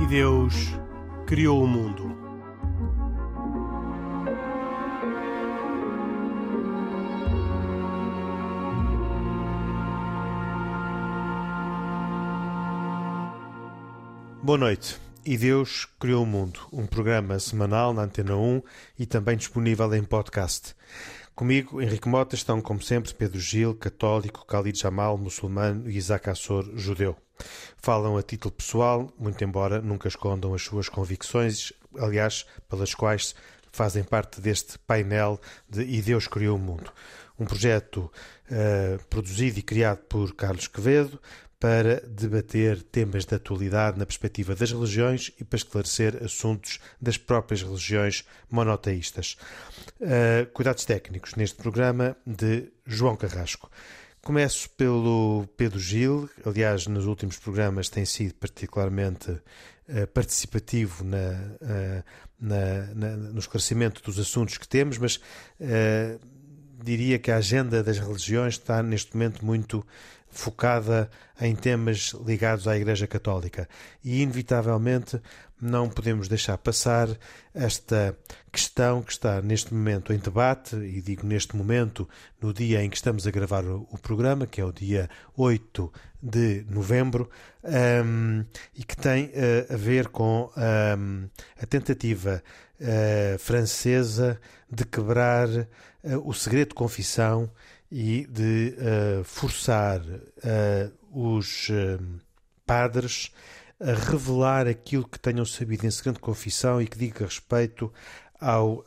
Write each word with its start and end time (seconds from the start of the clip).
E 0.00 0.06
Deus 0.06 0.54
criou 1.26 1.62
o 1.62 1.66
mundo. 1.66 2.14
Boa 14.42 14.58
noite. 14.58 15.03
E 15.26 15.38
Deus 15.38 15.86
criou 15.98 16.22
o 16.22 16.26
mundo, 16.26 16.60
um 16.70 16.86
programa 16.86 17.38
semanal 17.38 17.94
na 17.94 18.02
Antena 18.02 18.36
1 18.36 18.62
e 18.98 19.06
também 19.06 19.38
disponível 19.38 19.94
em 19.94 20.04
podcast. 20.04 20.74
Comigo, 21.34 21.80
Henrique 21.80 22.10
Mota, 22.10 22.34
estão 22.34 22.60
como 22.60 22.82
sempre 22.82 23.14
Pedro 23.14 23.40
Gil, 23.40 23.74
católico, 23.74 24.44
Khalid 24.46 24.78
Jamal, 24.78 25.16
muçulmano 25.16 25.90
e 25.90 25.96
Isaac 25.96 26.28
Assor, 26.28 26.70
judeu. 26.76 27.16
Falam 27.78 28.18
a 28.18 28.22
título 28.22 28.52
pessoal, 28.52 29.10
muito 29.18 29.42
embora 29.42 29.80
nunca 29.80 30.08
escondam 30.08 30.52
as 30.52 30.60
suas 30.60 30.90
convicções, 30.90 31.72
aliás, 31.98 32.44
pelas 32.68 32.94
quais 32.94 33.34
fazem 33.72 34.04
parte 34.04 34.42
deste 34.42 34.78
painel 34.80 35.40
de 35.68 35.82
E 35.84 36.02
Deus 36.02 36.28
Criou 36.28 36.56
o 36.56 36.60
Mundo. 36.60 36.92
Um 37.38 37.46
projeto 37.46 38.12
uh, 38.50 39.04
produzido 39.06 39.58
e 39.58 39.62
criado 39.62 39.98
por 40.04 40.34
Carlos 40.34 40.68
Quevedo, 40.68 41.18
para 41.58 42.00
debater 42.06 42.82
temas 42.82 43.24
de 43.24 43.34
atualidade 43.34 43.98
na 43.98 44.06
perspectiva 44.06 44.54
das 44.54 44.72
religiões 44.72 45.32
e 45.40 45.44
para 45.44 45.56
esclarecer 45.56 46.22
assuntos 46.22 46.80
das 47.00 47.16
próprias 47.16 47.62
religiões 47.62 48.24
monoteístas. 48.50 49.36
Uh, 50.00 50.50
cuidados 50.52 50.84
técnicos 50.84 51.34
neste 51.34 51.56
programa 51.56 52.16
de 52.26 52.70
João 52.86 53.16
Carrasco. 53.16 53.70
Começo 54.22 54.70
pelo 54.70 55.46
Pedro 55.56 55.78
Gil, 55.78 56.30
aliás, 56.44 56.86
nos 56.86 57.06
últimos 57.06 57.38
programas 57.38 57.88
tem 57.88 58.04
sido 58.04 58.34
particularmente 58.34 59.30
uh, 59.30 60.06
participativo 60.12 61.04
na, 61.04 61.16
uh, 61.16 62.04
na, 62.40 62.86
na, 62.94 63.16
no 63.16 63.38
esclarecimento 63.38 64.02
dos 64.02 64.18
assuntos 64.18 64.58
que 64.58 64.68
temos, 64.68 64.98
mas 64.98 65.20
diria 66.84 67.18
que 67.18 67.30
a 67.30 67.36
agenda 67.36 67.82
das 67.82 67.98
religiões 67.98 68.54
está 68.54 68.82
neste 68.82 69.16
momento 69.16 69.44
muito 69.44 69.84
focada 70.34 71.08
em 71.40 71.54
temas 71.54 72.12
ligados 72.26 72.66
à 72.66 72.76
Igreja 72.76 73.06
Católica. 73.06 73.68
E, 74.02 74.20
inevitavelmente, 74.20 75.20
não 75.60 75.88
podemos 75.88 76.28
deixar 76.28 76.58
passar 76.58 77.08
esta 77.54 78.16
questão 78.52 79.02
que 79.02 79.12
está 79.12 79.40
neste 79.40 79.72
momento 79.72 80.12
em 80.12 80.18
debate, 80.18 80.76
e 80.76 81.00
digo 81.00 81.26
neste 81.26 81.56
momento, 81.56 82.08
no 82.40 82.52
dia 82.52 82.82
em 82.82 82.90
que 82.90 82.96
estamos 82.96 83.26
a 83.26 83.30
gravar 83.30 83.64
o, 83.64 83.98
programa, 83.98 84.46
que 84.46 84.60
é 84.60 84.64
o 84.64 84.72
dia 84.72 85.08
8 85.36 85.92
de 86.22 86.66
novembro, 86.68 87.30
um, 87.64 88.44
e 88.74 88.84
que 88.84 88.96
tem 88.96 89.26
uh, 89.26 89.72
a 89.72 89.76
ver 89.76 90.08
com 90.08 90.50
um, 90.56 91.28
a 91.60 91.66
tentativa 91.66 92.42
uh, 92.84 93.38
francesa 93.38 94.38
de 94.70 94.84
quebrar 94.84 95.48
uh, 95.48 95.66
o 96.24 96.32
segredo 96.34 96.68
de 96.68 96.74
confissão 96.74 97.50
e 97.90 98.26
de 98.26 98.76
uh, 98.78 99.24
forçar 99.24 100.00
os 101.10 101.70
padres 102.66 103.30
a 103.80 103.92
revelar 104.10 104.66
aquilo 104.66 105.06
que 105.06 105.18
tenham 105.18 105.44
sabido 105.44 105.86
em 105.86 105.90
segredo 105.90 106.16
de 106.16 106.20
confissão 106.20 106.82
e 106.82 106.86
que 106.86 106.98
diga 106.98 107.24
respeito 107.24 107.92
ao, 108.40 108.84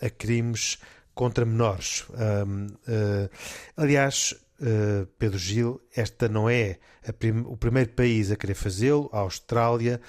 a 0.00 0.10
crimes 0.10 0.78
contra 1.14 1.44
menores. 1.44 2.06
aliás, 3.76 4.36
Pedro 5.18 5.38
Gil, 5.38 5.80
esta 5.94 6.28
não 6.28 6.50
é 6.50 6.78
prim 7.18 7.44
o 7.46 7.56
primeiro 7.56 7.90
país 7.90 8.30
a 8.30 8.36
querer 8.36 8.54
fazê-lo. 8.54 9.08
A 9.12 9.18
Austrália, 9.18 10.00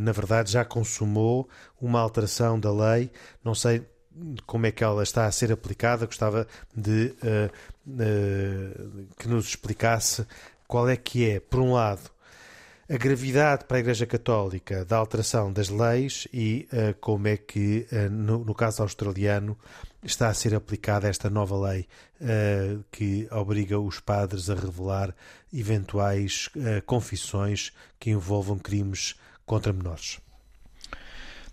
na 0.00 0.12
verdade, 0.12 0.52
já 0.52 0.64
consumou 0.64 1.48
uma 1.80 2.00
alteração 2.00 2.58
da 2.58 2.72
lei. 2.72 3.10
Não 3.44 3.54
sei 3.54 3.84
como 4.46 4.66
é 4.66 4.70
que 4.70 4.84
ela 4.84 5.02
está 5.02 5.26
a 5.26 5.32
ser 5.32 5.52
aplicada, 5.52 6.06
gostava 6.06 6.46
de 6.74 7.14
uh, 7.22 7.50
uh, 7.86 9.06
que 9.18 9.28
nos 9.28 9.46
explicasse 9.46 10.26
qual 10.66 10.88
é 10.88 10.96
que 10.96 11.28
é, 11.28 11.40
por 11.40 11.60
um 11.60 11.72
lado, 11.72 12.10
a 12.88 12.96
gravidade 12.96 13.64
para 13.64 13.76
a 13.76 13.80
Igreja 13.80 14.06
Católica 14.06 14.84
da 14.84 14.96
alteração 14.96 15.52
das 15.52 15.68
leis 15.68 16.26
e 16.32 16.68
uh, 16.72 16.94
como 17.00 17.28
é 17.28 17.36
que, 17.36 17.86
no, 18.10 18.44
no, 18.44 18.54
caso 18.54 18.82
australiano, 18.82 19.56
está 20.02 20.28
a 20.28 20.34
ser 20.34 20.54
aplicada 20.54 21.08
esta 21.08 21.28
nova 21.28 21.68
lei 21.68 21.86
que 22.90 23.28
obriga 23.30 23.78
os 23.78 24.00
padres 24.00 24.48
a 24.50 24.54
revelar 24.54 25.14
eventuais 25.52 26.48
confissões 26.86 27.72
que 27.98 28.10
envolvam 28.10 28.58
crimes 28.58 29.14
contra 29.44 29.72
menores. 29.72 30.20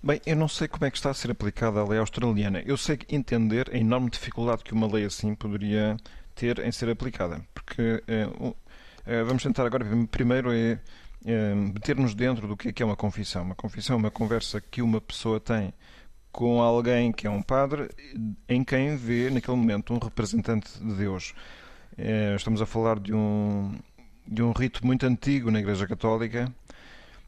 Bem, 0.02 0.22
eu 0.25 0.35
não 0.35 0.47
sei 0.47 0.68
como 0.68 0.85
é 0.85 0.91
que 0.91 0.97
está 0.97 1.09
a 1.09 1.13
ser 1.13 1.31
aplicada 1.31 1.80
a 1.80 1.88
lei 1.88 2.00
australiana. 2.00 2.62
Eu 2.66 2.78
sei 2.78 3.00
entender 3.09 3.69
a 3.74 3.78
enorme 3.78 4.09
dificuldade 4.09 4.64
que 4.64 4.72
uma 4.72 4.88
lei 4.88 5.06
assim 5.06 5.34
poderia 5.34 5.97
ter 6.35 6.59
em 6.59 6.72
ser 6.72 6.90
aplicada. 6.90 7.41
Porque 7.53 8.03
eh, 8.08 9.24
vamos 9.24 9.41
tentar 9.41 9.66
agora, 9.66 9.85
primeiro, 10.09 10.53
é 10.53 10.79
meter-nos 11.56 12.14
dentro 12.14 12.47
do 12.47 12.56
que 12.56 12.69
é, 12.69 12.72
que 12.72 12.84
é 12.84 12.85
uma 12.85 12.96
confissão. 12.96 13.41
Uma 13.44 13.56
confissão 13.56 13.96
é 13.96 14.00
uma 14.00 14.12
conversa 14.12 14.62
que 14.62 14.81
uma 14.81 15.02
pessoa 15.02 15.40
tem 15.40 15.74
com 16.37 16.61
alguém 16.61 17.11
que 17.11 17.25
é 17.25 17.29
um 17.31 17.41
padre, 17.41 17.89
em 18.47 18.63
quem 18.63 18.95
vê 18.95 19.27
naquele 19.31 19.57
momento 19.57 19.91
um 19.91 19.97
representante 19.97 20.69
de 20.79 20.93
Deus. 20.93 21.33
É, 21.97 22.35
estamos 22.35 22.61
a 22.61 22.65
falar 22.67 22.99
de 22.99 23.11
um, 23.11 23.71
de 24.27 24.43
um 24.43 24.51
rito 24.51 24.85
muito 24.85 25.03
antigo 25.07 25.49
na 25.49 25.57
Igreja 25.57 25.87
Católica 25.87 26.53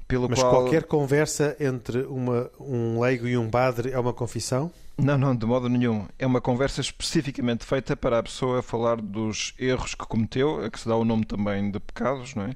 pelo 0.07 0.29
Mas 0.29 0.39
qual... 0.39 0.51
qualquer 0.51 0.83
conversa 0.83 1.57
entre 1.59 2.03
uma, 2.03 2.51
um 2.59 2.99
leigo 2.99 3.27
e 3.27 3.35
um 3.35 3.49
padre 3.49 3.91
é 3.91 3.99
uma 3.99 4.13
confissão? 4.13 4.71
Não, 4.95 5.17
não, 5.17 5.35
de 5.35 5.43
modo 5.43 5.67
nenhum. 5.67 6.05
É 6.19 6.27
uma 6.27 6.39
conversa 6.39 6.79
especificamente 6.79 7.65
feita 7.65 7.97
para 7.97 8.19
a 8.19 8.23
pessoa 8.23 8.61
falar 8.61 9.01
dos 9.01 9.55
erros 9.57 9.95
que 9.95 10.05
cometeu, 10.05 10.63
a 10.63 10.69
que 10.69 10.79
se 10.79 10.87
dá 10.87 10.95
o 10.95 11.03
nome 11.03 11.25
também 11.25 11.71
de 11.71 11.79
pecados, 11.79 12.35
não 12.35 12.43
é? 12.43 12.55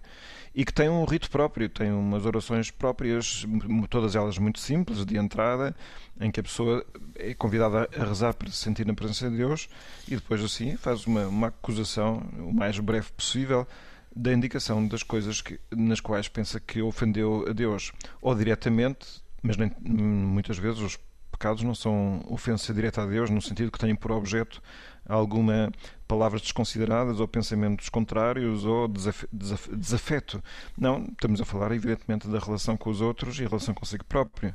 E 0.56 0.64
que 0.64 0.72
tem 0.72 0.88
um 0.88 1.04
rito 1.04 1.30
próprio, 1.32 1.68
tem 1.68 1.92
umas 1.92 2.26
orações 2.26 2.70
próprias, 2.70 3.44
todas 3.90 4.16
elas 4.16 4.38
muito 4.38 4.60
simples, 4.60 5.04
de 5.04 5.18
entrada, 5.18 5.76
em 6.22 6.30
que 6.30 6.40
a 6.40 6.44
pessoa 6.44 6.86
é 7.16 7.34
convidada 7.34 7.90
a 7.98 8.06
rezar 8.06 8.36
para 8.36 8.50
se 8.52 8.58
sentir 8.58 8.86
na 8.86 8.94
presença 8.94 9.32
de 9.32 9.38
Deus 9.38 9.68
e 10.08 10.16
depois, 10.16 10.44
assim, 10.44 10.78
faz 10.78 11.08
uma, 11.08 11.28
uma 11.28 11.48
acusação 11.48 12.18
o 12.38 12.54
mais 12.54 12.78
breve 12.78 13.12
possível 13.14 13.68
da 14.16 14.32
indicação 14.32 14.88
das 14.88 15.02
coisas 15.02 15.42
que, 15.42 15.60
nas 15.72 16.00
quais 16.00 16.28
pensa 16.28 16.60
que 16.60 16.82
ofendeu 16.84 17.46
a 17.50 17.52
Deus, 17.52 17.92
ou 18.22 18.36
diretamente, 18.36 19.24
mas 19.42 19.58
nem, 19.58 19.72
muitas 19.82 20.60
vezes 20.60 20.80
os 20.80 21.00
pecados 21.32 21.64
não 21.64 21.74
são 21.74 22.24
ofensa 22.30 22.72
direta 22.74 23.02
a 23.02 23.06
Deus, 23.08 23.30
no 23.32 23.42
sentido 23.42 23.72
que 23.72 23.80
têm 23.80 23.96
por 23.96 24.12
objeto 24.12 24.62
alguma 25.08 25.72
palavras 26.08 26.42
desconsideradas 26.42 27.20
ou 27.20 27.28
pensamentos 27.28 27.90
contrários 27.90 28.66
ou 28.66 28.88
desaf 28.88 29.28
desaf 29.32 29.76
desafeto. 29.76 30.44
Não, 30.78 31.06
estamos 31.12 31.42
a 31.42 31.46
falar 31.46 31.72
evidentemente 31.72 32.28
da 32.28 32.40
relação 32.40 32.78
com 32.78 32.90
os 32.90 33.02
outros 33.02 33.40
e 33.40 33.46
a 33.46 33.48
relação 33.48 33.74
consigo 33.74 34.06
próprio. 34.06 34.54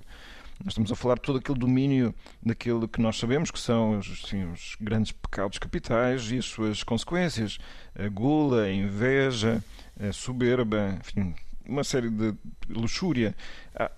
Nós 0.65 0.73
estamos 0.73 0.91
a 0.91 0.97
falar 0.97 1.15
de 1.15 1.23
todo 1.23 1.39
aquele 1.39 1.59
domínio 1.59 2.13
daquilo 2.43 2.89
que 2.89 3.01
nós 3.01 3.17
sabemos 3.17 3.51
que 3.51 3.61
são 3.61 3.99
assim, 3.99 4.45
os 4.51 4.77
grandes 4.81 5.13
pecados 5.13 5.59
capitais 5.59 6.33
e 6.33 6.39
as 6.39 6.47
suas 6.47 6.83
consequências. 6.83 7.59
A 7.97 8.09
gula, 8.09 8.63
a 8.63 8.73
inveja, 8.73 9.63
a 10.01 10.13
soberba, 10.13 10.99
enfim, 11.01 11.35
uma 11.65 11.85
série 11.85 12.11
de 12.11 12.35
luxúria. 12.69 13.37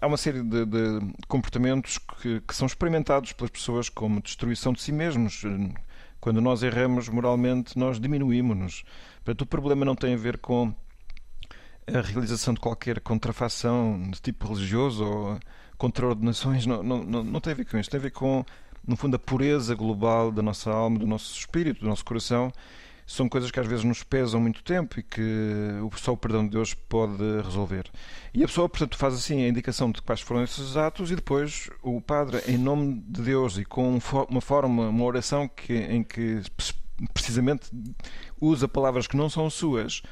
Há 0.01 0.07
uma 0.07 0.19
série 0.19 0.43
de, 0.43 0.67
de 0.67 1.13
comportamentos 1.29 1.97
que, 1.97 2.41
que, 2.41 2.55
são 2.55 2.67
experimentados 2.67 3.33
pelas 3.33 3.51
pessoas 3.51 3.89
como 3.89 4.21
destruição 4.21 4.75
de 4.75 4.83
si 4.83 4.93
mesmos. 4.93 5.43
Quando 6.21 6.41
nós 6.41 6.63
erramos 6.63 7.09
moralmente, 7.09 7.79
nós 7.79 7.99
diminuímos-nos. 7.99 8.85
Portanto, 9.25 9.43
o 9.43 9.47
problema 9.47 9.85
não 9.85 9.95
tem 9.95 10.15
a 10.15 10.19
ver 10.19 10.39
com 10.39 10.75
a 11.87 12.01
realização 12.01 12.55
de 12.55 12.61
qualquer 12.61 13.01
contrafação 13.01 14.01
de 14.11 14.21
tipo 14.21 14.47
religioso 14.47 15.05
ou 15.05 15.41
contraordenações, 15.79 16.67
não, 16.67 16.83
não, 16.83 17.03
não, 17.03 17.25
não 17.25 17.41
tem 17.41 17.53
a 17.53 17.57
ver 17.57 17.65
com 17.65 17.79
isso. 17.79 17.91
Tem 17.91 17.99
a 17.99 18.03
ver 18.03 18.11
com, 18.11 18.45
no 18.87 18.97
fundo, 18.97 19.17
a 19.17 19.19
pureza 19.19 19.75
global 19.75 20.31
da 20.31 20.43
nossa 20.43 20.71
alma, 20.71 20.99
do 20.99 21.07
nosso 21.07 21.39
espírito, 21.39 21.81
do 21.81 21.89
nosso 21.89 22.05
coração. 22.05 22.53
São 23.11 23.29
coisas 23.29 23.51
que 23.51 23.59
às 23.59 23.67
vezes 23.67 23.85
nos 23.85 24.05
pesam 24.05 24.41
muito 24.41 24.63
tempo 24.63 25.01
e 25.01 25.03
que 25.03 25.25
só 25.97 26.13
o 26.13 26.17
perdão 26.17 26.45
de 26.45 26.53
Deus 26.53 26.75
pode 26.75 27.21
resolver. 27.43 27.91
E 28.33 28.45
a 28.45 28.47
pessoa, 28.47 28.69
portanto, 28.69 28.97
faz 28.97 29.15
assim 29.15 29.43
a 29.43 29.49
indicação 29.49 29.91
de 29.91 30.01
quais 30.01 30.21
foram 30.21 30.45
esses 30.45 30.77
atos 30.77 31.11
e 31.11 31.17
depois 31.17 31.69
o 31.83 32.01
padre, 32.01 32.41
em 32.47 32.57
nome 32.57 33.03
de 33.09 33.21
Deus 33.21 33.59
e 33.59 33.65
com 33.65 33.99
uma 34.29 34.41
forma, 34.41 34.89
uma 34.91 35.05
oração 35.05 35.49
que, 35.49 35.75
em 35.75 36.05
que 36.05 36.41
precisamente 37.13 37.69
usa 38.41 38.69
palavras 38.69 39.09
que 39.09 39.17
não 39.17 39.29
são 39.29 39.51
suas, 39.51 40.03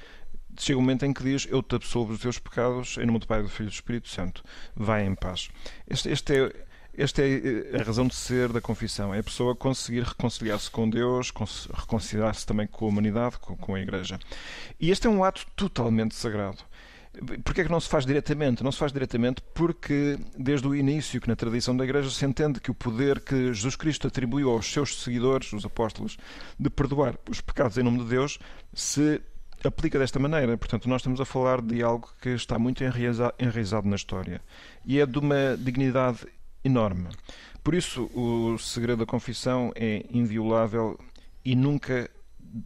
chega 0.59 0.77
um 0.77 0.83
momento 0.83 1.07
em 1.07 1.13
que 1.13 1.23
diz: 1.23 1.47
Eu 1.49 1.63
te 1.63 1.77
absolvo 1.77 2.15
os 2.15 2.21
teus 2.21 2.41
pecados, 2.41 2.99
em 2.99 3.07
nome 3.07 3.21
do 3.21 3.29
Pai, 3.29 3.43
do 3.43 3.49
Filho 3.49 3.69
e 3.69 3.71
do 3.71 3.75
Espírito 3.75 4.09
Santo. 4.09 4.43
Vai 4.75 5.07
em 5.07 5.15
paz. 5.15 5.51
Este, 5.89 6.09
este 6.09 6.35
é. 6.35 6.68
Esta 6.99 7.23
é 7.23 7.79
a 7.81 7.85
razão 7.85 8.09
de 8.09 8.15
ser 8.17 8.53
da 8.53 8.61
confissão. 8.61 9.15
É 9.15 9.21
a 9.21 9.23
pessoa 9.23 9.55
conseguir 9.55 10.03
reconciliar-se 10.03 10.69
com 10.69 10.91
Deus, 10.91 11.33
reconciliar-se 11.73 12.45
também 12.45 12.67
com 12.67 12.87
a 12.87 12.89
humanidade, 12.89 13.39
com, 13.39 13.57
com 13.57 13.77
a 13.77 13.81
Igreja. 13.81 14.19
E 14.81 14.91
este 14.91 15.07
é 15.07 15.11
um 15.11 15.23
ato 15.23 15.47
totalmente 15.55 16.17
sagrado. 16.17 16.59
Porquê 17.45 17.61
é 17.61 17.65
que 17.65 17.71
não 17.71 17.79
se 17.79 17.89
faz 17.89 18.05
diretamente? 18.05 18.65
Não 18.65 18.73
se 18.73 18.79
faz 18.79 18.93
diretamente 18.93 19.41
porque, 19.55 20.19
desde 20.37 20.67
o 20.67 20.75
início, 20.75 21.21
que 21.21 21.29
na 21.29 21.37
tradição 21.37 21.77
da 21.77 21.85
Igreja 21.85 22.11
se 22.11 22.25
entende 22.25 22.59
que 22.59 22.73
o 22.73 22.75
poder 22.75 23.21
que 23.21 23.55
Jesus 23.55 23.77
Cristo 23.77 24.09
atribuiu 24.09 24.51
aos 24.51 24.67
seus 24.67 25.01
seguidores, 25.01 25.53
os 25.53 25.65
apóstolos, 25.65 26.19
de 26.59 26.69
perdoar 26.69 27.17
os 27.31 27.41
pecados 27.41 27.79
em 27.79 27.83
nome 27.85 27.99
de 27.99 28.07
Deus, 28.07 28.41
se 28.75 29.23
aplica 29.63 30.01
desta 30.01 30.19
maneira. 30.19 30.59
Portanto, 30.59 30.89
nós 30.89 31.01
estamos 31.01 31.21
a 31.21 31.25
falar 31.25 31.63
de 31.63 31.81
algo 31.81 32.09
que 32.21 32.31
está 32.31 32.59
muito 32.59 32.83
enraizado 32.83 33.89
na 33.89 33.95
história 33.95 34.41
e 34.85 34.99
é 34.99 35.07
de 35.07 35.19
uma 35.19 35.57
dignidade 35.57 36.27
enorme. 36.65 37.09
Por 37.63 37.75
isso, 37.75 38.05
o 38.15 38.57
segredo 38.59 39.01
da 39.01 39.07
confissão 39.07 39.73
é 39.75 40.05
inviolável 40.11 40.99
e 41.45 41.55
nunca, 41.55 42.11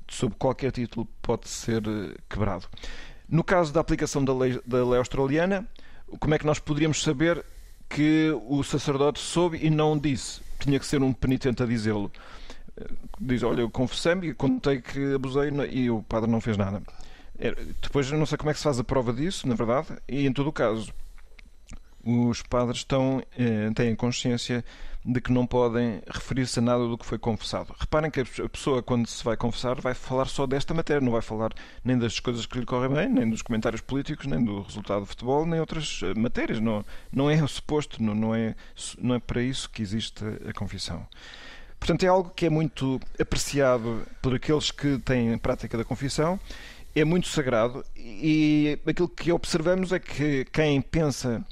sob 0.08 0.34
qualquer 0.38 0.70
título, 0.72 1.06
pode 1.20 1.48
ser 1.48 1.82
quebrado. 2.28 2.68
No 3.28 3.42
caso 3.42 3.72
da 3.72 3.80
aplicação 3.80 4.24
da 4.24 4.34
lei, 4.34 4.60
da 4.66 4.84
lei 4.84 4.98
australiana, 4.98 5.66
como 6.20 6.34
é 6.34 6.38
que 6.38 6.46
nós 6.46 6.58
poderíamos 6.58 7.02
saber 7.02 7.44
que 7.88 8.30
o 8.46 8.62
sacerdote 8.62 9.18
soube 9.18 9.58
e 9.62 9.70
não 9.70 9.98
disse? 9.98 10.40
Tinha 10.58 10.78
que 10.78 10.86
ser 10.86 11.02
um 11.02 11.12
penitente 11.12 11.62
a 11.62 11.66
dizê-lo. 11.66 12.10
Diz, 13.20 13.42
olha, 13.42 13.62
eu 13.62 13.70
confessei-me 13.70 14.28
e 14.28 14.34
contei 14.34 14.80
que 14.80 15.14
abusei 15.14 15.50
e 15.70 15.90
o 15.90 16.02
padre 16.02 16.30
não 16.30 16.40
fez 16.40 16.56
nada. 16.56 16.82
É, 17.38 17.54
depois, 17.80 18.10
não 18.12 18.24
sei 18.24 18.38
como 18.38 18.50
é 18.50 18.52
que 18.52 18.58
se 18.58 18.64
faz 18.64 18.78
a 18.78 18.84
prova 18.84 19.12
disso, 19.12 19.48
na 19.48 19.54
verdade, 19.54 19.88
e 20.08 20.26
em 20.26 20.32
todo 20.32 20.48
o 20.48 20.52
caso, 20.52 20.92
os 22.04 22.42
padres 22.42 22.78
estão, 22.78 23.22
eh, 23.38 23.70
têm 23.74 23.94
consciência 23.94 24.64
de 25.04 25.20
que 25.20 25.32
não 25.32 25.46
podem 25.46 26.00
referir-se 26.08 26.60
a 26.60 26.62
nada 26.62 26.86
do 26.86 26.96
que 26.96 27.04
foi 27.04 27.18
confessado. 27.18 27.74
Reparem 27.78 28.10
que 28.10 28.20
a 28.20 28.48
pessoa, 28.48 28.82
quando 28.82 29.06
se 29.08 29.22
vai 29.24 29.36
confessar, 29.36 29.80
vai 29.80 29.94
falar 29.94 30.26
só 30.26 30.46
desta 30.46 30.72
matéria, 30.72 31.00
não 31.00 31.12
vai 31.12 31.22
falar 31.22 31.52
nem 31.84 31.98
das 31.98 32.20
coisas 32.20 32.46
que 32.46 32.58
lhe 32.58 32.64
correm 32.64 32.90
bem, 32.90 33.08
nem 33.08 33.28
dos 33.28 33.42
comentários 33.42 33.80
políticos, 33.80 34.26
nem 34.26 34.42
do 34.44 34.62
resultado 34.62 35.00
do 35.00 35.06
futebol, 35.06 35.44
nem 35.44 35.58
outras 35.58 36.00
eh, 36.04 36.14
matérias. 36.14 36.60
Não, 36.60 36.84
não 37.12 37.30
é 37.30 37.42
o 37.42 37.48
suposto, 37.48 38.02
não, 38.02 38.14
não, 38.14 38.34
é, 38.34 38.54
não 38.98 39.16
é 39.16 39.18
para 39.18 39.42
isso 39.42 39.68
que 39.68 39.82
existe 39.82 40.24
a 40.48 40.52
confissão. 40.52 41.06
Portanto, 41.80 42.04
é 42.04 42.06
algo 42.06 42.30
que 42.30 42.46
é 42.46 42.50
muito 42.50 43.00
apreciado 43.20 44.06
por 44.22 44.36
aqueles 44.36 44.70
que 44.70 44.98
têm 44.98 45.36
prática 45.36 45.76
da 45.76 45.84
confissão, 45.84 46.38
é 46.94 47.04
muito 47.04 47.26
sagrado 47.26 47.84
e 47.96 48.78
aquilo 48.86 49.08
que 49.08 49.32
observamos 49.32 49.92
é 49.92 49.98
que 49.98 50.44
quem 50.52 50.80
pensa 50.80 51.44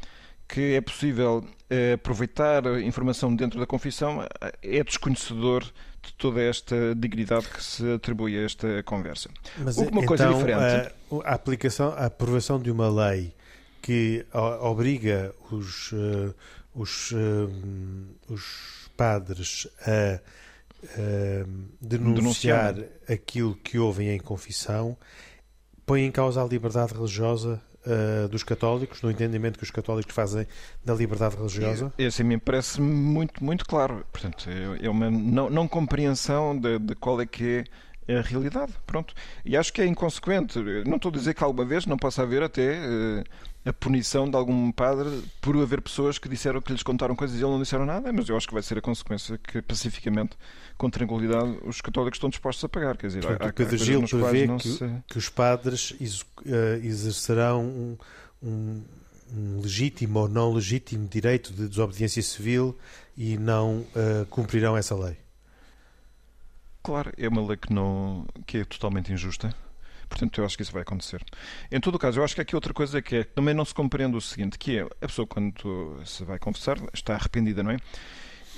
que 0.53 0.75
é 0.75 0.81
possível 0.81 1.45
eh, 1.69 1.93
aproveitar 1.93 2.67
a 2.67 2.81
informação 2.81 3.35
dentro 3.35 3.61
da 3.61 3.67
confissão 3.67 4.23
eh, 4.23 4.79
é 4.81 4.83
desconhecedor 4.83 5.63
de 6.03 6.13
toda 6.15 6.41
esta 6.43 6.95
dignidade 6.97 7.47
que 7.49 7.63
se 7.63 7.93
atribui 7.93 8.37
a 8.37 8.43
esta 8.43 8.83
conversa. 8.83 9.31
Mas 9.59 9.77
uma 9.77 9.89
então, 9.89 10.07
coisa 10.07 10.29
diferente. 10.29 10.61
A, 10.63 10.93
a, 11.31 11.35
aplicação, 11.35 11.93
a 11.93 12.07
aprovação 12.07 12.59
de 12.59 12.71
uma 12.71 12.89
lei 12.89 13.33
que 13.81 14.27
obriga 14.61 15.33
os, 15.51 15.93
uh, 15.93 16.35
os, 16.75 17.13
uh, 17.13 17.51
os 18.29 18.91
padres 18.97 19.69
a 19.87 20.21
uh, 20.85 21.49
denunciar, 21.81 22.75
denunciar 22.75 22.75
aquilo 23.09 23.55
que 23.57 23.79
ouvem 23.79 24.11
em 24.11 24.19
confissão 24.19 24.99
põe 25.87 26.05
em 26.05 26.11
causa 26.11 26.43
a 26.43 26.47
liberdade 26.47 26.95
religiosa 26.95 27.61
uh, 27.87 28.29
dos 28.29 28.43
católicos, 28.43 29.03
no 29.03 29.11
entendimento 29.11 29.59
que 29.59 29.65
os 29.65 29.71
católicos 29.71 30.15
fazem 30.15 30.47
da 30.85 30.95
liberdade 30.95 31.37
religiosa? 31.37 31.93
Esse 31.99 32.23
me 32.23 32.39
parece 32.39 32.81
muito, 32.81 33.43
muito 33.43 33.65
claro. 33.65 34.05
Portanto, 34.13 34.49
é, 34.49 34.87
é 34.87 34.91
uma 34.91 35.11
não, 35.11 35.51
não 35.51 35.69
compreensão 35.69 36.59
de, 36.59 36.79
de 36.79 36.95
qual 36.95 37.21
é 37.21 37.27
que 37.27 37.65
é 38.09 38.19
a 38.19 38.23
realidade. 38.23 38.73
Pronto. 38.87 39.15
E 39.45 39.57
acho 39.57 39.73
que 39.73 39.81
é 39.81 39.87
inconsequente. 39.87 40.59
Não 40.87 40.97
estou 40.97 41.11
a 41.11 41.13
dizer 41.13 41.35
que 41.35 41.45
alguma 41.45 41.65
vez 41.65 41.87
não 41.87 41.97
possa 41.97 42.23
haver 42.23 42.43
até 42.43 42.79
uh, 42.79 43.25
a 43.65 43.73
punição 43.73 44.29
de 44.29 44.37
algum 44.37 44.73
padre 44.73 45.23
por 45.41 45.57
haver 45.57 45.83
pessoas 45.83 46.19
que 46.19 46.29
disseram 46.29 46.63
que 46.63 46.73
lhes 46.73 46.83
contaram 46.83 47.15
coisas 47.15 47.39
e 47.39 47.43
ele 47.43 47.51
não 47.51 47.61
disseram 47.61 47.85
nada, 47.85 48.11
mas 48.13 48.29
eu 48.29 48.37
acho 48.37 48.49
que 48.49 48.55
vai 48.55 48.63
ser 48.63 48.79
a 48.79 48.81
consequência 48.81 49.37
que 49.37 49.61
pacificamente, 49.61 50.37
com 50.79 50.89
tranquilidade, 50.89 51.59
os 51.65 51.81
católicos 51.81 52.17
estão 52.17 52.31
dispostos 52.31 52.65
a 52.65 52.69
pagar. 52.69 52.97
Quer 52.97 53.09
dizer, 53.09 53.21
Portanto, 53.21 53.43
há, 53.43 53.49
o 53.49 53.53
Pedro 53.53 53.77
Gil 53.77 54.03
prevê 54.09 54.49
que, 54.57 54.69
se... 54.69 54.91
que, 55.07 55.19
os 55.19 55.29
padres 55.29 55.95
eh, 56.47 56.81
exercerão 56.83 57.63
um, 57.63 57.99
um, 58.43 58.83
um, 59.35 59.61
legítimo 59.61 60.21
ou 60.21 60.29
não 60.29 60.55
legítimo 60.55 61.07
direito 61.07 61.53
de 61.53 61.69
desobediência 61.69 62.23
civil 62.23 62.79
e 63.15 63.37
não 63.37 63.81
uh, 63.81 64.25
cumprirão 64.31 64.75
essa 64.75 64.95
lei. 64.95 65.19
Claro, 66.83 67.13
é 67.19 67.29
uma 67.29 67.47
lei 67.47 67.59
que, 67.59 67.71
não, 67.71 68.27
que 68.47 68.59
é 68.59 68.65
totalmente 68.65 69.13
injusta 69.13 69.55
Portanto, 70.11 70.41
eu 70.41 70.45
acho 70.45 70.57
que 70.57 70.63
isso 70.63 70.73
vai 70.73 70.83
acontecer. 70.83 71.25
Em 71.71 71.81
todo 71.81 71.95
o 71.95 71.99
caso, 71.99 72.19
eu 72.19 72.25
acho 72.25 72.35
que 72.35 72.41
aqui 72.41 72.55
outra 72.55 72.75
coisa 72.75 73.01
que 73.01 73.17
é 73.17 73.25
também 73.25 73.55
não 73.55 73.65
se 73.65 73.73
compreende 73.73 74.17
o 74.17 74.21
seguinte, 74.21 74.59
que 74.59 74.79
é 74.79 74.83
a 74.83 75.07
pessoa 75.07 75.27
quando 75.27 76.03
se 76.05 76.25
vai 76.25 76.39
confessar 76.39 76.77
está 76.93 77.15
arrependida, 77.15 77.63
não 77.63 77.71
é? 77.71 77.77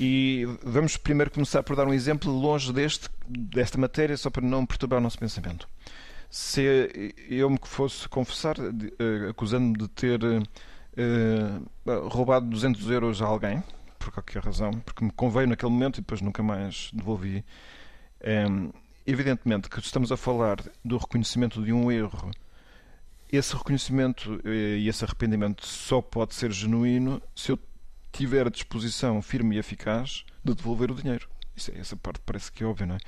E 0.01 0.49
vamos 0.65 0.97
primeiro 0.97 1.31
começar 1.31 1.63
por 1.63 1.77
dar 1.77 1.87
um 1.87 1.93
exemplo 1.93 2.33
longe 2.33 2.73
deste, 2.73 3.09
desta 3.29 3.79
matéria, 3.79 4.17
só 4.17 4.31
para 4.31 4.43
não 4.43 4.65
perturbar 4.65 4.99
o 4.99 5.03
nosso 5.03 5.19
pensamento. 5.19 5.69
Se 6.31 7.13
eu 7.29 7.51
me 7.51 7.59
fosse 7.63 8.09
confessar, 8.09 8.59
uh, 8.59 9.29
acusando-me 9.29 9.77
de 9.77 9.89
ter 9.89 10.19
uh, 10.25 12.09
roubado 12.09 12.47
200 12.47 12.91
euros 12.91 13.21
a 13.21 13.27
alguém, 13.27 13.63
por 13.99 14.11
qualquer 14.11 14.43
razão, 14.43 14.73
porque 14.81 15.05
me 15.05 15.11
conveio 15.13 15.47
naquele 15.47 15.71
momento 15.71 15.99
e 15.99 16.01
depois 16.01 16.23
nunca 16.23 16.43
mais 16.43 16.91
devolvi, 16.93 17.45
um, 18.51 18.71
evidentemente 19.07 19.69
que 19.69 19.79
estamos 19.81 20.13
a 20.13 20.17
falar 20.17 20.59
do 20.85 20.97
reconhecimento 20.97 21.63
de 21.63 21.73
um 21.73 21.91
erro. 21.91 22.31
Esse 23.31 23.57
reconhecimento 23.57 24.41
eh, 24.45 24.79
e 24.79 24.89
esse 24.89 25.05
arrependimento 25.05 25.67
só 25.67 26.01
pode 26.03 26.35
ser 26.35 26.53
genuíno 26.53 27.21
se 27.35 27.53
eu 27.53 27.59
tiver 28.13 28.47
a 28.47 28.51
disposição 28.51 29.23
firme 29.23 29.57
e 29.57 29.59
eficaz 29.59 30.25
de 30.45 30.55
devolver 30.55 30.91
o 30.91 30.95
dinheiro. 30.95 31.29
Isso, 31.57 31.71
é, 31.71 31.79
essa 31.79 31.97
parte 31.97 32.21
parece 32.25 32.53
que 32.53 32.63
é 32.63 32.67
óbvia, 32.67 32.87
não 32.87 32.97
é? 32.97 32.99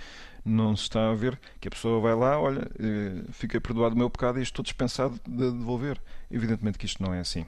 Não 0.44 0.76
se 0.76 0.82
está 0.85 1.11
a 1.11 1.14
ver 1.14 1.38
que 1.61 1.69
a 1.69 1.70
pessoa 1.70 2.00
vai 2.00 2.14
lá, 2.14 2.38
olha, 2.38 2.70
eh, 2.79 3.25
fiquei 3.32 3.61
perdoado 3.61 3.94
o 3.94 3.99
meu 3.99 4.11
pecado 4.11 4.38
e 4.38 4.43
estou 4.43 4.62
dispensado 4.62 5.19
de 5.26 5.50
devolver. 5.50 6.00
Evidentemente 6.31 6.79
que 6.79 6.87
isto 6.87 7.02
não 7.02 7.14
é 7.14 7.20
assim. 7.20 7.46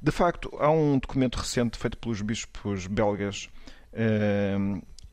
De 0.00 0.10
facto, 0.10 0.50
há 0.58 0.70
um 0.70 0.98
documento 0.98 1.36
recente 1.36 1.78
feito 1.78 1.98
pelos 1.98 2.20
bispos 2.22 2.86
belgas 2.86 3.48
eh, 3.92 4.56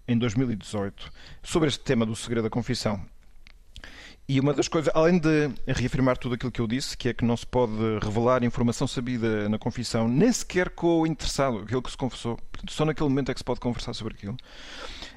em 0.07 0.17
2018 0.17 1.12
sobre 1.41 1.69
este 1.69 1.81
tema 1.81 2.05
do 2.05 2.15
segredo 2.15 2.43
da 2.43 2.50
confissão. 2.50 3.03
E 4.27 4.39
uma 4.39 4.53
das 4.53 4.69
coisas, 4.69 4.89
além 4.95 5.19
de 5.19 5.50
reafirmar 5.67 6.17
tudo 6.17 6.36
aquilo 6.36 6.51
que 6.51 6.62
eu 6.62 6.67
disse, 6.67 6.95
que 6.95 7.10
é 7.10 7.13
que 7.13 7.25
não 7.25 7.36
se 7.36 7.45
pode 7.45 7.74
revelar 8.01 8.41
informação 8.43 8.88
sabida 8.88 9.50
na 9.50 9.60
confissão, 9.60 10.07
nem 10.07 10.31
sequer 10.31 10.69
com 10.69 11.01
o 11.01 11.07
interessado, 11.07 11.60
aquele 11.60 11.81
que 11.81 11.91
se 11.91 11.98
confessou, 11.98 12.39
só 12.69 12.86
naquele 12.86 13.10
momento 13.10 13.31
é 13.31 13.33
que 13.33 13.41
se 13.41 13.43
pode 13.43 13.60
conversar 13.60 13.93
sobre 13.93 14.13
aquilo. 14.13 14.38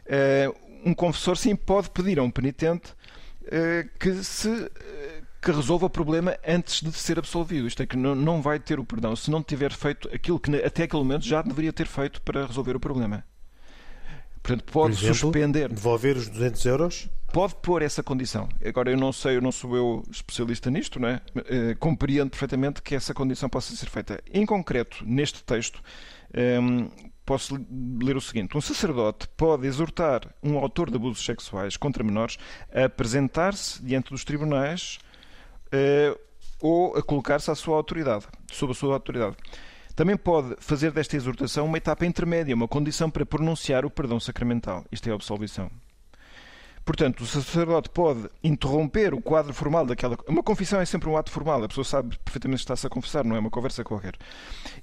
Eh, 0.06 0.52
um 0.84 0.92
confessor, 0.92 1.36
sim, 1.36 1.54
pode 1.54 1.88
pedir 1.90 2.18
a 2.18 2.22
um 2.22 2.30
penitente 2.30 2.94
eh, 3.46 3.88
que 3.98 4.24
se 4.24 4.48
eh, 4.50 5.22
que 5.40 5.52
resolva 5.52 5.86
o 5.86 5.90
problema 5.90 6.36
antes 6.44 6.82
de 6.82 6.90
ser 6.92 7.20
absolvido. 7.20 7.68
Isto 7.68 7.84
é 7.84 7.86
que 7.86 7.96
não 7.96 8.42
vai 8.42 8.58
ter 8.58 8.80
o 8.80 8.84
perdão 8.84 9.14
se 9.14 9.30
não 9.30 9.40
tiver 9.40 9.72
feito 9.72 10.10
aquilo 10.12 10.40
que 10.40 10.50
até 10.56 10.82
aquele 10.82 11.04
momento 11.04 11.24
já 11.24 11.40
deveria 11.42 11.72
ter 11.72 11.86
feito 11.86 12.20
para 12.22 12.44
resolver 12.44 12.74
o 12.74 12.80
problema. 12.80 13.24
Portanto, 14.46 14.64
pode 14.64 14.94
Por 14.94 15.02
exemplo, 15.02 15.14
suspender. 15.16 15.68
Devolver 15.68 16.16
os 16.16 16.28
200 16.28 16.64
euros? 16.66 17.08
Pode 17.32 17.56
pôr 17.56 17.82
essa 17.82 18.00
condição. 18.00 18.48
Agora, 18.64 18.92
eu 18.92 18.96
não 18.96 19.12
sei, 19.12 19.36
eu 19.36 19.42
não 19.42 19.50
sou 19.50 19.76
eu 19.76 20.04
especialista 20.08 20.70
nisto, 20.70 21.00
não 21.00 21.08
é? 21.08 21.20
Uh, 21.34 21.76
compreendo 21.80 22.30
perfeitamente 22.30 22.80
que 22.80 22.94
essa 22.94 23.12
condição 23.12 23.48
possa 23.48 23.74
ser 23.74 23.90
feita. 23.90 24.22
Em 24.32 24.46
concreto, 24.46 25.04
neste 25.04 25.42
texto, 25.42 25.82
ehm, 26.32 26.86
posso 27.24 27.58
ler 28.00 28.16
o 28.16 28.20
seguinte: 28.20 28.56
um 28.56 28.60
sacerdote 28.60 29.26
pode 29.36 29.66
exortar 29.66 30.32
um 30.40 30.56
autor 30.58 30.90
de 30.90 30.96
abusos 30.96 31.24
sexuais 31.24 31.76
contra 31.76 32.04
menores 32.04 32.38
a 32.72 32.84
apresentar-se 32.84 33.82
diante 33.82 34.10
dos 34.10 34.22
tribunais 34.22 35.00
uh, 35.66 36.16
ou 36.60 36.96
a 36.96 37.02
colocar-se 37.02 37.50
à 37.50 37.56
sua 37.56 37.76
autoridade, 37.76 38.26
sob 38.52 38.70
a 38.70 38.74
sua 38.76 38.94
autoridade. 38.94 39.36
Também 39.96 40.14
pode 40.14 40.54
fazer 40.58 40.92
desta 40.92 41.16
exortação 41.16 41.64
uma 41.64 41.78
etapa 41.78 42.04
intermédia, 42.04 42.54
uma 42.54 42.68
condição 42.68 43.08
para 43.08 43.24
pronunciar 43.24 43.86
o 43.86 43.90
perdão 43.90 44.20
sacramental. 44.20 44.84
Isto 44.92 45.08
é 45.08 45.12
a 45.12 45.14
absolvição. 45.14 45.70
Portanto, 46.84 47.22
o 47.22 47.26
sacerdote 47.26 47.88
pode 47.88 48.28
interromper 48.44 49.14
o 49.14 49.22
quadro 49.22 49.54
formal 49.54 49.86
daquela. 49.86 50.18
Uma 50.28 50.42
confissão 50.42 50.80
é 50.80 50.84
sempre 50.84 51.08
um 51.08 51.16
ato 51.16 51.32
formal, 51.32 51.64
a 51.64 51.68
pessoa 51.68 51.84
sabe 51.84 52.16
perfeitamente 52.18 52.58
que 52.58 52.64
está-se 52.64 52.86
a 52.86 52.90
confessar, 52.90 53.24
não 53.24 53.34
é 53.34 53.38
uma 53.38 53.50
conversa 53.50 53.82
qualquer. 53.82 54.14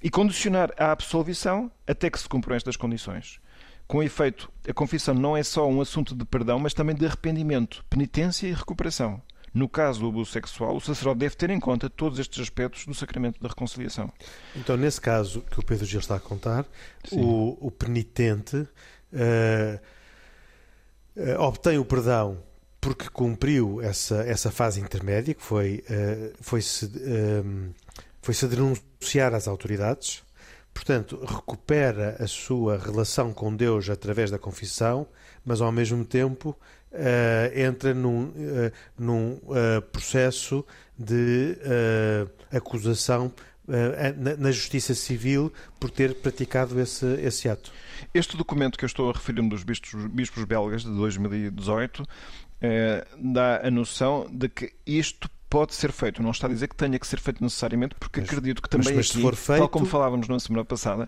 E 0.03 0.09
condicionar 0.09 0.71
a 0.77 0.91
absolvição 0.91 1.71
até 1.87 2.09
que 2.09 2.19
se 2.19 2.27
cumpram 2.27 2.55
estas 2.55 2.75
condições. 2.75 3.39
Com 3.87 4.01
efeito, 4.01 4.51
a 4.67 4.73
confissão 4.73 5.13
não 5.13 5.37
é 5.37 5.43
só 5.43 5.69
um 5.69 5.79
assunto 5.79 6.15
de 6.15 6.25
perdão, 6.25 6.57
mas 6.57 6.73
também 6.73 6.95
de 6.95 7.05
arrependimento, 7.05 7.85
penitência 7.87 8.47
e 8.47 8.53
recuperação. 8.53 9.21
No 9.53 9.69
caso 9.69 9.99
do 9.99 10.07
abuso 10.07 10.31
sexual, 10.31 10.75
o 10.75 10.81
sacerdote 10.81 11.19
deve 11.19 11.35
ter 11.35 11.51
em 11.51 11.59
conta 11.59 11.87
todos 11.87 12.17
estes 12.17 12.41
aspectos 12.41 12.87
do 12.87 12.93
sacramento 12.93 13.39
da 13.39 13.47
reconciliação. 13.47 14.11
Então, 14.55 14.75
nesse 14.75 14.99
caso 14.99 15.41
que 15.41 15.59
o 15.59 15.63
Pedro 15.63 15.85
Gil 15.85 15.99
está 15.99 16.15
a 16.15 16.19
contar, 16.19 16.65
o, 17.11 17.67
o, 17.67 17.69
penitente 17.69 18.55
uh, 18.57 18.67
uh, 21.15 21.39
obtém 21.39 21.77
o 21.77 21.85
perdão 21.85 22.41
porque 22.81 23.07
cumpriu 23.09 23.79
essa, 23.79 24.23
essa 24.23 24.51
fase 24.51 24.81
intermédia, 24.81 25.35
que 25.35 25.43
foi, 25.43 25.83
uh, 25.87 26.33
foi-se 26.41 26.91
foi 28.21 28.33
-se 28.33 28.47
denunciar 28.47 29.35
às 29.35 29.47
autoridades, 29.47 30.23
portanto, 30.73 31.23
recupera 31.23 32.17
a 32.19 32.25
sua 32.25 32.77
relação 32.77 33.31
com 33.31 33.55
Deus 33.55 33.87
através 33.89 34.31
da 34.31 34.39
confissão, 34.39 35.07
mas 35.45 35.61
ao 35.61 35.71
mesmo 35.71 36.03
tempo 36.03 36.57
uh, 36.93 37.59
entra 37.59 37.93
num, 37.93 38.25
uh, 38.25 38.71
num 38.97 39.33
uh, 39.43 39.81
processo 39.91 40.65
de 40.97 41.57
acusação 42.51 43.33
na, 43.67 44.35
na, 44.37 44.51
Justiça 44.51 44.93
Civil 44.93 45.51
por 45.79 45.89
ter 45.89 46.13
praticado 46.15 46.79
esse, 46.79 47.05
esse 47.15 47.49
ato. 47.49 47.71
Este 48.13 48.37
documento 48.37 48.77
que 48.77 48.85
eu 48.85 48.87
estou 48.87 49.09
a 49.09 49.13
referir-me 49.13 49.49
dos 49.49 49.63
bispos, 49.63 50.05
bispos 50.11 50.43
belgas 50.43 50.83
de 50.83 50.91
2018 50.91 52.05
dá 53.17 53.65
a 53.65 53.71
noção 53.71 54.29
de 54.31 54.47
que 54.49 54.71
isto 54.85 55.29
pode 55.53 55.75
ser 55.75 55.91
feito. 55.91 56.23
Não 56.23 56.31
está 56.31 56.47
a 56.47 56.49
dizer 56.49 56.67
que 56.67 56.75
tenha 56.75 56.97
que 56.97 57.05
ser 57.05 57.19
feito 57.19 57.43
necessariamente, 57.43 57.93
porque 57.99 58.19
mas, 58.19 58.27
acredito 58.27 58.59
que 58.59 58.67
também 58.67 58.95
mas, 58.95 59.13
mas 59.13 59.23
aqui, 59.23 59.35
feito... 59.37 59.59
tal 59.59 59.69
como 59.69 59.85
falávamos 59.85 60.27
na 60.27 60.39
semana 60.39 60.65
passada, 60.65 61.05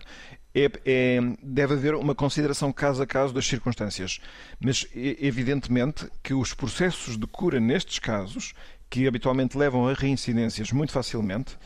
é, 0.54 0.70
é, 0.84 1.18
deve 1.42 1.74
haver 1.74 1.96
uma 1.96 2.14
consideração 2.14 2.72
caso 2.72 3.02
a 3.02 3.06
caso 3.08 3.34
das 3.34 3.44
circunstâncias. 3.44 4.20
Mas, 4.60 4.86
evidentemente, 4.94 6.08
que 6.22 6.32
os 6.32 6.54
processos 6.54 7.18
de 7.18 7.26
cura 7.26 7.58
nestes 7.58 7.98
casos, 7.98 8.52
que 8.88 9.08
habitualmente 9.08 9.58
levam 9.58 9.88
a 9.88 9.94
reincidências 9.94 10.70
muito 10.70 10.92
facilmente, 10.92 11.58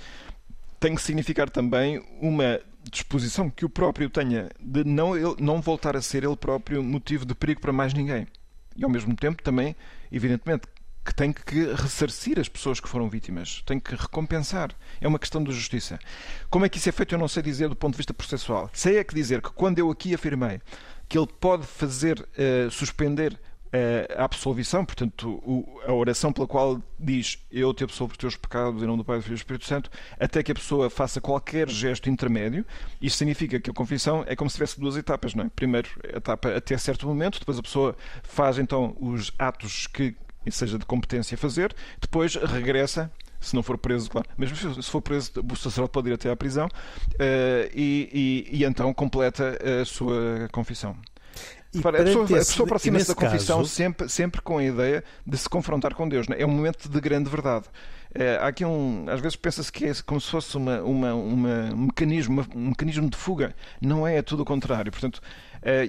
têm 0.81 0.95
que 0.95 1.03
significar 1.03 1.51
também 1.51 2.03
uma 2.19 2.59
disposição 2.91 3.51
que 3.51 3.67
o 3.67 3.69
próprio 3.69 4.09
tenha 4.09 4.49
de 4.59 4.85
não, 4.85 5.15
ele, 5.15 5.37
não 5.39 5.61
voltar 5.61 5.99
a 5.99 6.01
ser 6.01 6.25
ele 6.25 6.35
próprio 6.35 6.83
motivo 6.83 7.27
de 7.27 7.35
perigo 7.35 7.61
para 7.61 7.75
mais 7.75 7.93
ninguém. 7.93 8.27
E, 8.75 8.83
ao 8.83 8.89
mesmo 8.89 9.15
tempo, 9.15 9.43
também, 9.43 9.77
evidentemente, 10.11 10.63
que 11.11 11.15
tem 11.15 11.33
que 11.33 11.73
ressarcir 11.75 12.39
as 12.39 12.49
pessoas 12.49 12.79
que 12.79 12.89
foram 12.89 13.11
vítimas, 13.11 13.65
tem 13.67 13.81
que 13.81 13.97
recompensar. 13.97 14.71
É 15.01 15.09
uma 15.09 15.19
questão 15.19 15.43
de 15.43 15.51
justiça. 15.51 15.99
Como 16.49 16.65
é 16.65 16.69
que 16.69 16.79
isso 16.79 16.89
é 16.89 16.93
feito, 16.93 17.17
eu 17.17 17.19
não 17.19 17.27
sei 17.27 17.43
dizer 17.43 17.69
do 17.69 17.75
ponto 17.75 17.95
de 17.95 17.97
vista 17.97 18.15
processual. 18.15 18.71
Sei 18.73 18.97
é 18.97 19.03
que 19.03 19.13
dizer 19.13 19.43
que 19.43 19.51
quando 19.51 19.81
eu 19.81 19.91
aqui 19.91 20.15
afirmei 20.15 20.61
que 21.09 21.19
ele 21.19 21.27
pode 21.27 21.67
fazer 21.67 22.21
uh, 22.21 22.71
suspender 22.71 23.33
uh, 23.33 24.21
a 24.21 24.25
absolvição, 24.25 24.85
portanto, 24.85 25.43
a 25.85 25.93
oração 25.93 26.33
pela 26.33 26.47
qual 26.47 26.81
diz 26.97 27.45
eu 27.51 27.75
te 27.75 27.83
absolvo 27.83 28.13
os 28.13 28.17
teus 28.17 28.37
pecados 28.37 28.81
em 28.81 28.87
nome 28.87 28.99
do 28.99 29.05
Pai, 29.05 29.17
do 29.17 29.23
Filho 29.25 29.33
e 29.33 29.35
do 29.35 29.39
Espírito 29.39 29.67
Santo, 29.67 29.91
até 30.17 30.45
que 30.45 30.53
a 30.53 30.55
pessoa 30.55 30.89
faça 30.89 31.21
qualquer 31.21 31.69
gesto 31.69 32.09
intermédio, 32.09 32.65
isso 33.03 33.17
significa 33.17 33.59
que 33.59 33.69
a 33.69 33.75
confissão 33.75 34.23
é 34.29 34.37
como 34.37 34.49
se 34.49 34.55
tivesse 34.55 34.79
duas 34.79 34.97
etapas, 34.97 35.35
não 35.35 35.47
é? 35.47 35.49
Primeiro, 35.57 35.89
etapa 36.05 36.55
até 36.55 36.79
certo 36.79 37.05
momento, 37.05 37.41
depois 37.41 37.59
a 37.59 37.63
pessoa 37.63 37.97
faz 38.23 38.59
então 38.59 38.97
os 39.01 39.33
atos 39.37 39.89
que 39.89 40.15
e 40.45 40.53
seja 40.53 40.79
de 40.79 40.87
competência 40.87 41.37
fazer, 41.37 41.75
depois 42.01 42.35
regressa 42.35 43.11
se 43.41 43.55
não 43.55 43.63
for 43.63 43.79
preso, 43.79 44.11
claro, 44.11 44.29
mesmo 44.37 44.55
se 44.83 44.91
for 44.91 45.01
preso, 45.01 45.33
o 45.37 45.57
sacerdote 45.57 45.93
pode 45.93 46.11
ir 46.11 46.13
até 46.13 46.31
à 46.31 46.37
prisão 46.37 46.67
uh, 46.67 47.71
e, 47.75 48.47
e, 48.53 48.59
e, 48.59 48.65
então 48.65 48.93
completa 48.93 49.59
a 49.81 49.85
sua 49.85 50.49
confissão. 50.53 50.95
Repara, 51.73 52.03
a 52.03 52.05
pessoa, 52.05 52.27
pessoa 52.27 52.67
aproxima-se 52.67 53.09
da 53.09 53.15
confissão 53.15 53.59
caso... 53.59 53.71
sempre, 53.71 54.09
sempre 54.09 54.43
com 54.43 54.59
a 54.59 54.65
ideia 54.65 55.05
de 55.25 55.39
se 55.39 55.49
confrontar 55.49 55.95
com 55.95 56.09
Deus. 56.09 56.27
É? 56.29 56.43
é 56.43 56.47
um 56.47 56.51
momento 56.51 56.89
de 56.89 57.01
grande 57.01 57.31
verdade. 57.31 57.67
É, 58.13 58.39
há 58.39 58.49
aqui 58.49 58.65
um. 58.65 59.07
Às 59.09 59.21
vezes 59.21 59.37
pensa-se 59.37 59.71
que 59.71 59.87
é 59.87 59.93
como 60.05 60.21
se 60.21 60.29
fosse 60.29 60.57
uma, 60.57 60.83
uma, 60.83 61.15
uma 61.15 61.73
um, 61.73 61.87
mecanismo, 61.87 62.45
um 62.55 62.69
mecanismo 62.71 63.09
de 63.09 63.17
fuga. 63.17 63.55
Não 63.81 64.05
é, 64.05 64.17
é 64.17 64.23
tudo 64.23 64.43
o 64.43 64.45
contrário. 64.45 64.91
Portanto, 64.91 65.21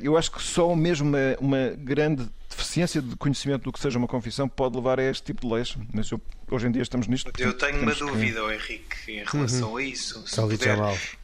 eu 0.02 0.18
acho 0.18 0.32
que 0.32 0.42
só 0.42 0.76
mesmo 0.76 1.10
uma, 1.10 1.38
uma 1.40 1.70
grande 1.78 2.30
deficiência 2.50 3.02
de 3.02 3.16
conhecimento 3.16 3.64
do 3.64 3.72
que 3.72 3.80
seja 3.80 3.98
uma 3.98 4.08
confissão 4.08 4.48
pode 4.48 4.76
levar 4.76 5.00
a 5.00 5.04
este 5.04 5.24
tipo 5.24 5.48
de 5.48 5.54
leis. 5.54 5.76
Mas 5.94 6.12
eu, 6.12 6.22
hoje 6.50 6.68
em 6.68 6.72
dia 6.72 6.82
estamos 6.82 7.08
nisto. 7.08 7.32
Eu 7.38 7.58
tenho 7.58 7.82
uma 7.82 7.96
dúvida, 7.96 8.42
que... 8.42 8.54
Henrique, 8.54 9.12
em 9.12 9.24
relação 9.24 9.72
uhum. 9.72 9.78
a 9.78 9.84
isso. 9.84 10.28
Se 10.28 10.42
puder, 10.42 10.78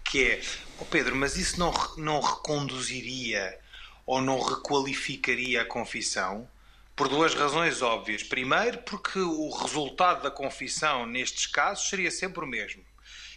que 0.04 0.24
é, 0.24 0.42
oh 0.80 0.86
Pedro, 0.86 1.16
mas 1.16 1.36
isso 1.36 1.60
não, 1.60 1.74
não 1.98 2.22
reconduziria 2.22 3.58
ou 4.06 4.22
não 4.22 4.42
requalificaria 4.42 5.62
a 5.62 5.66
confissão? 5.66 6.48
Por 6.96 7.10
duas 7.10 7.36
razões 7.36 7.84
óbvias. 7.84 8.24
Primeiro, 8.24 8.80
porque 8.80 9.20
o 9.20 9.50
resultado 9.52 10.24
da 10.24 10.32
confissão 10.32 11.06
nestes 11.06 11.46
casos 11.46 11.90
seria 11.90 12.10
sempre 12.10 12.44
o 12.44 12.48
mesmo. 12.48 12.82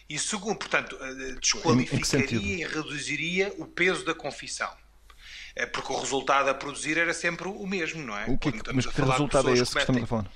E 0.09 0.19
segundo, 0.19 0.57
portanto, 0.57 0.97
eh, 0.99 1.35
desqualificaria 1.39 2.65
e 2.65 2.65
reduziria 2.65 3.55
o 3.59 3.67
peso 3.67 4.05
da 4.05 4.15
confissão. 4.15 4.71
É 5.55 5.67
porque 5.67 5.93
o 5.93 5.99
resultado 5.99 6.49
a 6.49 6.55
produzir 6.55 6.99
era 6.99 7.13
sempre 7.13 7.49
o 7.49 7.67
mesmo, 7.67 8.03
não 8.03 8.17
é? 8.17 8.27
O 8.27 8.39
que, 8.39 8.53
mas 8.73 8.87
que 8.87 9.01
resultado 9.01 9.51
é 9.51 9.53
esse 9.55 9.73
que 9.73 9.79
estamos 9.79 10.03
a 10.03 10.07
falar? 10.07 10.31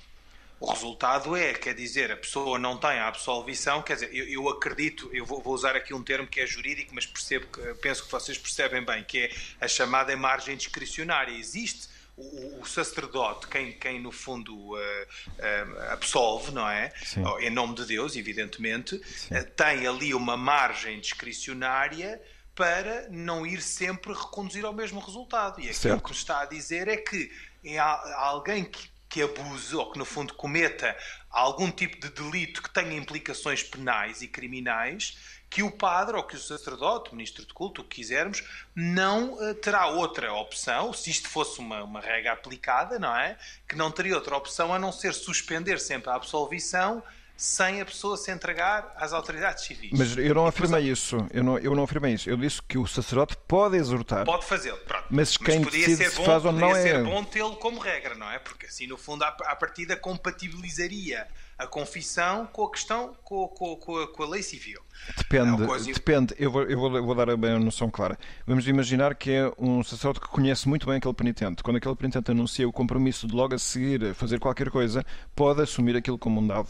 O 0.60 0.72
resultado 0.72 1.36
é, 1.36 1.52
quer 1.52 1.74
dizer, 1.74 2.10
a 2.10 2.16
pessoa 2.16 2.58
não 2.58 2.78
tem 2.78 2.90
a 2.90 3.08
absolvição, 3.08 3.82
quer 3.82 3.94
dizer, 3.94 4.14
eu, 4.14 4.26
eu 4.26 4.48
acredito, 4.48 5.10
eu 5.12 5.26
vou, 5.26 5.42
vou, 5.42 5.52
usar 5.52 5.76
aqui 5.76 5.92
um 5.92 6.02
termo 6.02 6.26
que 6.26 6.40
é 6.40 6.46
jurídico, 6.46 6.94
mas 6.94 7.04
percebo, 7.04 7.46
penso 7.82 8.04
que 8.04 8.10
vocês 8.10 8.38
percebem 8.38 8.82
bem, 8.82 9.04
que 9.04 9.18
é 9.18 9.30
a 9.60 9.68
chamada 9.68 10.16
margem 10.16 10.56
discricionária. 10.56 11.36
Existe 11.36 11.88
o, 12.16 12.60
o, 12.60 12.66
sacerdote, 12.66 13.48
quem, 13.48 13.72
quem 13.72 14.00
no 14.00 14.12
fundo 14.12 14.54
uh, 14.54 14.76
uh, 14.76 15.92
absolve, 15.92 16.52
não 16.52 16.68
é? 16.68 16.92
Sim. 17.04 17.24
Em 17.40 17.50
nome 17.50 17.74
de 17.74 17.84
Deus, 17.84 18.16
evidentemente, 18.16 18.94
uh, 18.94 19.50
tem 19.56 19.86
ali 19.86 20.14
uma 20.14 20.36
margem 20.36 21.00
discricionária 21.00 22.20
para 22.54 23.08
não 23.10 23.46
ir 23.46 23.60
sempre 23.60 24.12
reconduzir 24.12 24.64
ao 24.64 24.72
mesmo 24.72 25.00
resultado. 25.00 25.60
E 25.60 25.68
aquilo 25.68 26.00
que 26.00 26.12
está 26.12 26.40
a 26.40 26.46
dizer 26.46 26.88
é 26.88 26.96
que 26.96 27.30
é 27.64 27.78
alguém 27.78 28.64
que, 28.64 28.88
que 29.08 29.22
abuse 29.22 29.74
ou 29.74 29.90
que, 29.90 29.98
no 29.98 30.04
fundo, 30.04 30.34
cometa 30.34 30.96
algum 31.30 31.70
tipo 31.70 31.98
de 32.00 32.10
delito 32.10 32.62
que 32.62 32.70
tenha 32.72 32.94
implicações 32.94 33.62
penais 33.62 34.22
e 34.22 34.28
criminais, 34.28 35.18
que 35.50 35.62
o 35.62 35.70
padre 35.70 36.16
ou 36.16 36.22
que 36.22 36.36
o 36.36 36.40
sacerdote, 36.40 37.10
o 37.10 37.14
ministro 37.14 37.44
de 37.44 37.52
culto, 37.52 37.80
o 37.80 37.84
que 37.84 37.96
quisermos, 37.96 38.42
não 38.74 39.34
uh, 39.34 39.54
terá 39.54 39.86
outra 39.86 40.32
opção, 40.32 40.92
se 40.92 41.10
isto 41.10 41.28
fosse 41.28 41.58
uma, 41.60 41.82
uma 41.82 42.00
regra 42.00 42.32
aplicada, 42.32 42.98
não 42.98 43.16
é? 43.16 43.36
Que 43.68 43.76
não 43.76 43.90
teria 43.90 44.16
outra 44.16 44.36
opção 44.36 44.74
a 44.74 44.78
não 44.78 44.92
ser 44.92 45.12
suspender 45.12 45.78
sempre 45.80 46.10
a 46.10 46.14
absolvição 46.14 47.02
sem 47.36 47.80
a 47.80 47.84
pessoa 47.84 48.16
se 48.16 48.30
entregar 48.30 48.94
às 48.96 49.12
autoridades 49.12 49.64
civis. 49.64 49.90
Mas 49.92 50.16
eu 50.16 50.34
não 50.34 50.46
afirmei 50.46 50.82
isso. 50.82 51.26
Eu 51.32 51.42
não, 51.42 51.58
eu 51.58 51.74
não 51.74 51.84
afirmei 51.84 52.14
isso. 52.14 52.30
Eu 52.30 52.36
disse 52.36 52.62
que 52.62 52.78
o 52.78 52.86
sacerdote 52.86 53.36
pode 53.48 53.76
exortar. 53.76 54.24
Pode 54.24 54.46
fazê-lo, 54.46 54.78
pronto. 54.78 55.06
Mas 55.10 55.36
quem 55.36 55.60
mas 55.60 55.72
decide 55.72 55.96
ser 55.96 56.10
bom, 56.10 56.16
se 56.16 56.24
faz 56.24 56.44
ou 56.44 56.52
não 56.52 56.70
é... 56.70 56.82
ser 56.82 57.04
bom 57.04 57.24
tê-lo 57.24 57.56
como 57.56 57.80
regra, 57.80 58.14
não 58.14 58.30
é? 58.30 58.38
Porque 58.38 58.66
assim, 58.66 58.86
no 58.86 58.96
fundo, 58.96 59.24
à 59.24 59.56
partida 59.56 59.96
compatibilizaria 59.96 61.26
a 61.58 61.66
confissão 61.66 62.46
com 62.46 62.64
a 62.64 62.70
questão, 62.70 63.14
com, 63.22 63.48
com, 63.48 63.76
com, 63.76 63.98
a, 63.98 64.08
com 64.08 64.22
a, 64.22 64.28
lei 64.28 64.42
civil. 64.42 64.80
Depende, 65.16 65.62
é 65.62 65.66
coisa... 65.66 65.92
depende. 65.92 66.34
Eu 66.38 66.50
vou, 66.50 66.62
eu, 66.62 66.78
vou, 66.78 66.96
eu 66.96 67.04
vou 67.04 67.14
dar 67.14 67.36
bem 67.36 67.52
a 67.52 67.58
noção 67.58 67.90
clara. 67.90 68.18
Vamos 68.46 68.66
imaginar 68.66 69.14
que 69.14 69.30
é 69.30 69.52
um 69.58 69.82
sacerdote 69.82 70.20
que 70.20 70.28
conhece 70.28 70.68
muito 70.68 70.86
bem 70.86 70.96
aquele 70.96 71.14
penitente. 71.14 71.62
Quando 71.62 71.76
aquele 71.76 71.94
penitente 71.94 72.30
anuncia 72.30 72.68
o 72.68 72.72
compromisso 72.72 73.26
de 73.26 73.34
logo 73.34 73.54
a 73.54 73.58
seguir 73.58 74.14
fazer 74.14 74.40
qualquer 74.40 74.70
coisa, 74.70 75.04
pode 75.34 75.62
assumir 75.62 75.96
aquilo 75.96 76.18
como 76.18 76.40
um 76.40 76.46
dado. 76.46 76.68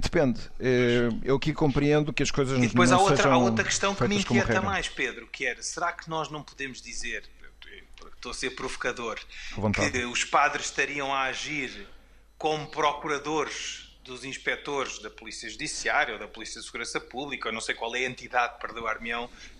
Depende. 0.00 0.40
Eh, 0.58 1.08
eu 1.22 1.36
aqui 1.36 1.52
compreendo 1.52 2.12
que 2.12 2.22
as 2.22 2.30
coisas 2.30 2.58
e 2.58 2.66
depois 2.66 2.90
não 2.90 2.98
há 2.98 3.02
outra, 3.02 3.30
há 3.30 3.38
outra 3.38 3.64
questão 3.64 3.94
que 3.94 4.08
me 4.08 4.16
inquieta 4.16 4.60
mais, 4.60 4.88
Pedro, 4.88 5.26
que 5.26 5.46
era, 5.46 5.62
será 5.62 5.92
que 5.92 6.08
nós 6.08 6.30
não 6.30 6.42
podemos 6.42 6.80
dizer, 6.80 7.24
estou 8.14 8.30
a 8.30 8.34
ser 8.34 8.50
provocador, 8.50 9.18
que 9.92 10.04
os 10.04 10.24
padres 10.24 10.66
estariam 10.66 11.12
a 11.12 11.22
agir 11.22 11.86
como 12.38 12.66
procuradores 12.68 13.92
dos 14.02 14.24
inspectores 14.24 14.98
da 14.98 15.10
Polícia 15.10 15.48
Judiciária 15.48 16.14
ou 16.14 16.18
da 16.18 16.26
Polícia 16.26 16.60
de 16.60 16.66
Segurança 16.66 17.00
Pública, 17.00 17.48
ou 17.48 17.52
não 17.52 17.60
sei 17.60 17.74
qual 17.74 17.94
é 17.94 18.00
a 18.00 18.08
entidade, 18.08 18.58
perdoar-me, 18.58 19.10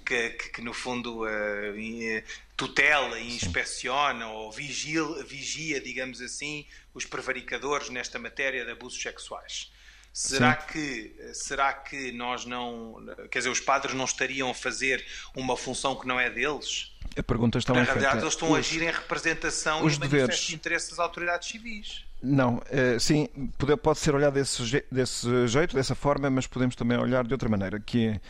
que, 0.05 0.31
que, 0.31 0.49
que, 0.51 0.61
no 0.61 0.75
fundo 0.75 1.25
uh, 1.25 2.23
tutela 2.57 3.19
e 3.21 3.37
inspeciona 3.37 4.29
ou 4.29 4.51
vigila, 4.51 5.23
vigia, 5.25 5.81
digamos 5.81 6.21
assim, 6.21 6.67
os 6.93 7.07
prevaricadores 7.07 7.89
nesta 7.89 8.19
matéria 8.19 8.65
de 8.65 8.73
abusos 8.73 9.01
sexuais. 9.01 9.71
Será 10.13 10.55
que, 10.55 11.15
será 11.33 11.73
que 11.73 12.13
nós 12.13 12.45
não. 12.45 12.97
Quer 13.31 13.39
dizer, 13.39 13.51
os 13.51 13.61
padres 13.61 13.95
não 13.95 14.05
estariam 14.05 14.51
a 14.51 14.55
fazer 14.55 15.05
uma 15.35 15.57
função 15.57 15.97
que 15.99 16.07
não 16.07 16.21
é 16.21 16.29
deles? 16.29 16.93
A 17.17 17.23
pergunta 17.23 17.59
está 17.59 17.73
Na 17.73 17.83
realidade, 17.83 18.19
eles 18.19 18.35
estão 18.35 18.51
os, 18.51 18.57
a 18.57 18.59
agir 18.59 18.83
em 18.83 18.91
representação 18.91 19.85
os 19.85 19.97
e 19.97 20.01
deveres 20.01 20.39
de 20.39 20.55
interesse 20.55 20.91
das 20.91 20.99
autoridades 20.99 21.49
civis. 21.49 22.05
Não, 22.23 22.63
é, 22.71 22.99
sim, 22.99 23.29
pode, 23.59 23.77
pode 23.77 23.99
ser 23.99 24.15
olhado 24.15 24.35
desse, 24.35 24.85
desse 24.91 25.49
jeito, 25.49 25.75
dessa 25.75 25.95
forma, 25.95 26.31
mas 26.31 26.47
podemos 26.47 26.77
também 26.77 26.97
olhar 26.99 27.25
de 27.25 27.33
outra 27.33 27.49
maneira, 27.49 27.81
que 27.81 28.07
é 28.07 28.21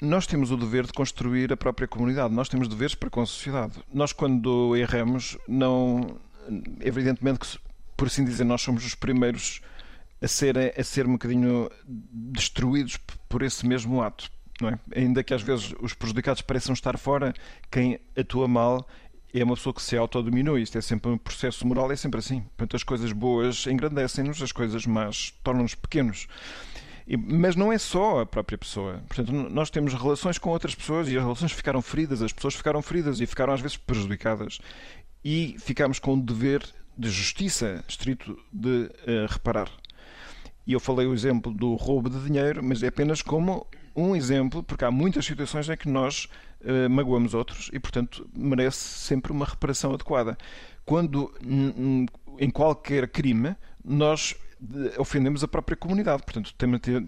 nós 0.00 0.26
temos 0.26 0.50
o 0.50 0.56
dever 0.56 0.86
de 0.86 0.92
construir 0.92 1.52
a 1.52 1.56
própria 1.56 1.88
comunidade, 1.88 2.34
nós 2.34 2.48
temos 2.48 2.68
deveres 2.68 2.94
para 2.94 3.08
com 3.08 3.22
a 3.22 3.26
sociedade. 3.26 3.74
Nós, 3.92 4.12
quando 4.12 4.76
erramos, 4.76 5.38
não. 5.48 6.18
Evidentemente 6.80 7.38
que 7.38 7.58
por 7.96 8.08
assim 8.08 8.24
dizer, 8.24 8.44
nós 8.44 8.60
somos 8.60 8.84
os 8.84 8.94
primeiros 8.94 9.60
a 10.24 10.28
ser, 10.28 10.56
a 10.58 10.82
ser 10.82 11.06
um 11.06 11.12
bocadinho 11.12 11.70
destruídos 11.86 12.96
por 13.28 13.42
esse 13.42 13.66
mesmo 13.66 14.02
ato. 14.02 14.30
Não 14.60 14.70
é? 14.70 14.78
Ainda 14.96 15.22
que 15.22 15.34
às 15.34 15.42
vezes 15.42 15.74
os 15.80 15.92
prejudicados 15.92 16.40
pareçam 16.40 16.72
estar 16.72 16.96
fora, 16.96 17.34
quem 17.70 18.00
atua 18.16 18.48
mal 18.48 18.88
é 19.34 19.44
uma 19.44 19.56
pessoa 19.56 19.74
que 19.74 19.82
se 19.82 19.96
autodominua. 19.96 20.60
Isto 20.60 20.78
é 20.78 20.80
sempre 20.80 21.10
um 21.10 21.18
processo 21.18 21.66
moral, 21.66 21.90
é 21.92 21.96
sempre 21.96 22.20
assim. 22.20 22.40
Portanto, 22.56 22.76
as 22.76 22.82
coisas 22.82 23.12
boas 23.12 23.66
engrandecem-nos, 23.66 24.40
as 24.40 24.52
coisas 24.52 24.86
más 24.86 25.34
tornam-nos 25.42 25.74
pequenos. 25.74 26.26
Mas 27.06 27.54
não 27.54 27.70
é 27.70 27.76
só 27.76 28.20
a 28.20 28.26
própria 28.26 28.56
pessoa. 28.56 29.02
Portanto, 29.08 29.32
nós 29.32 29.68
temos 29.68 29.92
relações 29.92 30.38
com 30.38 30.50
outras 30.50 30.74
pessoas 30.74 31.08
e 31.08 31.16
as 31.16 31.22
relações 31.22 31.52
ficaram 31.52 31.82
feridas, 31.82 32.22
as 32.22 32.32
pessoas 32.32 32.54
ficaram 32.54 32.80
feridas 32.80 33.20
e 33.20 33.26
ficaram 33.26 33.52
às 33.52 33.60
vezes 33.60 33.76
prejudicadas. 33.76 34.58
E 35.22 35.56
ficamos 35.58 35.98
com 35.98 36.14
o 36.14 36.20
dever 36.20 36.62
de 36.96 37.10
justiça 37.10 37.84
estrito 37.88 38.38
de 38.52 38.84
uh, 38.84 39.26
reparar. 39.28 39.68
E 40.66 40.72
eu 40.72 40.80
falei 40.80 41.06
o 41.06 41.14
exemplo 41.14 41.52
do 41.52 41.74
roubo 41.74 42.08
de 42.08 42.18
dinheiro, 42.20 42.62
mas 42.62 42.82
é 42.82 42.88
apenas 42.88 43.20
como 43.22 43.66
um 43.94 44.16
exemplo, 44.16 44.62
porque 44.62 44.84
há 44.84 44.90
muitas 44.90 45.24
situações 45.24 45.68
em 45.68 45.76
que 45.76 45.88
nós 45.88 46.28
uh, 46.62 46.90
magoamos 46.90 47.34
outros 47.34 47.70
e, 47.72 47.78
portanto, 47.78 48.28
merece 48.36 48.78
sempre 48.78 49.30
uma 49.30 49.44
reparação 49.44 49.92
adequada. 49.92 50.36
Quando, 50.84 51.32
em 52.38 52.50
qualquer 52.50 53.08
crime, 53.08 53.56
nós 53.82 54.34
ofendemos 54.98 55.44
a 55.44 55.48
própria 55.48 55.76
comunidade, 55.76 56.22
portanto, 56.22 56.54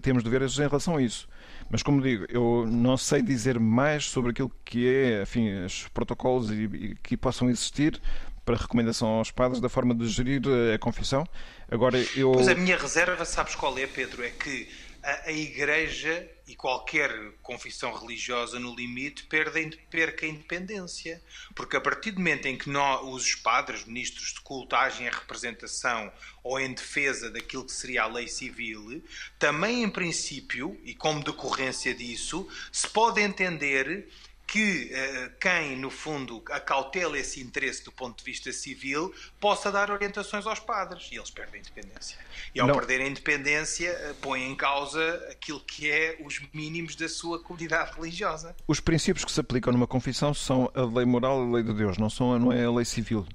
temos 0.01 0.23
deveres 0.23 0.57
em 0.57 0.67
relação 0.67 0.97
a 0.97 1.01
isso. 1.01 1.27
Mas, 1.69 1.83
como 1.83 2.01
digo, 2.01 2.25
eu 2.29 2.65
não 2.67 2.95
sei 2.97 3.21
dizer 3.21 3.59
mais 3.59 4.05
sobre 4.05 4.31
aquilo 4.31 4.51
que 4.63 4.87
é, 4.87 5.23
enfim, 5.23 5.51
os 5.65 5.87
protocolos 5.89 6.49
e, 6.51 6.63
e 6.63 6.95
que 6.95 7.17
possam 7.17 7.49
existir 7.49 7.99
para 8.47 8.55
recomendação 8.55 9.09
aos 9.09 9.29
padres 9.29 9.59
da 9.59 9.67
forma 9.67 9.93
de 9.93 10.07
gerir 10.07 10.41
a 10.73 10.79
confissão. 10.79 11.27
Agora, 11.69 11.97
eu... 12.15 12.31
Pois 12.31 12.47
a 12.47 12.55
minha 12.55 12.77
reserva, 12.77 13.25
sabes 13.25 13.55
qual 13.55 13.77
é, 13.77 13.85
Pedro? 13.85 14.23
É 14.23 14.29
que 14.29 14.69
a, 15.03 15.27
a 15.27 15.31
Igreja 15.33 16.25
e 16.47 16.55
qualquer 16.55 17.11
confissão 17.43 17.93
religiosa, 17.93 18.57
no 18.57 18.73
limite, 18.73 19.23
perdem, 19.23 19.69
perca 19.89 20.25
a 20.25 20.29
independência. 20.29 21.21
Porque 21.53 21.75
a 21.75 21.81
partir 21.81 22.11
do 22.11 22.19
momento 22.19 22.45
em 22.45 22.57
que 22.57 22.69
nós, 22.69 23.01
os 23.03 23.35
padres, 23.35 23.83
ministros 23.83 24.33
de 24.33 24.39
culto, 24.39 24.73
agem 24.77 25.09
representação 25.09 26.09
ou 26.41 26.57
em 26.57 26.73
defesa 26.73 27.29
daquilo 27.29 27.65
que 27.65 27.73
seria 27.73 28.03
a 28.03 28.07
lei 28.07 28.29
civil, 28.29 29.03
também, 29.37 29.83
em 29.83 29.89
princípio, 29.89 30.79
e 30.85 30.95
como 30.95 31.21
decorrência 31.21 31.93
disso, 31.93 32.47
se 32.71 32.87
pode 32.87 33.19
entender 33.19 34.07
que 34.47 34.91
uh, 34.93 35.31
quem, 35.39 35.75
no 35.75 35.89
fundo, 35.89 36.41
acautela 36.49 37.19
esse 37.19 37.41
interesse 37.41 37.83
do 37.83 37.91
ponto 37.91 38.17
de 38.17 38.23
vista 38.23 38.51
civil 38.53 39.13
possa 39.39 39.69
dar 39.69 39.91
orientações 39.91 40.47
aos 40.47 40.59
padres 40.59 41.09
e 41.11 41.15
eles 41.15 41.29
perdem 41.29 41.55
a 41.55 41.59
independência. 41.59 42.17
E 42.55 42.59
ao 42.59 42.67
Não. 42.67 42.75
perder 42.75 43.01
a 43.01 43.07
independência, 43.07 43.91
uh, 44.09 44.15
põe 44.15 44.43
em 44.43 44.55
causa 44.55 45.27
aquilo 45.29 45.59
que 45.59 45.91
é 45.91 46.17
os 46.23 46.41
mínimos 46.53 46.95
da 46.95 47.09
sua 47.09 47.39
comunidade 47.43 47.93
religiosa. 47.95 48.55
Os 48.65 48.79
princípios 48.79 49.25
que 49.25 49.31
se 49.31 49.41
aplicam 49.41 49.73
numa 49.73 49.87
confissão 49.87 50.33
são 50.33 50.71
a 50.73 50.81
lei 50.81 51.05
moral 51.05 51.43
e 51.43 51.49
a 51.49 51.53
lei 51.55 51.63
de 51.63 51.73
Deus, 51.73 51.97
não, 51.97 52.09
são, 52.09 52.39
não 52.39 52.53
é 52.53 52.63
a 52.63 52.71
lei 52.71 52.85
civil 52.85 53.27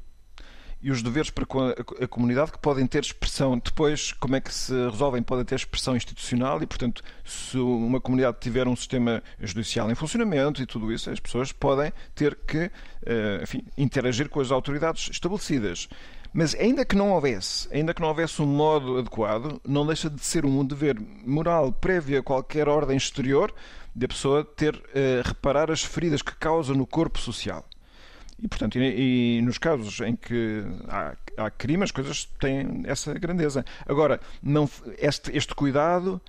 e 0.82 0.90
os 0.90 1.02
deveres 1.02 1.30
para 1.30 1.46
com 1.46 1.60
a, 1.60 2.08
comunidade 2.08 2.52
que 2.52 2.58
podem 2.58 2.86
ter 2.86 3.02
expressão 3.02 3.56
depois, 3.58 4.12
como 4.12 4.34
é 4.34 4.40
que 4.40 4.52
se 4.52 4.72
resolvem, 4.90 5.22
podem 5.22 5.44
ter 5.44 5.54
expressão 5.54 5.94
institucional 5.94 6.62
e, 6.62 6.66
portanto, 6.66 7.02
se 7.24 7.56
uma 7.56 8.00
comunidade 8.00 8.38
tiver 8.40 8.66
um 8.66 8.74
sistema 8.74 9.22
judicial 9.40 9.90
em 9.90 9.94
funcionamento 9.94 10.60
e 10.60 10.66
tudo 10.66 10.92
isso, 10.92 11.08
as 11.08 11.20
pessoas 11.20 11.52
podem 11.52 11.92
ter 12.14 12.34
que 12.34 12.70
eh, 13.06 13.40
enfim, 13.42 13.64
interagir 13.78 14.28
com 14.28 14.40
as 14.40 14.50
autoridades 14.50 15.08
estabelecidas. 15.10 15.88
Mas 16.32 16.54
ainda 16.54 16.84
que 16.84 16.96
não 16.96 17.10
houvesse, 17.10 17.68
ainda 17.70 17.92
que 17.92 18.00
não 18.00 18.08
houvesse 18.08 18.40
um 18.40 18.46
modo 18.46 18.98
adequado, 18.98 19.60
não 19.66 19.86
deixa 19.86 20.08
de 20.08 20.24
ser 20.24 20.46
um 20.46 20.64
dever 20.64 20.98
moral 21.24 21.70
prévio 21.72 22.18
a 22.18 22.22
qualquer 22.22 22.68
ordem 22.68 22.96
exterior 22.96 23.54
de 23.94 24.06
a 24.06 24.08
pessoa 24.08 24.42
ter 24.42 24.74
uh, 24.74 24.80
reparar 25.24 25.70
as 25.70 25.84
feridas 25.84 26.22
que 26.22 26.34
causa 26.34 26.72
no 26.72 26.86
corpo 26.86 27.18
social. 27.18 27.64
E, 28.43 28.49
portanto, 28.49 28.76
e, 28.76 29.39
e 29.39 29.43
nos 29.43 29.57
casos 29.57 30.00
em 30.00 30.17
que 30.17 30.65
há, 30.89 31.15
há 31.37 31.50
crime, 31.50 31.85
as 31.85 31.93
coisas 31.93 32.25
têm 32.41 32.83
essa 32.85 33.15
grandeza. 33.15 33.65
Agora, 33.87 34.21
não, 34.43 34.69
este, 34.99 35.35
este 35.37 35.55
cuidado 35.55 36.21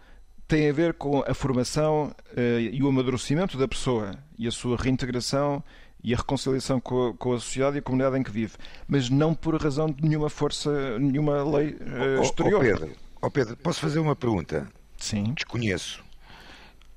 tem 0.48 0.70
a 0.70 0.74
ver 0.74 0.94
com 0.94 1.24
a 1.28 1.34
formação 1.34 2.16
uh, 2.38 2.60
e 2.60 2.84
o 2.84 2.88
amadurecimento 2.88 3.58
da 3.58 3.68
pessoa 3.68 4.16
e 4.38 4.48
a 4.48 4.52
sua 4.52 4.78
reintegração 4.78 5.64
e 6.04 6.14
a 6.14 6.18
reconciliação 6.18 6.80
com 6.80 7.08
a, 7.08 7.14
com 7.16 7.34
a, 7.34 7.40
sociedade 7.40 7.78
e 7.78 7.80
a 7.80 7.82
comunidade 7.82 8.20
em 8.20 8.24
que 8.24 8.30
vive, 8.30 8.54
mas 8.88 9.10
não 9.10 9.34
por 9.34 9.60
razão 9.60 9.90
de 9.90 10.04
nenhuma 10.04 10.30
força, 10.30 11.00
nenhuma 11.00 11.44
lei 11.44 11.70
uh, 11.72 12.20
oh, 12.20 12.22
exterior. 12.22 12.60
Oh 12.60 12.62
Pedro, 12.62 12.96
oh 13.24 13.32
Pedro, 13.32 13.58
posso 13.58 13.80
fazer 13.80 13.98
uma 13.98 14.16
pergunta? 14.16 14.70
Sim. 14.98 15.34
Desconheço. 15.34 16.04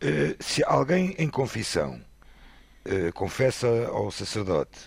Uh, 0.03 0.37
se 0.41 0.63
alguém 0.65 1.15
em 1.19 1.29
confissão 1.29 2.05
confessa 3.15 3.67
ao 3.89 4.13
sacerdote 4.13 4.79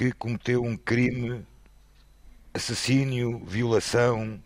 que 0.00 0.12
cometeu 0.12 0.64
um 0.64 0.78
crime, 0.78 1.44
assassínio, 2.54 3.38
violação. 3.44 4.42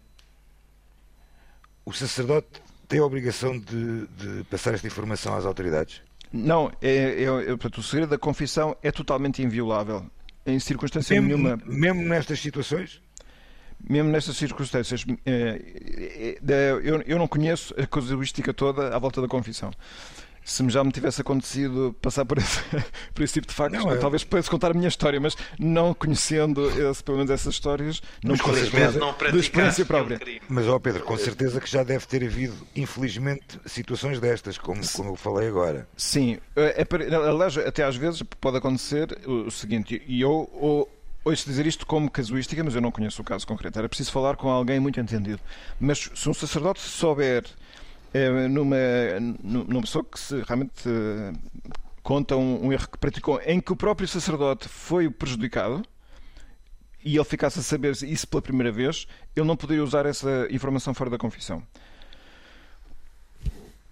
O 1.87 1.93
sacerdote 1.93 2.61
tem 2.89 2.99
a 2.99 3.05
obrigação 3.05 3.57
de, 3.57 4.09
de 4.09 4.43
passar 4.51 4.75
esta 4.75 4.89
informação 4.89 5.37
às 5.37 5.47
autoridades? 5.47 6.03
Não, 6.33 6.73
é, 6.83 7.23
é, 7.23 7.23
é, 7.23 7.47
portanto, 7.47 7.79
o 7.79 7.83
segredo 7.85 8.11
da 8.11 8.19
confissão 8.19 8.77
é 8.83 8.91
totalmente 8.91 9.43
inviolável. 9.43 10.05
Em 10.45 10.59
circunstância 10.59 11.15
mesmo, 11.23 11.45
nenhuma. 11.45 11.63
Mesmo 11.65 12.03
nestas 12.03 12.41
situações? 12.41 13.01
Mesmo 13.89 14.11
nestas 14.11 14.37
circunstâncias. 14.37 15.05
É, 15.25 16.37
eu, 16.83 17.01
eu 17.03 17.17
não 17.17 17.29
conheço 17.29 17.73
a 17.81 17.87
casuística 17.87 18.53
toda 18.53 18.89
à 18.89 18.99
volta 18.99 19.23
da 19.23 19.29
confissão 19.29 19.71
se 20.45 20.69
já 20.69 20.85
me 20.85 20.93
tivesse 20.93 21.23
acontecido 21.23 21.97
passar 22.03 22.25
por 22.25 22.39
esse, 22.39 22.61
por 23.15 23.23
esse 23.23 23.35
tipo 23.35 23.47
de 23.47 23.55
factos, 23.55 23.83
não, 23.83 23.93
é... 23.93 23.97
talvez 23.97 24.23
pudesse 24.23 24.51
contar 24.51 24.71
a 24.71 24.75
minha 24.75 24.89
história, 24.89 25.19
mas 25.19 25.37
não 25.59 25.95
conhecendo 25.95 26.69
esse, 26.91 27.03
pelo 27.03 27.17
menos 27.17 27.31
essas 27.31 27.55
histórias, 27.55 28.03
não 28.23 28.37
posso 28.37 28.67
falar 28.67 29.31
de 29.33 29.39
experiência 29.39 29.87
própria. 29.87 30.21
Mas, 30.49 30.69
ó 30.69 30.79
Pedro, 30.79 31.03
com 31.03 31.17
certeza 31.17 31.61
que 31.61 31.71
já 31.71 31.83
deve 31.83 32.07
ter 32.07 32.23
havido, 32.23 32.55
infelizmente, 32.77 33.59
situações 33.65 34.21
destas, 34.21 34.59
como, 34.59 34.83
como 34.93 35.11
eu 35.11 35.17
falei 35.17 35.49
agora. 35.49 35.89
Sim, 35.97 36.39
é, 36.55 36.83
é, 36.83 37.15
aliás, 37.15 37.57
até 37.57 37.83
às 37.83 37.97
vezes 37.97 38.23
pode 38.41 38.59
acontecer 38.59 39.19
o 39.27 39.51
seguinte, 39.51 40.03
e 40.07 40.21
eu. 40.21 40.49
Ou, 40.53 40.91
Ouço 41.25 41.47
dizer 41.47 41.67
isto 41.67 41.87
como 41.87 42.11
casuística, 42.11 42.63
mas 42.63 42.75
eu 42.75 42.83
não 42.83 42.91
conheço 42.91 43.23
o 43.23 43.25
caso 43.25 43.47
concreto. 43.47 43.79
Era 43.79 43.89
preciso 43.89 44.13
falar 44.13 44.37
com 44.37 44.51
alguém 44.51 44.79
muito 44.79 45.01
entendido. 45.01 45.41
Mas 45.81 46.11
se 46.15 46.29
um 46.29 46.35
sacerdote 46.35 46.81
souber 46.81 47.45
numa, 48.49 48.77
numa 49.43 49.81
pessoa 49.81 50.05
que 50.05 50.19
se 50.19 50.41
realmente 50.43 50.89
eh, 50.89 51.33
conta 52.03 52.37
um, 52.37 52.67
um, 52.67 52.73
erro 52.73 52.89
que 52.89 52.99
praticou 52.99 53.41
em 53.45 53.61
que 53.61 53.73
o 53.73 53.77
próprio 53.77 54.07
sacerdote 54.07 54.69
foi 54.69 55.11
prejudicado 55.11 55.83
e 57.05 57.17
ele 57.17 57.25
ficasse 57.25 57.59
a 57.59 57.63
saber 57.63 57.91
isso 58.03 58.27
pela 58.29 58.41
primeira 58.41 58.73
vez, 58.73 59.07
ele 59.35 59.47
não 59.47 59.57
poderia 59.57 59.83
usar 59.83 60.07
essa 60.07 60.47
informação 60.51 60.95
fora 60.95 61.11
da 61.11 61.19
confissão. 61.19 61.63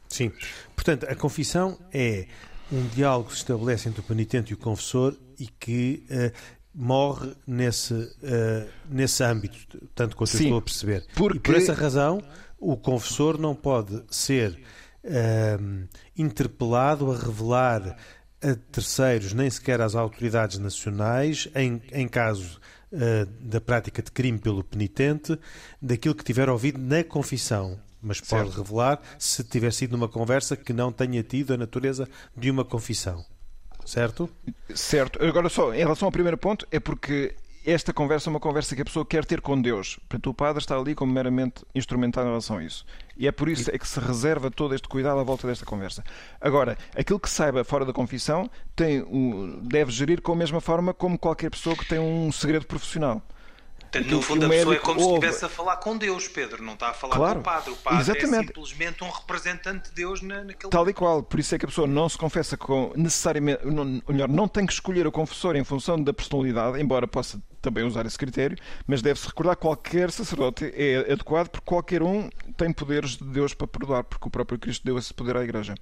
Sim. 0.09 0.33
Portanto, 0.75 1.05
a 1.09 1.15
confissão 1.15 1.79
é 1.93 2.27
um 2.71 2.87
diálogo 2.89 3.29
que 3.29 3.35
se 3.35 3.41
estabelece 3.41 3.89
entre 3.89 4.01
o 4.01 4.05
penitente 4.05 4.53
e 4.53 4.55
o 4.55 4.57
confessor 4.57 5.17
e 5.39 5.47
que 5.47 6.07
uh, 6.11 6.33
morre 6.75 7.35
nesse, 7.47 7.93
uh, 7.93 8.69
nesse 8.89 9.23
âmbito, 9.23 9.79
tanto 9.95 10.17
quanto 10.17 10.31
Sim, 10.31 10.37
eu 10.37 10.43
estou 10.45 10.59
a 10.59 10.63
perceber. 10.63 11.07
Porque... 11.15 11.39
E 11.39 11.41
por 11.41 11.55
essa 11.55 11.75
razão 11.75 12.23
o 12.63 12.77
confessor 12.77 13.37
não 13.39 13.57
pode 13.57 14.03
ser 14.09 14.59
uh, 15.05 15.89
interpelado 16.17 17.11
a 17.11 17.17
revelar 17.17 17.97
a 18.41 18.55
terceiros, 18.71 19.33
nem 19.33 19.51
sequer 19.51 19.81
às 19.81 19.97
autoridades 19.97 20.59
nacionais, 20.59 21.49
em, 21.57 21.83
em 21.93 22.07
caso 22.07 22.61
uh, 22.93 23.27
da 23.41 23.61
prática 23.61 24.01
de 24.01 24.13
crime 24.13 24.39
pelo 24.39 24.63
penitente, 24.63 25.37
daquilo 25.81 26.15
que 26.15 26.25
tiver 26.25 26.49
ouvido 26.49 26.79
na 26.79 27.03
confissão. 27.03 27.79
Mas 28.01 28.21
pode 28.21 28.51
certo. 28.51 28.63
revelar 28.63 29.01
se 29.19 29.45
tiver 29.45 29.73
sido 29.73 29.93
numa 29.93 30.09
conversa 30.09 30.57
que 30.57 30.73
não 30.73 30.93
tenha 30.93 31.23
tido 31.23 31.55
a 31.55 31.57
natureza 31.57 32.09
de 32.37 32.51
uma 32.51 32.65
confissão. 32.65 33.25
Certo? 33.85 34.31
Certo. 34.75 35.25
Agora, 35.25 35.49
só 35.49 35.75
em 35.75 35.79
relação 35.79 36.07
ao 36.07 36.13
primeiro 36.13 36.39
ponto, 36.39 36.67
é 36.71 36.79
porque 36.79 37.35
esta 37.65 37.93
conversa 37.93 38.29
é 38.29 38.31
uma 38.31 38.41
conversa 38.41 38.75
que 38.75 38.83
a 38.83 38.85
pessoa 38.85 39.07
quer 39.07 39.25
ter 39.25 39.41
com 39.41 39.61
Deus. 39.61 39.97
Portanto, 40.09 40.31
o 40.31 40.35
padre 40.35 40.61
está 40.61 40.77
ali 40.77 40.95
como 40.95 41.13
meramente 41.13 41.65
instrumental 41.75 42.25
em 42.25 42.29
relação 42.29 42.59
a 42.59 42.65
isso. 42.65 42.85
E 43.17 43.27
é 43.27 43.33
por 43.33 43.49
isso 43.49 43.71
é 43.73 43.79
que 43.79 43.87
se 43.87 44.01
reserva 44.01 44.51
todo 44.51 44.75
este 44.75 44.89
cuidado 44.89 45.21
à 45.21 45.23
volta 45.23 45.47
desta 45.47 45.65
conversa. 45.65 46.03
Agora, 46.41 46.77
aquilo 46.97 47.21
que 47.21 47.31
saiba 47.31 47.63
fora 47.63 47.85
da 47.85 47.93
confissão 47.93 48.51
tem 48.75 49.03
um, 49.03 49.61
deve 49.63 49.93
gerir 49.93 50.21
com 50.21 50.33
a 50.33 50.37
mesma 50.37 50.61
forma 50.61 50.93
como 50.93 51.19
qualquer 51.19 51.51
pessoa 51.51 51.77
que 51.77 51.87
tem 51.87 51.99
um 51.99 52.33
segredo 52.33 52.67
profissional. 52.67 53.23
Portanto, 53.93 54.11
no 54.11 54.23
fundo, 54.23 54.47
a 54.47 54.49
pessoa 54.49 54.75
é 54.75 54.79
como 54.79 55.01
ouve. 55.01 55.05
se 55.05 55.15
estivesse 55.15 55.45
a 55.45 55.49
falar 55.51 55.77
com 55.77 55.99
Deus, 55.99 56.27
Pedro, 56.27 56.63
não 56.63 56.73
está 56.73 56.89
a 56.89 56.95
falar 56.95 57.15
claro, 57.15 57.35
com 57.35 57.41
o 57.41 57.45
padre. 57.45 57.71
O 57.73 57.77
padre 57.77 57.99
é 57.99 58.01
exatamente. 58.01 58.45
é 58.45 58.47
simplesmente 58.47 59.05
um 59.05 59.11
representante 59.11 59.91
de 59.91 59.95
Deus 59.95 60.23
na, 60.23 60.43
naquele 60.45 60.71
Tal 60.71 60.89
e 60.89 60.95
qual. 60.95 61.23
Por 61.23 61.39
isso 61.39 61.55
é 61.55 61.59
que 61.59 61.67
a 61.67 61.69
pessoa 61.69 61.87
não 61.87 62.09
se 62.09 62.17
confessa 62.17 62.57
com 62.57 62.91
necessariamente. 62.97 63.67
Não, 63.67 64.03
melhor, 64.09 64.31
não 64.31 64.49
tem 64.49 64.65
que 64.65 64.73
escolher 64.73 65.07
o 65.07 65.13
confessor 65.13 65.57
em 65.57 65.63
função 65.63 66.03
da 66.03 66.15
personalidade, 66.15 66.81
embora 66.81 67.07
possa 67.07 67.39
também 67.63 67.85
usar 67.85 68.05
esse 68.05 68.19
critério, 68.19 68.59
mas 68.87 69.01
deve-se 69.01 69.27
recordar 69.27 69.57
que 69.57 69.63
qualquer 69.63 70.11
sacerdote 70.11 70.71
é 70.75 71.13
adequado 71.13 71.49
porque 71.49 71.65
qualquer 71.65 72.03
um 72.03 72.29
tem 72.57 72.73
poderes 72.73 73.17
de 73.17 73.25
Deus 73.25 73.55
para 73.55 73.67
perdoar, 73.67 74.05
porque 74.05 74.27
o 74.27 74.31
próprio 74.31 74.59
Cristo 74.59 74.85
deu 74.85 74.99
esse 74.99 75.15
poder 75.15 75.37
à 75.37 75.45
Igreja. 75.45 75.75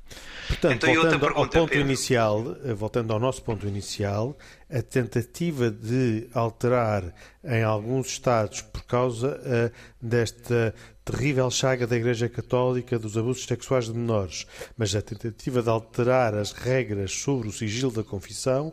Portanto, 0.47 0.87
então, 0.87 0.95
voltando 0.95 1.21
pergunta, 1.21 1.41
ao 1.41 1.49
ponto 1.49 1.71
Pedro. 1.71 1.87
inicial, 1.87 2.57
eh, 2.65 2.75
voltando 2.75 3.13
ao 3.13 3.19
nosso 3.19 3.43
ponto 3.43 3.67
inicial, 3.67 4.37
a 4.71 4.83
tentativa 4.83 5.71
de 5.71 6.29
alterar 6.33 7.13
em 7.43 7.63
alguns 7.63 8.09
Estados 8.09 8.61
por 8.61 8.85
causa 8.85 9.41
uh, 9.41 9.73
desta 10.01 10.75
terrível 11.05 11.51
chaga 11.51 11.87
da 11.87 11.97
Igreja 11.97 12.29
Católica 12.29 12.99
dos 12.99 13.17
abusos 13.17 13.45
sexuais 13.45 13.87
de 13.87 13.95
menores, 13.95 14.47
mas 14.77 14.95
a 14.95 15.03
tentativa 15.03 15.63
de 15.63 15.69
alterar 15.69 16.35
as 16.35 16.53
regras 16.53 17.13
sobre 17.13 17.49
o 17.49 17.53
sigilo 17.53 17.91
da 17.91 18.05
confissão 18.05 18.73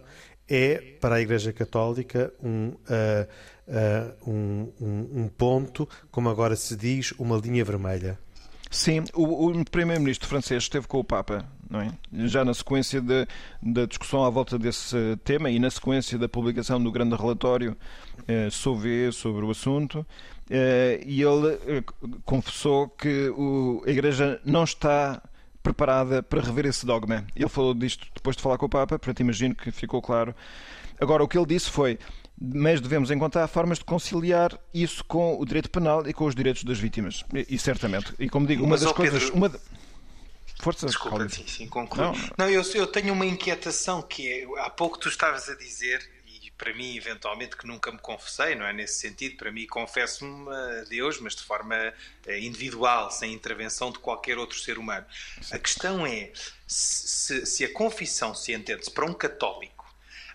é, 0.50 0.96
para 1.00 1.16
a 1.16 1.22
Igreja 1.22 1.52
Católica, 1.52 2.34
um, 2.42 2.68
uh, 2.70 3.28
uh, 3.68 4.32
um, 4.32 5.24
um, 5.24 5.28
ponto, 5.28 5.88
como 6.12 6.30
agora 6.30 6.56
se 6.56 6.76
diz, 6.76 7.12
uma 7.14 7.38
linha 7.38 7.64
vermelha. 7.66 8.18
Sim, 8.70 9.04
o, 9.14 9.48
o 9.48 9.66
primeiro-ministro 9.66 10.28
francês 10.28 10.64
esteve 10.64 10.88
com 10.88 11.00
o 11.00 11.04
Papa, 11.04 11.46
não 11.70 11.82
é? 11.82 11.92
já 12.28 12.44
na 12.44 12.54
sequência 12.54 13.00
de, 13.00 13.26
da 13.62 13.86
discussão 13.86 14.24
à 14.26 14.30
volta 14.30 14.60
desse 14.60 15.18
tema 15.24 15.50
e 15.50 15.58
na 15.58 15.70
sequência 15.70 16.18
da 16.18 16.28
publicação 16.28 16.82
do 16.82 16.92
grande 16.92 17.16
relatório 17.16 17.78
eh, 18.28 18.50
sobre, 18.50 19.12
sobre 19.14 19.46
o 19.46 19.52
assunto, 19.52 20.06
eh, 20.50 21.02
e 21.06 21.22
ele 21.22 21.58
eh, 21.66 21.84
confessou 22.26 22.90
que 22.90 23.30
o, 23.30 23.84
a 23.86 23.90
Igreja 23.90 24.42
não 24.44 24.66
está 24.66 25.22
preparada 25.68 26.24
para 26.24 26.42
rever 26.42 26.66
esse 26.66 26.86
dogma. 26.86 27.26
Ele 27.36 27.50
falou 27.50 27.74
disto 27.74 28.08
depois 28.16 28.36
de 28.36 28.42
falar 28.42 28.58
com 28.58 28.66
o 28.66 28.70
Papa, 28.70 28.98
portanto 28.98 29.20
imagino 29.20 29.54
que 29.54 29.72
ficou 29.72 30.02
claro. 30.02 30.34
Agora, 31.00 31.24
o 31.24 31.28
que 31.28 31.38
ele 31.38 31.46
disse 31.46 31.70
foi: 31.70 32.00
mas 32.40 32.80
devemos 32.80 33.12
encontrar 33.12 33.48
formas 33.48 33.80
de 33.80 33.86
conciliar 33.86 34.58
isso 34.74 35.04
com 35.04 35.40
o 35.40 35.46
direito 35.46 35.70
penal 35.70 36.08
e 36.08 36.14
com 36.14 36.26
os 36.26 36.34
direitos 36.34 36.64
das 36.64 36.80
vítimas. 36.80 37.24
E, 37.34 37.56
e 37.56 37.60
certamente. 37.60 38.14
E 38.18 38.30
como 38.30 38.48
digo, 38.48 38.64
uma 38.64 38.72
mas, 38.72 38.82
das 38.82 38.92
coisas. 38.94 39.24
Pedro... 39.24 39.38
Uma... 39.38 39.52
Força, 40.60 40.88
Desculpa, 40.88 41.30
sim, 41.30 41.46
sim, 41.46 41.68
conclui. 41.68 42.04
Não, 42.04 42.14
não 42.36 42.50
eu, 42.50 42.64
eu 42.74 42.88
tenho 42.88 43.14
uma 43.14 43.26
inquietação 43.28 44.02
que 44.02 44.28
é, 44.28 44.48
há 44.62 44.72
pouco 44.72 44.98
tu 44.98 45.08
estavas 45.08 45.48
a 45.50 45.56
dizer 45.56 46.02
para 46.58 46.74
mim, 46.74 46.98
eventualmente, 46.98 47.56
que 47.56 47.68
nunca 47.68 47.92
me 47.92 48.00
confessei, 48.00 48.56
não 48.56 48.66
é 48.66 48.74
nesse 48.74 49.00
sentido, 49.00 49.38
para 49.38 49.52
mim 49.52 49.68
confesso-me 49.68 50.50
a 50.50 50.84
Deus, 50.86 51.20
mas 51.20 51.36
de 51.36 51.44
forma 51.44 51.76
eh, 52.26 52.40
individual, 52.40 53.12
sem 53.12 53.32
intervenção 53.32 53.92
de 53.92 54.00
qualquer 54.00 54.38
outro 54.38 54.58
ser 54.58 54.78
humano. 54.80 55.06
Sim. 55.42 55.56
A 55.56 55.60
questão 55.60 56.06
é 56.06 56.32
se, 56.66 57.46
se 57.46 57.64
a 57.64 57.72
confissão 57.72 58.34
se 58.34 58.54
entende-se 58.54 58.90
para 58.90 59.06
um 59.06 59.14
católico, 59.14 59.77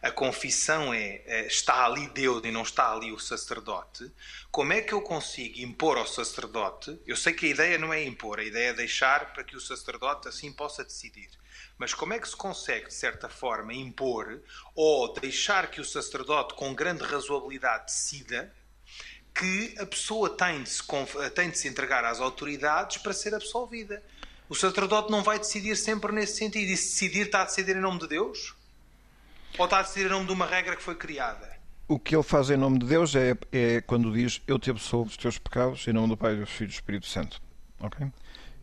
a 0.03 0.11
confissão 0.11 0.93
é, 0.93 1.23
é 1.25 1.47
está 1.47 1.87
ali 1.87 2.09
Deus 2.09 2.43
e 2.45 2.51
não 2.51 2.63
está 2.63 2.93
ali 2.93 3.13
o 3.13 3.21
sacerdote, 3.21 4.11
como 4.51 4.73
é 4.73 4.81
que 4.81 4.93
eu 4.93 5.01
consigo 5.01 5.61
impor 5.61 5.97
ao 5.97 6.07
sacerdote? 6.07 7.01
Eu 7.07 7.17
sei 7.17 7.33
que 7.33 7.47
a 7.47 7.51
ideia 7.51 7.79
não 7.79 7.93
é 7.93 8.03
impor, 8.03 8.41
a 8.41 8.45
ideia 8.45 8.71
é 8.71 8.75
deixar 8.75 9.33
para 9.33 9.45
que 9.45 9.57
o 9.57 9.61
sacerdote 9.61 10.27
assim 10.27 10.53
possa 10.53 10.83
decidir. 10.83 11.31
Mas 11.79 11.95
como 11.95 12.13
é 12.13 12.19
que 12.19 12.29
se 12.29 12.37
consegue, 12.37 12.89
de 12.89 12.95
certa 12.95 13.29
forma, 13.29 13.73
impor 13.73 14.43
ou 14.75 15.13
deixar 15.15 15.71
que 15.71 15.81
o 15.81 15.85
sacerdote, 15.85 16.55
com 16.55 16.75
grande 16.75 17.05
razoabilidade, 17.05 17.87
decida 17.87 18.53
que 19.35 19.75
a 19.79 19.87
pessoa 19.87 20.29
tem 20.37 20.63
de, 20.63 20.71
se, 20.71 20.83
tem 21.35 21.51
de 21.51 21.59
se 21.59 21.69
entregar 21.69 22.05
às 22.05 22.21
autoridades 22.21 22.99
para 22.99 23.13
ser 23.13 23.35
absolvida? 23.35 24.03
O 24.49 24.55
sacerdote 24.55 25.11
não 25.11 25.23
vai 25.23 25.39
decidir 25.39 25.77
sempre 25.77 26.13
nesse 26.13 26.37
sentido. 26.37 26.71
E 26.71 26.77
se 26.77 26.91
decidir, 26.91 27.27
está 27.27 27.43
a 27.43 27.45
decidir 27.45 27.77
em 27.77 27.81
nome 27.81 28.01
de 28.01 28.09
Deus? 28.09 28.55
Ou 29.59 29.65
está 29.65 29.79
a 29.79 29.83
decidir 29.83 30.07
em 30.07 30.11
nome 30.11 30.27
de 30.27 30.33
uma 30.33 30.47
regra 30.47 30.77
que 30.77 30.83
foi 30.83 30.95
criada? 30.95 31.51
O 31.89 31.99
que 31.99 32.15
ele 32.15 32.23
faz 32.23 32.49
em 32.51 32.57
nome 32.57 32.79
de 32.79 32.87
Deus 32.87 33.15
é, 33.15 33.37
é 33.51 33.81
quando 33.81 34.13
diz: 34.13 34.41
Eu 34.47 34.59
te 34.59 34.71
absolvo 34.71 35.07
dos 35.07 35.17
teus 35.17 35.39
pecados, 35.39 35.87
em 35.87 35.93
nome 35.93 36.09
do 36.09 36.17
Pai, 36.17 36.37
do 36.37 36.47
Filho 36.47 36.69
e 36.69 36.69
do 36.69 36.75
Espírito 36.75 37.07
Santo. 37.07 37.41
Ok? 37.81 38.07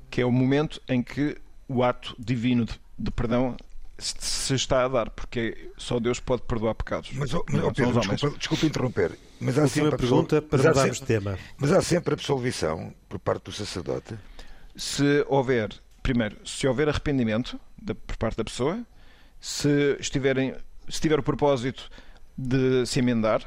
Que 0.09 0.21
é 0.21 0.25
o 0.25 0.31
momento 0.31 0.81
em 0.87 1.03
que 1.03 1.37
o 1.67 1.83
ato 1.83 2.15
divino 2.17 2.65
de 2.65 2.79
de 2.99 3.11
perdão 3.11 3.55
se 3.97 4.53
está 4.53 4.85
a 4.85 4.87
dar, 4.87 5.09
porque 5.09 5.71
só 5.77 5.99
Deus 5.99 6.19
pode 6.19 6.41
perdoar 6.43 6.75
pecados. 6.75 7.11
Mas, 7.13 7.33
oh, 7.33 7.43
mas 7.49 7.63
oh, 7.63 7.71
Pedro, 7.71 7.99
desculpa, 7.99 8.37
desculpa, 8.37 8.65
interromper. 8.65 9.19
Mas 9.39 9.57
há 9.57 9.63
Última 9.63 9.97
pergunta 9.97 10.41
para 10.41 10.57
mudarmos 10.57 10.99
de 10.99 11.05
tema. 11.05 11.37
Mas 11.57 11.71
há 11.71 11.81
sempre 11.81 12.13
absolvição 12.13 12.93
por 13.07 13.19
parte 13.19 13.43
do 13.43 13.51
sacerdote? 13.51 14.17
Se 14.75 15.25
houver, 15.27 15.69
primeiro, 16.01 16.37
se 16.47 16.65
houver 16.65 16.87
arrependimento 16.87 17.59
de, 17.81 17.93
por 17.93 18.15
parte 18.15 18.37
da 18.37 18.43
pessoa, 18.43 18.79
se, 19.39 19.97
estiverem, 19.99 20.55
se 20.89 20.99
tiver 21.01 21.19
o 21.19 21.23
propósito 21.23 21.89
de 22.37 22.85
se 22.85 22.99
emendar, 22.99 23.41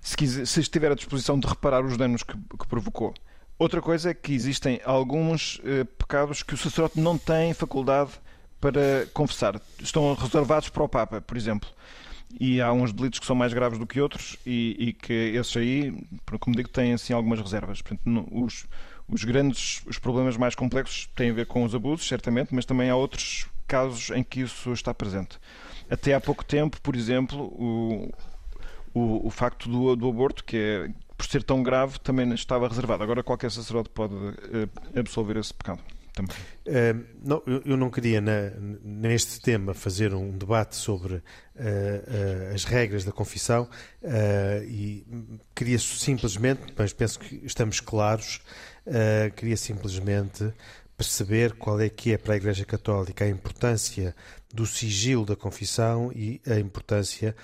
se, 0.00 0.16
quiser, 0.16 0.46
se 0.46 0.60
estiver 0.60 0.92
à 0.92 0.94
disposição 0.94 1.38
de 1.38 1.46
reparar 1.46 1.84
os 1.84 1.96
danos 1.96 2.22
que, 2.22 2.36
que 2.36 2.66
provocou. 2.68 3.12
Outra 3.58 3.80
coisa 3.80 4.10
é 4.10 4.14
que 4.14 4.32
existem 4.34 4.80
alguns 4.84 5.60
eh, 5.64 5.84
pecados 5.84 6.42
que 6.42 6.54
o 6.54 6.56
sacerdote 6.56 7.00
não 7.00 7.16
tem 7.16 7.54
faculdade 7.54 8.10
para 8.60 9.06
confessar. 9.14 9.60
Estão 9.80 10.14
reservados 10.14 10.68
para 10.68 10.82
o 10.82 10.88
Papa, 10.88 11.20
por 11.20 11.36
exemplo. 11.36 11.68
E 12.38 12.60
há 12.60 12.72
uns 12.72 12.92
delitos 12.92 13.18
que 13.18 13.26
são 13.26 13.34
mais 13.34 13.52
graves 13.54 13.78
do 13.78 13.86
que 13.86 14.00
outros 14.00 14.36
e, 14.44 14.76
e 14.78 14.92
que 14.92 15.12
esses 15.12 15.56
aí, 15.56 15.96
como 16.38 16.54
digo, 16.54 16.68
têm 16.68 16.92
assim 16.92 17.12
algumas 17.12 17.40
reservas. 17.40 17.80
Portanto, 17.80 18.28
os, 18.30 18.66
os 19.08 19.24
grandes, 19.24 19.82
os 19.86 19.98
problemas 19.98 20.36
mais 20.36 20.54
complexos 20.54 21.08
têm 21.14 21.30
a 21.30 21.34
ver 21.34 21.46
com 21.46 21.64
os 21.64 21.74
abusos, 21.74 22.06
certamente, 22.06 22.54
mas 22.54 22.66
também 22.66 22.90
há 22.90 22.96
outros 22.96 23.46
casos 23.66 24.10
em 24.10 24.22
que 24.22 24.40
isso 24.40 24.72
está 24.72 24.92
presente. 24.92 25.38
Até 25.88 26.14
há 26.14 26.20
pouco 26.20 26.44
tempo, 26.44 26.80
por 26.80 26.96
exemplo, 26.96 27.44
o, 27.44 28.12
o, 28.92 29.26
o 29.26 29.30
facto 29.30 29.68
do, 29.68 29.94
do 29.94 30.08
aborto, 30.08 30.44
que 30.44 30.56
é, 30.56 30.90
por 31.16 31.26
ser 31.26 31.42
tão 31.42 31.62
grave, 31.62 31.98
também 32.00 32.32
estava 32.34 32.68
reservado. 32.68 33.02
Agora 33.02 33.22
qualquer 33.22 33.50
sacerdote 33.50 33.90
pode 33.90 34.14
uh, 34.14 34.68
absolver 34.98 35.36
esse 35.36 35.54
pecado. 35.54 35.80
Uh, 36.18 37.04
não, 37.22 37.42
eu, 37.46 37.76
não 37.76 37.90
queria 37.90 38.22
na, 38.22 38.50
neste 38.82 39.38
tema 39.40 39.74
fazer 39.74 40.14
um 40.14 40.30
debate 40.36 40.74
sobre 40.74 41.14
uh, 41.14 41.20
uh, 41.20 42.54
as 42.54 42.64
regras 42.64 43.04
da 43.04 43.12
confissão 43.12 43.68
e 44.66 45.04
queria 45.54 45.78
simplesmente, 45.78 46.72
mas 46.76 46.92
penso 46.92 47.18
que 47.18 47.42
estamos 47.44 47.80
claros, 47.80 48.40
queria 49.34 49.56
simplesmente 49.56 50.52
perceber 50.96 51.54
qual 51.54 51.80
é 51.80 51.88
que 51.88 52.12
é 52.12 52.18
para 52.18 52.34
a 52.34 52.36
Igreja 52.36 52.64
Católica 52.64 53.24
a 53.24 53.28
importância 53.28 54.14
do 54.52 54.66
sigilo 54.66 55.24
da 55.24 55.36
confissão 55.36 56.12
e 56.12 56.40
a 56.46 56.58
importância 56.58 57.34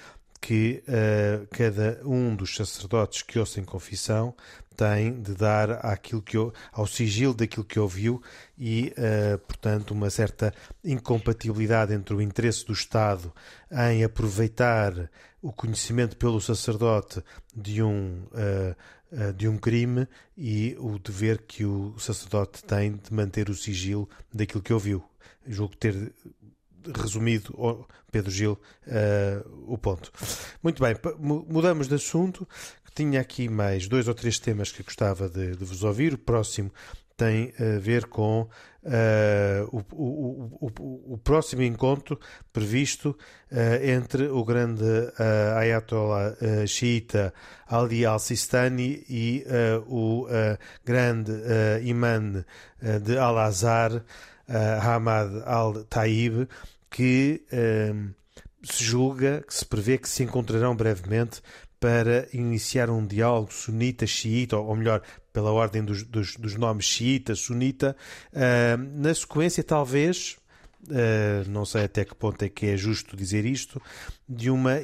que 0.42 0.82
uh, 0.88 1.46
cada 1.48 2.00
um 2.04 2.34
dos 2.34 2.56
sacerdotes 2.56 3.22
que 3.22 3.38
ouçam 3.38 3.64
confissão 3.64 4.34
tem 4.76 5.22
de 5.22 5.34
dar 5.34 5.86
àquilo 5.86 6.20
que, 6.20 6.36
ao 6.72 6.86
sigilo 6.86 7.32
daquilo 7.32 7.64
que 7.64 7.78
ouviu 7.78 8.20
e, 8.58 8.92
uh, 8.98 9.38
portanto, 9.38 9.92
uma 9.92 10.10
certa 10.10 10.52
incompatibilidade 10.82 11.94
entre 11.94 12.14
o 12.14 12.20
interesse 12.20 12.66
do 12.66 12.72
Estado 12.72 13.32
em 13.70 14.02
aproveitar 14.02 15.08
o 15.40 15.52
conhecimento 15.52 16.16
pelo 16.16 16.40
sacerdote 16.40 17.22
de 17.54 17.80
um, 17.80 18.24
uh, 18.32 19.32
de 19.32 19.46
um 19.46 19.56
crime 19.56 20.08
e 20.36 20.76
o 20.80 20.98
dever 20.98 21.42
que 21.42 21.64
o 21.64 21.94
sacerdote 21.98 22.64
tem 22.64 22.96
de 22.96 23.14
manter 23.14 23.48
o 23.48 23.54
sigilo 23.54 24.08
daquilo 24.32 24.62
que 24.62 24.72
ouviu. 24.72 25.04
Julgo 25.46 25.76
ter 25.76 26.12
resumido, 26.94 27.86
Pedro 28.10 28.30
Gil, 28.30 28.58
uh, 28.86 29.72
o 29.72 29.78
ponto. 29.78 30.12
Muito 30.62 30.82
bem, 30.82 30.94
mudamos 31.48 31.88
de 31.88 31.94
assunto. 31.94 32.46
Tinha 32.94 33.20
aqui 33.20 33.48
mais 33.48 33.88
dois 33.88 34.06
ou 34.06 34.14
três 34.14 34.38
temas 34.38 34.70
que 34.70 34.82
gostava 34.82 35.28
de, 35.28 35.56
de 35.56 35.64
vos 35.64 35.82
ouvir. 35.82 36.12
O 36.12 36.18
próximo 36.18 36.70
tem 37.16 37.52
a 37.58 37.78
ver 37.78 38.06
com 38.06 38.40
uh, 38.42 38.48
o, 39.70 39.78
o, 39.92 40.58
o, 40.60 41.14
o, 41.14 41.18
próximo 41.18 41.62
encontro 41.62 42.18
previsto 42.52 43.16
uh, 43.50 43.84
entre 43.84 44.26
o 44.26 44.44
grande 44.44 44.82
uh, 44.82 45.56
Ayatollah 45.56 46.32
uh, 46.32 46.66
xiita 46.66 47.32
Ali 47.66 48.04
al-Sistani 48.04 49.04
e 49.08 49.44
o 49.86 50.26
grande 50.84 51.32
imã 51.84 52.44
de 53.02 53.16
Al-Azhar, 53.16 54.04
Hamad 54.82 55.42
al-Taib, 55.46 56.46
que 56.92 57.42
se 58.62 58.84
julga, 58.84 59.42
que 59.46 59.54
se 59.54 59.64
prevê 59.64 59.98
que 59.98 60.08
se 60.08 60.22
encontrarão 60.22 60.76
brevemente 60.76 61.42
para 61.82 62.28
iniciar 62.32 62.88
um 62.88 63.04
diálogo 63.04 63.52
sunita-xiita, 63.52 64.56
ou 64.56 64.76
melhor, 64.76 65.02
pela 65.32 65.50
ordem 65.50 65.84
dos, 65.84 66.04
dos, 66.04 66.36
dos 66.36 66.54
nomes 66.54 66.86
xiita, 66.86 67.34
sunita, 67.34 67.96
uh, 68.32 69.00
na 69.00 69.12
sequência, 69.12 69.64
talvez, 69.64 70.36
uh, 70.84 71.50
não 71.50 71.64
sei 71.64 71.82
até 71.82 72.04
que 72.04 72.14
ponto 72.14 72.40
é 72.44 72.48
que 72.48 72.66
é 72.66 72.76
justo 72.76 73.16
dizer 73.16 73.44
isto, 73.44 73.82
de 74.28 74.48
uma. 74.48 74.74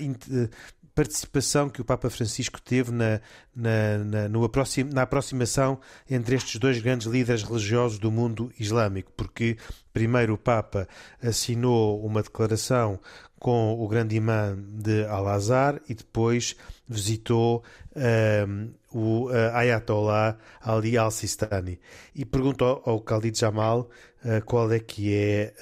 Participação 0.98 1.68
que 1.68 1.80
o 1.80 1.84
Papa 1.84 2.10
Francisco 2.10 2.60
teve 2.60 2.90
na, 2.90 3.20
na, 3.54 3.98
na, 3.98 4.28
no 4.28 4.42
aproxim, 4.42 4.82
na 4.82 5.02
aproximação 5.02 5.78
entre 6.10 6.34
estes 6.34 6.58
dois 6.58 6.80
grandes 6.80 7.06
líderes 7.06 7.44
religiosos 7.44 8.00
do 8.00 8.10
mundo 8.10 8.50
islâmico, 8.58 9.12
porque 9.16 9.56
primeiro 9.92 10.34
o 10.34 10.36
Papa 10.36 10.88
assinou 11.22 12.04
uma 12.04 12.20
declaração 12.20 12.98
com 13.38 13.80
o 13.80 13.86
grande 13.86 14.16
imã 14.16 14.58
de 14.58 15.04
Al-Azhar 15.04 15.80
e 15.88 15.94
depois 15.94 16.56
visitou 16.88 17.62
um, 17.94 18.70
o 18.92 19.26
uh, 19.26 19.54
Ayatollah 19.54 20.38
Ali 20.60 20.96
al-Sistani 20.96 21.78
e 22.14 22.24
perguntou 22.24 22.82
ao, 22.84 22.94
ao 22.94 23.00
Khalid 23.00 23.38
Jamal 23.38 23.90
uh, 24.24 24.44
qual 24.44 24.72
é 24.72 24.78
que 24.78 25.14
é 25.14 25.52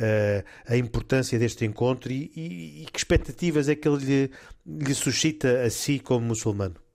uh, 0.69 0.73
a 0.73 0.77
importância 0.77 1.39
deste 1.39 1.65
encontro 1.65 2.13
e, 2.13 2.31
e, 2.37 2.83
e, 2.83 2.87
que 2.87 2.99
expectativas 2.99 3.69
é 3.69 3.75
que 3.75 3.89
ele 3.89 4.05
lhe, 4.05 4.31
lhe 4.67 4.95
suscita 4.95 5.63
a 5.63 5.71
si 5.71 5.99
como 5.99 6.27
muçulmano. 6.27 6.86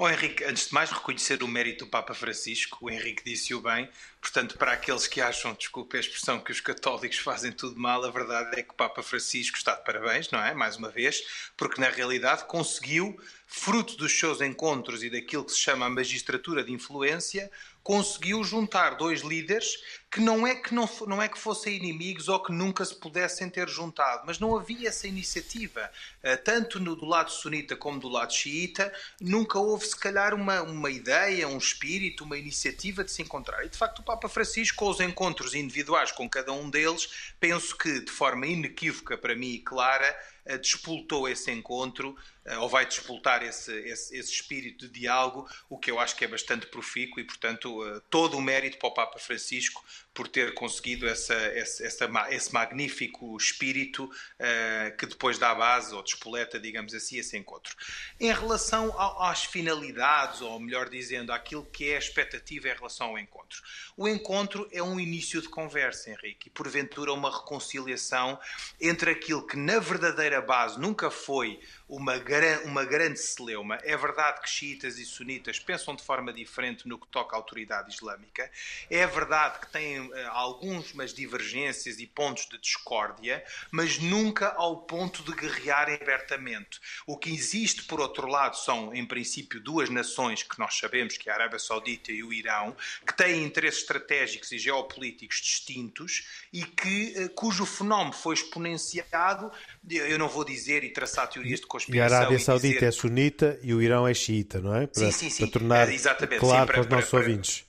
Oh, 0.00 0.08
Henrique, 0.08 0.44
antes 0.44 0.68
de 0.68 0.74
mais 0.74 0.92
reconhecer 0.92 1.42
o 1.42 1.48
mérito 1.48 1.84
do 1.84 1.90
Papa 1.90 2.14
Francisco, 2.14 2.78
o 2.80 2.88
Henrique 2.88 3.24
disse-o 3.24 3.60
bem, 3.60 3.90
portanto, 4.20 4.56
para 4.56 4.70
aqueles 4.70 5.08
que 5.08 5.20
acham, 5.20 5.52
desculpe 5.54 5.96
a 5.96 6.00
expressão, 6.00 6.38
que 6.38 6.52
os 6.52 6.60
católicos 6.60 7.18
fazem 7.18 7.50
tudo 7.50 7.80
mal, 7.80 8.04
a 8.04 8.10
verdade 8.10 8.60
é 8.60 8.62
que 8.62 8.70
o 8.70 8.74
Papa 8.74 9.02
Francisco 9.02 9.56
está 9.56 9.74
de 9.74 9.82
parabéns, 9.82 10.30
não 10.30 10.40
é? 10.40 10.54
Mais 10.54 10.76
uma 10.76 10.88
vez, 10.88 11.50
porque 11.56 11.80
na 11.80 11.88
realidade 11.88 12.44
conseguiu, 12.44 13.20
fruto 13.48 13.96
dos 13.96 14.16
seus 14.16 14.40
encontros 14.40 15.02
e 15.02 15.10
daquilo 15.10 15.44
que 15.44 15.50
se 15.50 15.58
chama 15.58 15.86
a 15.86 15.90
magistratura 15.90 16.62
de 16.62 16.70
influência, 16.70 17.50
conseguiu 17.88 18.44
juntar 18.44 18.96
dois 18.96 19.22
líderes 19.22 19.82
que 20.10 20.20
não 20.20 20.46
é 20.46 20.54
que 20.54 20.74
não, 20.74 20.86
não 21.06 21.22
é 21.22 21.26
que 21.26 21.38
fossem 21.38 21.74
inimigos 21.74 22.28
ou 22.28 22.38
que 22.38 22.52
nunca 22.52 22.84
se 22.84 22.94
pudessem 22.94 23.48
ter 23.48 23.66
juntado, 23.66 24.24
mas 24.26 24.38
não 24.38 24.54
havia 24.54 24.90
essa 24.90 25.08
iniciativa, 25.08 25.90
eh, 26.22 26.36
tanto 26.36 26.78
no, 26.78 26.94
do 26.94 27.06
lado 27.06 27.30
sunita 27.30 27.74
como 27.76 27.98
do 27.98 28.10
lado 28.10 28.30
xiita, 28.30 28.92
nunca 29.18 29.58
houve 29.58 29.86
se 29.86 29.96
calhar 29.96 30.34
uma, 30.34 30.60
uma 30.60 30.90
ideia, 30.90 31.48
um 31.48 31.56
espírito, 31.56 32.24
uma 32.24 32.36
iniciativa 32.36 33.02
de 33.02 33.10
se 33.10 33.22
encontrar. 33.22 33.64
E 33.64 33.70
de 33.70 33.78
facto 33.78 34.00
o 34.00 34.02
Papa 34.02 34.28
Francisco, 34.28 34.76
com 34.76 34.90
os 34.90 35.00
encontros 35.00 35.54
individuais 35.54 36.12
com 36.12 36.28
cada 36.28 36.52
um 36.52 36.68
deles, 36.68 37.32
penso 37.40 37.74
que 37.74 38.00
de 38.00 38.12
forma 38.12 38.46
inequívoca 38.46 39.16
para 39.16 39.34
mim 39.34 39.52
e 39.52 39.60
clara, 39.60 40.14
eh, 40.44 40.58
despoltou 40.58 41.26
esse 41.26 41.50
encontro, 41.50 42.16
ou 42.56 42.68
vai 42.68 42.86
despoltar 42.86 43.42
esse, 43.42 43.72
esse, 43.80 44.16
esse, 44.16 44.32
espírito 44.32 44.86
de 44.86 45.00
diálogo, 45.00 45.48
o 45.68 45.78
que 45.78 45.90
eu 45.90 45.98
acho 45.98 46.16
que 46.16 46.24
é 46.24 46.28
bastante 46.28 46.66
profícuo 46.66 47.20
e, 47.20 47.24
portanto, 47.24 47.84
eh, 47.84 48.00
todo 48.08 48.36
o 48.36 48.42
mérito 48.42 48.78
para 48.78 48.88
o 48.88 48.94
Papa 48.94 49.18
Francisco 49.18 49.84
por 50.18 50.26
ter 50.26 50.52
conseguido 50.52 51.06
essa, 51.06 51.32
essa, 51.32 52.08
esse 52.30 52.52
magnífico 52.52 53.36
espírito 53.36 54.04
uh, 54.06 54.96
que 54.96 55.06
depois 55.06 55.38
dá 55.38 55.54
base 55.54 55.94
ou 55.94 56.02
despoleta, 56.02 56.58
digamos 56.58 56.92
assim, 56.92 57.18
esse 57.18 57.36
encontro. 57.36 57.76
Em 58.18 58.32
relação 58.32 58.92
às 59.22 59.44
finalidades, 59.44 60.40
ou 60.40 60.58
melhor 60.58 60.88
dizendo, 60.88 61.32
àquilo 61.32 61.64
que 61.66 61.90
é 61.90 61.94
a 61.94 62.00
expectativa 62.00 62.68
em 62.68 62.74
relação 62.74 63.10
ao 63.10 63.18
encontro. 63.18 63.62
O 63.96 64.08
encontro 64.08 64.68
é 64.72 64.82
um 64.82 64.98
início 64.98 65.40
de 65.40 65.48
conversa, 65.48 66.10
Henrique, 66.10 66.48
e 66.48 66.50
porventura 66.50 67.12
uma 67.12 67.30
reconciliação 67.30 68.40
entre 68.80 69.12
aquilo 69.12 69.46
que 69.46 69.56
na 69.56 69.78
verdadeira 69.78 70.40
base 70.40 70.80
nunca 70.80 71.12
foi 71.12 71.60
uma, 71.88 72.18
gran, 72.18 72.60
uma 72.64 72.84
grande 72.84 73.18
celeuma. 73.18 73.78
É 73.82 73.96
verdade 73.96 74.42
que 74.42 74.48
xiitas 74.48 74.98
e 74.98 75.04
sunitas 75.04 75.58
pensam 75.58 75.96
de 75.96 76.02
forma 76.02 76.32
diferente 76.32 76.86
no 76.86 76.98
que 76.98 77.06
toca 77.08 77.34
à 77.34 77.38
autoridade 77.38 77.94
islâmica. 77.94 78.50
É 78.90 79.06
verdade 79.06 79.60
que 79.60 79.72
têm 79.72 80.00
uh, 80.00 80.12
algumas 80.30 81.14
divergências 81.14 81.98
e 81.98 82.06
pontos 82.06 82.46
de 82.46 82.58
discórdia, 82.58 83.42
mas 83.70 83.98
nunca 83.98 84.48
ao 84.48 84.82
ponto 84.82 85.22
de 85.22 85.32
guerrear 85.32 85.88
abertamente. 85.90 86.78
O 87.06 87.16
que 87.16 87.30
existe, 87.30 87.84
por 87.84 88.00
outro 88.00 88.26
lado, 88.26 88.56
são, 88.56 88.94
em 88.94 89.06
princípio, 89.06 89.60
duas 89.60 89.88
nações 89.88 90.42
que 90.42 90.58
nós 90.58 90.76
sabemos, 90.76 91.16
que 91.16 91.30
é 91.30 91.32
a 91.32 91.36
Arábia 91.36 91.58
Saudita 91.58 92.12
e 92.12 92.22
o 92.22 92.32
Irão, 92.32 92.76
que 93.06 93.16
têm 93.16 93.44
interesses 93.44 93.80
estratégicos 93.80 94.52
e 94.52 94.58
geopolíticos 94.58 95.40
distintos 95.40 96.26
e 96.52 96.64
que, 96.64 97.14
uh, 97.16 97.30
cujo 97.30 97.64
fenómeno 97.64 98.12
foi 98.12 98.34
exponenciado, 98.34 99.50
eu 99.88 100.18
não 100.18 100.28
vou 100.28 100.44
dizer 100.44 100.84
e 100.84 100.90
traçar 100.90 101.28
teorias 101.28 101.60
de 101.60 101.66
conspiração. 101.78 101.94
E 101.94 102.00
a 102.00 102.18
Arábia 102.18 102.38
Saudita 102.38 102.74
dizer... 102.74 102.86
é 102.86 102.90
sunita 102.90 103.58
e 103.62 103.72
o 103.74 103.82
Irão 103.82 104.06
é 104.06 104.14
xiita, 104.14 104.60
não 104.60 104.74
é? 104.74 104.86
Para, 104.86 105.04
sim, 105.04 105.12
sim, 105.12 105.30
sim. 105.30 105.42
Para 105.44 105.52
tornar 105.52 105.88
é, 105.88 105.96
claro 105.96 106.00
sim, 106.00 106.38
para, 106.38 106.66
para, 106.66 106.80
os 106.80 106.86
nossos 106.86 107.10
para, 107.10 107.18
ouvintes. 107.20 107.64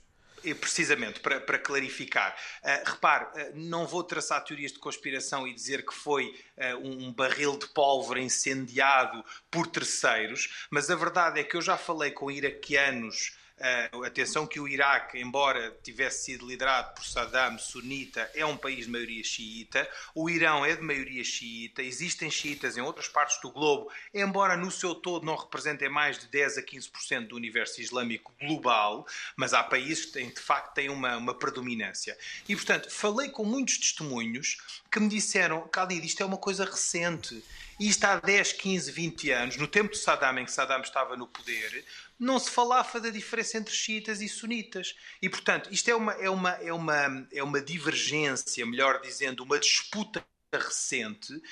Precisamente, 0.58 1.20
para, 1.20 1.38
para 1.40 1.58
clarificar. 1.58 2.34
Uh, 2.62 2.90
repare, 2.90 3.24
uh, 3.24 3.52
não 3.54 3.86
vou 3.86 4.02
traçar 4.02 4.42
teorias 4.42 4.72
de 4.72 4.78
conspiração 4.78 5.46
e 5.46 5.52
dizer 5.52 5.84
que 5.84 5.92
foi 5.92 6.34
uh, 6.56 6.78
um 6.82 7.12
barril 7.12 7.58
de 7.58 7.66
pólvora 7.68 8.20
incendiado 8.20 9.22
por 9.50 9.66
terceiros, 9.66 10.66
mas 10.70 10.88
a 10.90 10.96
verdade 10.96 11.40
é 11.40 11.44
que 11.44 11.56
eu 11.56 11.62
já 11.62 11.76
falei 11.76 12.10
com 12.10 12.30
iraquianos 12.30 13.38
Uh, 13.60 14.04
atenção 14.04 14.46
que 14.46 14.58
o 14.58 14.66
Iraque, 14.66 15.18
embora 15.18 15.76
tivesse 15.82 16.24
sido 16.24 16.48
liderado 16.48 16.94
por 16.94 17.04
Saddam 17.04 17.58
sunita, 17.58 18.30
é 18.34 18.44
um 18.46 18.56
país 18.56 18.86
de 18.86 18.90
maioria 18.90 19.22
xiita. 19.22 19.86
O 20.14 20.30
Irão 20.30 20.64
é 20.64 20.74
de 20.74 20.80
maioria 20.80 21.22
xiita. 21.22 21.82
Existem 21.82 22.30
xiitas 22.30 22.78
em 22.78 22.80
outras 22.80 23.06
partes 23.06 23.38
do 23.42 23.50
globo, 23.50 23.92
embora 24.14 24.56
no 24.56 24.70
seu 24.70 24.94
todo 24.94 25.26
não 25.26 25.36
representem 25.36 25.90
mais 25.90 26.18
de 26.18 26.26
10 26.28 26.56
a 26.56 26.62
15% 26.62 27.28
do 27.28 27.36
universo 27.36 27.82
islâmico 27.82 28.32
global, 28.40 29.06
mas 29.36 29.52
há 29.52 29.62
países 29.62 30.06
que 30.06 30.12
têm, 30.12 30.30
de 30.30 30.40
facto 30.40 30.72
têm 30.72 30.88
uma, 30.88 31.18
uma 31.18 31.34
predominância. 31.34 32.16
E, 32.48 32.56
portanto, 32.56 32.90
falei 32.90 33.28
com 33.28 33.44
muitos 33.44 33.76
testemunhos 33.76 34.56
que 34.90 34.98
me 34.98 35.08
disseram, 35.08 35.68
Khalid, 35.68 36.06
isto 36.06 36.22
é 36.22 36.26
uma 36.26 36.38
coisa 36.38 36.64
recente. 36.64 37.44
Isto 37.78 38.04
há 38.04 38.20
10, 38.20 38.52
15, 38.52 38.92
20 38.92 39.30
anos, 39.30 39.56
no 39.56 39.66
tempo 39.66 39.92
de 39.92 39.98
Saddam, 39.98 40.38
em 40.38 40.44
que 40.44 40.52
Saddam 40.52 40.82
estava 40.82 41.16
no 41.16 41.26
poder, 41.26 41.84
não 42.20 42.38
se 42.38 42.50
falava 42.50 43.00
da 43.00 43.08
diferença 43.08 43.56
entre 43.56 43.74
xiitas 43.74 44.20
e 44.20 44.28
sunitas. 44.28 44.94
E, 45.22 45.28
portanto, 45.28 45.70
isto 45.72 45.90
é 45.90 45.94
uma, 45.94 46.12
é 46.12 46.28
uma, 46.28 46.50
é 46.50 46.72
uma, 46.72 47.28
é 47.32 47.42
uma 47.42 47.60
divergência, 47.60 48.66
melhor 48.66 49.00
dizendo, 49.00 49.42
uma 49.42 49.58
disputa 49.58 50.22
recente 50.52 51.32
uh, 51.32 51.42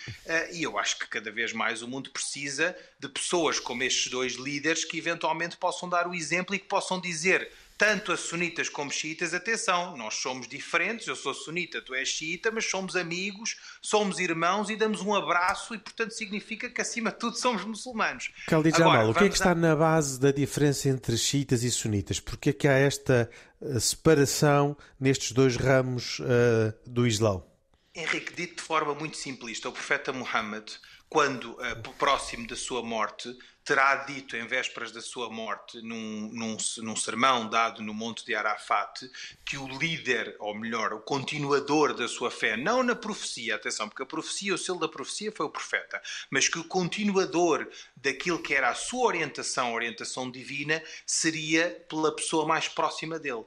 e 0.53 0.65
eu 0.65 0.77
acho 0.77 0.99
que 0.99 1.07
cada 1.07 1.31
vez 1.31 1.53
mais 1.53 1.83
o 1.83 1.89
mundo 1.89 2.11
precisa 2.11 2.77
de 2.99 3.09
pessoas 3.09 3.61
como 3.61 3.85
estes 3.85 4.11
dois 4.11 4.35
líderes 4.35 4.85
que 4.85 4.99
eventualmente 4.99 5.57
possam 5.57 5.89
dar 5.89 6.09
o 6.09 6.15
exemplo 6.15 6.53
e 6.53 6.59
que 6.59 6.67
possam 6.67 7.01
dizer 7.01 7.49
tanto 7.79 8.11
a 8.11 8.17
sunitas 8.17 8.69
como 8.69 8.91
xiitas, 8.91 9.33
atenção, 9.33 9.97
nós 9.97 10.15
somos 10.15 10.49
diferentes, 10.49 11.07
eu 11.07 11.15
sou 11.15 11.33
sunita, 11.33 11.81
tu 11.81 11.95
és 11.95 12.09
xiita, 12.09 12.51
mas 12.51 12.69
somos 12.69 12.97
amigos, 12.97 13.57
somos 13.81 14.19
irmãos 14.19 14.69
e 14.69 14.75
damos 14.75 15.01
um 15.01 15.15
abraço 15.15 15.77
e, 15.77 15.79
portanto, 15.79 16.11
significa 16.11 16.69
que, 16.69 16.81
acima 16.81 17.13
de 17.13 17.21
tudo, 17.21 17.39
somos 17.39 17.65
muçulmanos. 17.65 18.33
Khalid 18.49 18.77
Jamal, 18.77 19.11
o 19.11 19.15
que 19.15 19.25
é 19.25 19.29
que 19.29 19.37
está 19.37 19.55
na 19.55 19.77
base 19.77 20.19
da 20.19 20.33
diferença 20.33 20.89
entre 20.89 21.17
xiitas 21.17 21.63
e 21.63 21.71
sunitas? 21.71 22.19
Porque 22.19 22.51
é 22.51 22.53
que 22.53 22.67
há 22.67 22.73
esta 22.73 23.31
eh, 23.63 23.79
separação 23.79 24.77
nestes 24.99 25.31
dois 25.31 25.55
ramos 25.55 26.19
uh, 26.19 26.75
do 26.85 27.07
Islão? 27.07 27.47
Henrique, 27.95 28.35
dito 28.35 28.57
de 28.57 28.63
forma 28.63 28.93
muito 28.93 29.17
simplista, 29.17 29.69
o 29.69 29.73
profeta 29.73 30.13
Muhammad, 30.13 30.69
quando 31.09 31.53
uh, 31.53 31.95
próximo 31.97 32.47
da 32.49 32.57
sua 32.57 32.83
morte, 32.83 33.33
terá 33.69 33.97
dito 33.97 34.35
em 34.35 34.47
vésperas 34.47 34.91
da 34.93 35.03
sua 35.03 35.29
morte, 35.29 35.83
num, 35.83 36.31
num, 36.33 36.57
num, 36.79 36.97
sermão 36.97 37.47
dado 37.47 37.83
no 37.83 37.93
Monte 37.93 38.25
de 38.25 38.35
Arafat, 38.35 39.11
que 39.45 39.59
o 39.59 39.69
líder, 39.69 40.35
ou 40.39 40.55
melhor, 40.55 40.95
o 40.95 41.01
continuador 41.01 41.93
da 41.93 42.09
sua 42.09 42.31
fé, 42.31 42.57
não 42.57 42.83
na 42.83 42.97
profecia, 42.97 43.57
atenção, 43.57 43.87
porque 43.87 44.03
a 44.03 44.07
profecia, 44.07 44.55
o 44.55 44.59
selo 44.59 44.79
da 44.79 44.89
profecia 44.89 45.31
foi 45.31 45.45
o 45.45 45.51
profeta, 45.51 46.01
mas 46.31 46.49
que 46.49 46.59
o 46.59 46.65
continuador 46.65 47.69
daquilo 47.95 48.43
que 48.43 48.55
era 48.55 48.71
a 48.71 48.75
sua 48.75 49.07
orientação, 49.07 49.69
a 49.69 49.75
orientação 49.75 50.31
divina, 50.31 50.83
seria 51.05 51.69
pela 51.91 52.17
pessoa 52.17 52.47
mais 52.47 52.69
próxima 52.69 53.19
dele. 53.19 53.45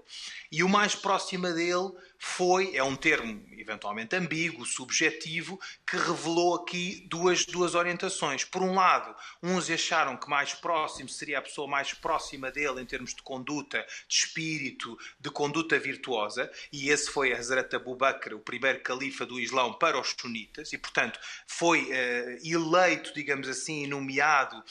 E 0.52 0.64
o 0.64 0.70
mais 0.70 0.94
próxima 0.94 1.52
dele 1.52 1.94
foi, 2.24 2.76
é 2.76 2.84
um 2.84 2.96
termo 2.96 3.44
eventualmente 3.58 4.16
ambíguo, 4.16 4.64
subjetivo, 4.64 5.60
que 5.88 5.98
revelou 5.98 6.56
aqui 6.56 7.04
duas, 7.08 7.46
duas 7.46 7.74
orientações. 7.74 8.44
Por 8.44 8.62
um 8.62 8.76
lado, 8.76 9.16
uns 9.42 9.70
acharam 9.72 10.16
que 10.16 10.30
mais 10.30 10.54
próximo 10.54 11.10
seria 11.10 11.40
a 11.40 11.42
pessoa 11.42 11.68
mais 11.68 11.94
próxima 11.94 12.52
dele 12.52 12.80
em 12.80 12.86
termos 12.86 13.16
de 13.16 13.24
conduta, 13.24 13.84
de 14.08 14.16
espírito, 14.16 14.98
de 15.20 15.32
conduta 15.32 15.80
virtuosa, 15.80 16.52
e 16.72 16.90
esse 16.90 17.10
foi 17.10 17.34
Hazrat 17.34 17.74
Abu 17.76 17.96
Bakr, 17.96 18.36
o 18.36 18.40
primeiro 18.40 18.82
califa 18.82 19.26
do 19.26 19.40
Islão 19.40 19.74
para 19.74 20.00
os 20.00 20.16
sunitas, 20.20 20.72
e 20.74 20.78
portanto 20.78 21.20
foi 21.48 21.86
uh, 21.86 22.40
eleito, 22.44 23.14
digamos 23.16 23.48
assim, 23.48 23.88
nomeado 23.88 24.58
uh, 24.58 24.64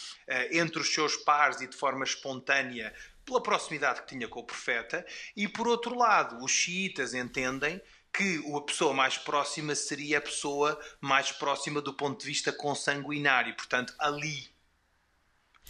entre 0.52 0.80
os 0.80 0.94
seus 0.94 1.16
pares 1.16 1.60
e 1.60 1.66
de 1.66 1.76
forma 1.76 2.04
espontânea 2.04 2.94
pela 3.30 3.42
proximidade 3.42 4.02
que 4.02 4.08
tinha 4.08 4.26
com 4.26 4.40
o 4.40 4.44
profeta, 4.44 5.06
e 5.36 5.46
por 5.46 5.68
outro 5.68 5.96
lado, 5.96 6.44
os 6.44 6.50
xiitas 6.50 7.14
entendem 7.14 7.80
que 8.12 8.42
a 8.56 8.60
pessoa 8.60 8.92
mais 8.92 9.16
próxima 9.16 9.72
seria 9.76 10.18
a 10.18 10.20
pessoa 10.20 10.78
mais 11.00 11.30
próxima 11.30 11.80
do 11.80 11.94
ponto 11.94 12.20
de 12.20 12.26
vista 12.26 12.52
consanguinário, 12.52 13.54
portanto, 13.54 13.94
Ali. 13.98 14.48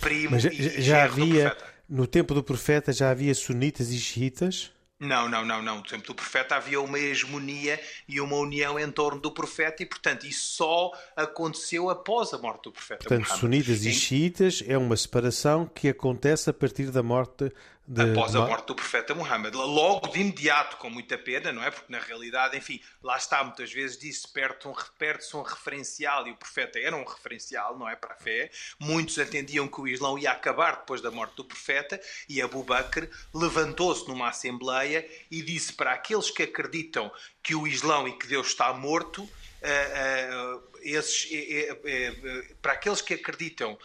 Primo 0.00 0.30
Mas 0.30 0.42
já, 0.42 0.50
já 0.50 1.04
havia, 1.04 1.54
no 1.86 2.06
tempo 2.06 2.32
do 2.32 2.42
profeta, 2.42 2.90
já 2.90 3.10
havia 3.10 3.34
sunitas 3.34 3.90
e 3.90 3.98
xiitas? 3.98 4.72
Não, 5.00 5.30
não, 5.30 5.46
não, 5.46 5.62
não. 5.62 5.76
No 5.76 5.82
tempo 5.82 6.06
do 6.08 6.14
profeta 6.14 6.56
havia 6.56 6.78
uma 6.78 6.98
hegemonia 6.98 7.80
e 8.06 8.20
uma 8.20 8.36
união 8.36 8.78
em 8.78 8.90
torno 8.90 9.18
do 9.18 9.32
profeta 9.32 9.82
e, 9.82 9.86
portanto, 9.86 10.26
isso 10.26 10.56
só 10.56 10.92
aconteceu 11.16 11.88
após 11.88 12.34
a 12.34 12.38
morte 12.38 12.64
do 12.64 12.72
profeta 12.72 12.98
Portanto, 12.98 13.22
Muhammad. 13.22 13.40
sunitas 13.40 13.84
e 13.86 13.92
xiitas 13.94 14.62
é 14.66 14.76
uma 14.76 14.94
separação 14.96 15.64
que 15.64 15.88
acontece 15.88 16.50
a 16.50 16.52
partir 16.52 16.90
da 16.90 17.02
morte 17.02 17.50
de... 17.90 18.12
Após 18.12 18.36
a 18.36 18.46
morte 18.46 18.68
do 18.68 18.74
profeta 18.76 19.12
Muhammad. 19.16 19.52
Logo 19.52 20.06
de 20.06 20.20
imediato, 20.20 20.76
com 20.76 20.88
muita 20.88 21.18
pena, 21.18 21.52
não 21.52 21.60
é? 21.60 21.72
Porque, 21.72 21.90
na 21.90 21.98
realidade, 21.98 22.56
enfim, 22.56 22.80
lá 23.02 23.16
está, 23.16 23.42
muitas 23.42 23.72
vezes 23.72 23.98
diz-se, 23.98 24.28
perde-se 24.28 24.68
um, 24.68 24.74
perde 24.96 25.24
um 25.34 25.42
referencial 25.42 26.28
e 26.28 26.30
o 26.30 26.36
profeta 26.36 26.78
era 26.78 26.94
um 26.94 27.04
referencial, 27.04 27.76
não 27.76 27.88
é? 27.88 27.96
Para 27.96 28.14
a 28.14 28.16
fé. 28.16 28.48
Muitos 28.78 29.18
entendiam 29.18 29.66
que 29.66 29.80
o 29.80 29.88
Islão 29.88 30.16
ia 30.16 30.30
acabar 30.30 30.76
depois 30.76 31.00
da 31.00 31.10
morte 31.10 31.34
do 31.34 31.44
profeta 31.44 32.00
e 32.28 32.40
Abu 32.40 32.62
Bakr 32.62 33.08
levantou-se 33.34 34.06
numa 34.06 34.28
assembleia 34.28 35.04
e 35.28 35.42
disse 35.42 35.72
para 35.72 35.90
aqueles 35.90 36.30
que 36.30 36.44
acreditam 36.44 37.10
que 37.42 37.56
o 37.56 37.66
Islão 37.66 38.06
e 38.06 38.16
que 38.16 38.28
Deus 38.28 38.48
está 38.48 38.72
morto, 38.72 39.22
uh, 39.24 40.56
uh, 40.56 40.62
esses, 40.80 41.28
uh, 41.28 42.54
para 42.62 42.74
aqueles 42.74 43.02
que 43.02 43.14
acreditam 43.14 43.76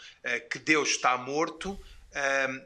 que 0.50 0.60
Deus 0.60 0.90
está 0.90 1.18
morto, 1.18 1.80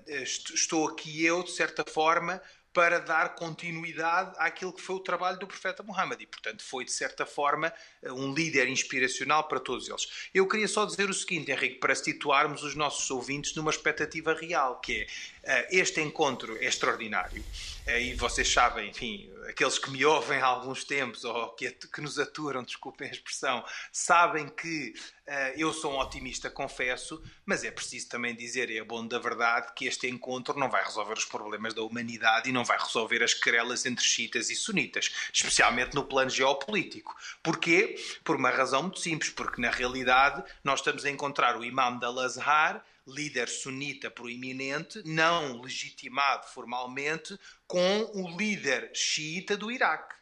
estou 0.07 0.87
aqui 0.87 1.25
eu, 1.25 1.43
de 1.43 1.51
certa 1.51 1.83
forma, 1.83 2.41
para 2.71 2.99
dar 2.99 3.33
continuidade 3.33 4.35
àquilo 4.37 4.71
que 4.71 4.81
foi 4.81 4.97
o 4.97 4.99
trabalho 4.99 5.39
do 5.39 5.47
profeta 5.47 5.81
Muhammad 5.81 6.21
e, 6.21 6.27
portanto, 6.27 6.63
foi 6.63 6.85
de 6.85 6.91
certa 6.91 7.25
forma 7.25 7.73
um 8.03 8.31
líder 8.31 8.69
inspiracional 8.69 9.47
para 9.47 9.59
todos 9.59 9.89
eles. 9.89 10.29
Eu 10.33 10.47
queria 10.47 10.67
só 10.67 10.85
dizer 10.85 11.09
o 11.09 11.13
seguinte, 11.13 11.51
Henrique, 11.51 11.79
para 11.79 11.95
situarmos 11.95 12.63
os 12.63 12.75
nossos 12.75 13.09
ouvintes 13.09 13.55
numa 13.55 13.71
expectativa 13.71 14.33
real, 14.35 14.79
que 14.79 15.07
é 15.43 15.67
este 15.75 15.99
encontro 15.99 16.55
é 16.57 16.65
extraordinário. 16.65 17.43
E 17.87 18.13
vocês 18.13 18.47
sabem, 18.47 18.89
enfim, 18.89 19.31
aqueles 19.49 19.79
que 19.79 19.89
me 19.89 20.05
ouvem 20.05 20.39
há 20.39 20.45
alguns 20.45 20.83
tempos 20.83 21.25
ou 21.25 21.49
que, 21.49 21.71
que 21.71 22.01
nos 22.01 22.19
aturam, 22.19 22.63
desculpem 22.63 23.09
a 23.09 23.11
expressão, 23.11 23.65
sabem 23.91 24.47
que 24.47 24.93
uh, 25.27 25.57
eu 25.57 25.73
sou 25.73 25.93
um 25.93 25.99
otimista, 25.99 26.49
confesso, 26.49 27.21
mas 27.45 27.63
é 27.63 27.71
preciso 27.71 28.07
também 28.09 28.35
dizer, 28.35 28.71
é 28.71 28.83
bom 28.83 29.05
da 29.05 29.17
verdade, 29.17 29.73
que 29.75 29.85
este 29.85 30.07
encontro 30.07 30.57
não 30.57 30.69
vai 30.69 30.83
resolver 30.83 31.13
os 31.13 31.25
problemas 31.25 31.73
da 31.73 31.81
humanidade 31.81 32.49
e 32.49 32.53
não 32.53 32.63
vai 32.63 32.77
resolver 32.77 33.23
as 33.23 33.33
querelas 33.33 33.85
entre 33.85 34.05
xiitas 34.05 34.49
e 34.51 34.55
sunitas, 34.55 35.11
especialmente 35.33 35.95
no 35.95 36.05
plano 36.05 36.29
geopolítico. 36.29 37.15
Porquê? 37.41 37.95
Por 38.23 38.35
uma 38.35 38.51
razão 38.51 38.83
muito 38.83 38.99
simples, 38.99 39.31
porque 39.31 39.59
na 39.59 39.71
realidade 39.71 40.43
nós 40.63 40.79
estamos 40.79 41.03
a 41.05 41.09
encontrar 41.09 41.57
o 41.57 41.65
imam 41.65 41.97
da 41.97 42.07
Al-Azhar 42.07 42.85
líder 43.13 43.47
sunita 43.49 44.09
proeminente, 44.09 45.01
não 45.05 45.61
legitimado 45.61 46.47
formalmente, 46.47 47.37
com 47.67 48.11
o 48.13 48.37
líder 48.37 48.91
xiita 48.93 49.57
do 49.57 49.71
Iraque. 49.71 50.15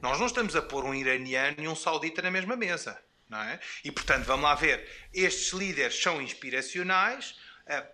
Nós 0.00 0.18
não 0.18 0.26
estamos 0.26 0.56
a 0.56 0.62
pôr 0.62 0.84
um 0.84 0.94
iraniano 0.94 1.56
e 1.58 1.68
um 1.68 1.76
saudita 1.76 2.20
na 2.22 2.30
mesma 2.30 2.56
mesa. 2.56 3.00
É? 3.34 3.58
E, 3.82 3.90
portanto, 3.90 4.26
vamos 4.26 4.44
lá 4.44 4.54
ver. 4.54 4.86
Estes 5.14 5.52
líderes 5.54 5.98
são 6.02 6.20
inspiracionais, 6.20 7.34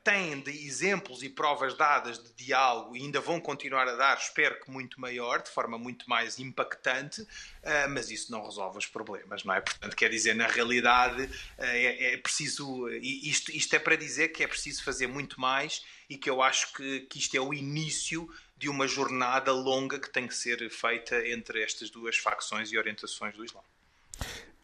têm 0.03 0.41
de 0.41 0.51
exemplos 0.67 1.23
e 1.23 1.29
provas 1.29 1.75
dadas 1.77 2.23
de 2.23 2.33
diálogo 2.33 2.97
e 2.97 3.01
ainda 3.01 3.21
vão 3.21 3.41
continuar 3.41 3.87
a 3.87 3.95
dar, 3.95 4.17
espero 4.17 4.61
que 4.61 4.71
muito 4.71 5.01
maior, 5.01 5.43
de 5.43 5.51
forma 5.51 5.79
muito 5.79 6.09
mais 6.09 6.39
impactante, 6.39 7.27
eh, 7.63 7.87
mas 7.87 8.11
isso 8.11 8.33
não 8.33 8.45
resolve 8.45 8.79
os 8.79 8.87
problemas, 8.87 9.45
não 9.45 9.55
é? 9.55 9.61
Portanto, 9.61 9.95
quer 9.95 10.09
dizer, 10.09 10.35
na 10.35 10.47
realidade 10.47 11.29
eh, 11.59 11.83
é, 11.85 12.15
é 12.15 12.17
preciso, 12.17 12.89
isto, 12.89 13.51
isto 13.53 13.75
é 13.75 13.79
para 13.79 13.97
dizer 13.97 14.29
que 14.29 14.43
é 14.43 14.47
preciso 14.47 14.83
fazer 14.83 15.07
muito 15.07 15.41
mais 15.41 15.85
e 16.09 16.17
que 16.17 16.31
eu 16.31 16.43
acho 16.43 16.73
que, 16.73 17.01
que 17.01 17.19
isto 17.19 17.37
é 17.37 17.41
o 17.41 17.53
início 17.53 18.29
de 18.57 18.69
uma 18.69 18.89
jornada 18.89 19.53
longa 19.53 19.99
que 19.99 20.11
tem 20.11 20.27
que 20.27 20.35
ser 20.35 20.69
feita 20.71 21.29
entre 21.29 21.63
estas 21.63 21.91
duas 21.91 22.17
facções 22.17 22.73
e 22.73 22.79
orientações 22.79 23.37
do 23.37 23.45
Islã. 23.45 23.61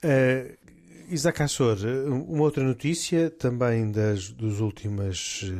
Uh 0.02 0.73
Isaac 1.08 1.42
Assor, 1.42 1.78
uma 2.06 2.42
outra 2.42 2.62
notícia 2.64 3.30
também 3.30 3.90
das, 3.90 4.30
dos 4.30 4.60
últimos 4.60 5.52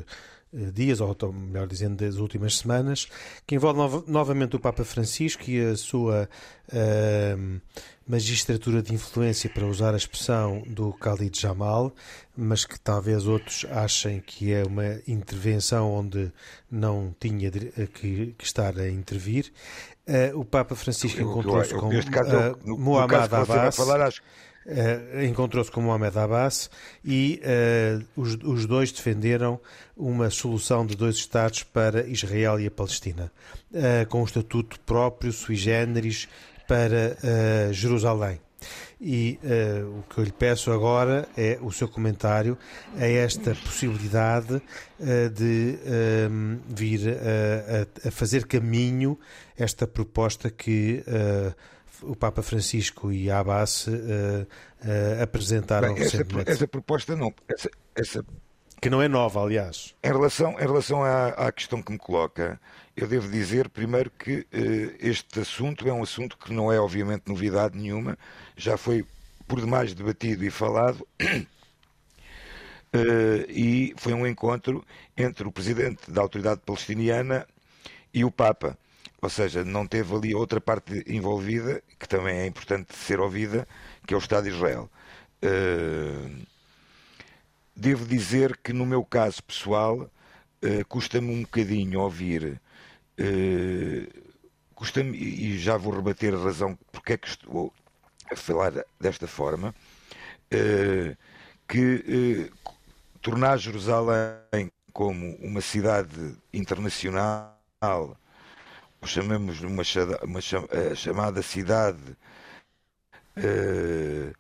eh, 0.56 0.70
dias, 0.72 1.00
ou 1.00 1.16
melhor 1.32 1.66
dizendo, 1.66 1.96
das 1.96 2.16
últimas 2.16 2.58
semanas, 2.58 3.08
que 3.46 3.56
envolve 3.56 3.78
no, 3.78 4.04
novamente 4.06 4.54
o 4.54 4.60
Papa 4.60 4.84
Francisco 4.84 5.50
e 5.50 5.60
a 5.60 5.76
sua 5.76 6.28
uh, 6.68 7.60
magistratura 8.06 8.80
de 8.80 8.94
influência, 8.94 9.50
para 9.50 9.66
usar 9.66 9.94
a 9.94 9.96
expressão 9.96 10.62
do 10.66 10.90
Khalid 10.90 11.40
Jamal, 11.40 11.92
mas 12.36 12.64
que 12.64 12.78
talvez 12.78 13.26
outros 13.26 13.66
achem 13.70 14.20
que 14.20 14.52
é 14.52 14.62
uma 14.64 15.00
intervenção 15.08 15.92
onde 15.92 16.32
não 16.70 17.14
tinha 17.18 17.50
que, 17.50 18.34
que 18.38 18.44
estar 18.44 18.78
a 18.78 18.88
intervir. 18.88 19.52
Uh, 20.06 20.38
o 20.38 20.44
Papa 20.44 20.76
Francisco 20.76 21.20
encontrou-se 21.20 21.74
com 21.74 21.88
uh, 21.88 22.78
Muhammad 22.78 23.32
Abbas. 23.32 23.74
Falar, 23.74 24.02
acho 24.02 24.22
Uh, 24.66 25.22
encontrou-se 25.24 25.70
com 25.70 25.82
Mohamed 25.82 26.18
Abbas 26.18 26.70
e 27.04 27.38
uh, 27.44 28.02
os, 28.16 28.34
os, 28.42 28.64
dois 28.64 28.90
defenderam 28.90 29.60
uma 29.94 30.30
solução 30.30 30.86
de 30.86 30.96
dois 30.96 31.16
Estados 31.16 31.62
para 31.62 32.06
Israel 32.06 32.58
e 32.58 32.66
a 32.66 32.70
Palestina, 32.70 33.30
uh, 33.70 34.08
com 34.08 34.22
um 34.22 34.24
estatuto 34.24 34.80
próprio, 34.80 35.34
sui 35.34 35.56
generis, 35.56 36.28
para 36.66 37.18
Jerusalém. 37.72 38.40
E 38.98 39.38
o 39.98 40.02
que 40.08 40.18
eu 40.18 40.24
lhe 40.24 40.32
peço 40.32 40.72
agora 40.72 41.28
é 41.36 41.58
o 41.60 41.70
seu 41.70 41.86
comentário 41.86 42.56
a 42.96 43.04
esta 43.04 43.54
possibilidade 43.54 44.62
de 45.34 45.78
vir 46.66 47.00
a, 47.10 48.08
a, 48.08 48.10
fazer 48.10 48.46
caminho 48.46 49.18
esta 49.58 49.86
proposta 49.86 50.50
que 50.50 51.04
o 52.02 52.16
Papa 52.16 52.42
Francisco 52.42 53.12
e 53.12 53.30
a 53.30 53.38
Abbas 53.40 53.86
uh, 53.86 53.90
uh, 53.90 55.22
apresentaram 55.22 55.94
Bem, 55.94 56.02
essa, 56.02 56.24
essa, 56.46 56.68
proposta 56.68 57.16
não. 57.16 57.32
Essa, 57.48 57.70
essa, 57.94 58.24
Que 58.80 58.90
não 58.90 59.00
é 59.02 59.08
nova, 59.08 59.42
aliás. 59.42 59.94
Em 60.02 60.08
relação, 60.08 60.52
em 60.52 60.66
relação 60.66 61.02
à, 61.02 61.28
à 61.28 61.52
questão 61.52 61.82
que 61.82 61.92
me 61.92 61.98
coloca, 61.98 62.60
eu 62.96 63.06
devo 63.06 63.30
dizer 63.30 63.68
primeiro 63.68 64.10
que 64.10 64.40
uh, 64.40 64.46
este 65.00 65.40
assunto 65.40 65.88
é 65.88 65.92
um 65.92 66.02
assunto 66.02 66.36
que 66.38 66.52
não 66.52 66.72
é 66.72 66.78
obviamente 66.78 67.24
novidade 67.28 67.78
nenhuma, 67.78 68.18
já 68.56 68.76
foi 68.76 69.06
por 69.46 69.60
demais 69.60 69.94
debatido 69.94 70.44
e 70.44 70.50
falado. 70.50 71.06
e 73.48 73.92
foi 73.96 74.12
um 74.12 74.24
encontro 74.24 74.84
entre 75.16 75.48
o 75.48 75.50
presidente 75.50 76.08
da 76.08 76.22
autoridade 76.22 76.60
palestiniana 76.64 77.44
e 78.12 78.24
o 78.24 78.30
Papa. 78.30 78.78
Ou 79.24 79.30
seja, 79.30 79.64
não 79.64 79.86
teve 79.86 80.14
ali 80.14 80.34
outra 80.34 80.60
parte 80.60 81.02
envolvida, 81.06 81.82
que 81.98 82.06
também 82.06 82.40
é 82.40 82.46
importante 82.46 82.94
ser 82.94 83.20
ouvida, 83.20 83.66
que 84.06 84.12
é 84.12 84.16
o 84.18 84.20
Estado 84.20 84.44
de 84.44 84.50
Israel. 84.50 84.90
Uh, 85.42 86.46
devo 87.74 88.04
dizer 88.04 88.54
que 88.58 88.74
no 88.74 88.84
meu 88.84 89.02
caso 89.02 89.42
pessoal, 89.42 89.98
uh, 90.02 90.84
custa-me 90.90 91.32
um 91.32 91.40
bocadinho 91.40 92.00
ouvir, 92.00 92.60
uh, 93.18 94.24
custa-me, 94.74 95.16
e 95.16 95.58
já 95.58 95.78
vou 95.78 95.94
rebater 95.94 96.34
a 96.34 96.38
razão 96.38 96.78
porque 96.92 97.14
é 97.14 97.16
que 97.16 97.28
estou 97.28 97.72
a 98.30 98.36
falar 98.36 98.72
desta 99.00 99.26
forma, 99.26 99.74
que 101.66 102.50
tornar 103.22 103.56
Jerusalém 103.56 104.70
como 104.92 105.34
uma 105.36 105.62
cidade 105.62 106.36
internacional 106.52 107.54
chamamos 109.06 109.60
uma, 109.60 109.82
uma 110.22 110.40
eh, 110.40 110.94
chamada 110.94 111.42
cidade 111.42 112.16
uh, 113.36 114.34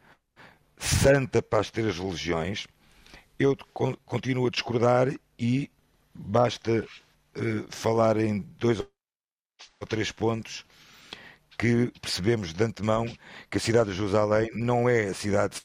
santa 0.76 1.42
para 1.42 1.60
as 1.60 1.70
três 1.70 1.98
religiões, 1.98 2.66
eu 3.38 3.56
continuo 4.04 4.46
a 4.46 4.50
discordar 4.50 5.08
e 5.38 5.70
basta 6.14 6.86
uh, 7.36 7.66
falar 7.70 8.16
em 8.16 8.40
dois 8.58 8.80
ou 8.80 9.86
três 9.86 10.10
pontos 10.12 10.64
que 11.58 11.92
percebemos 12.00 12.52
de 12.52 12.64
antemão 12.64 13.06
que 13.50 13.58
a 13.58 13.60
cidade 13.60 13.90
de 13.90 13.96
Jerusalém 13.96 14.50
não 14.54 14.88
é 14.88 15.08
a 15.08 15.14
cidade 15.14 15.60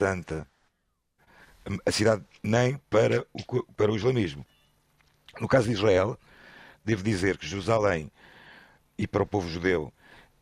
santa, 0.00 0.46
a 1.84 1.90
cidade 1.90 2.24
nem 2.42 2.76
para 2.90 3.26
o, 3.32 3.62
para 3.74 3.90
o 3.90 3.96
islamismo. 3.96 4.46
No 5.40 5.48
caso 5.48 5.68
de 5.68 5.74
Israel, 5.74 6.18
devo 6.88 7.02
dizer 7.02 7.36
que 7.36 7.46
Jerusalém, 7.46 8.10
e 8.96 9.06
para 9.06 9.22
o 9.22 9.26
povo 9.26 9.48
judeu, 9.48 9.92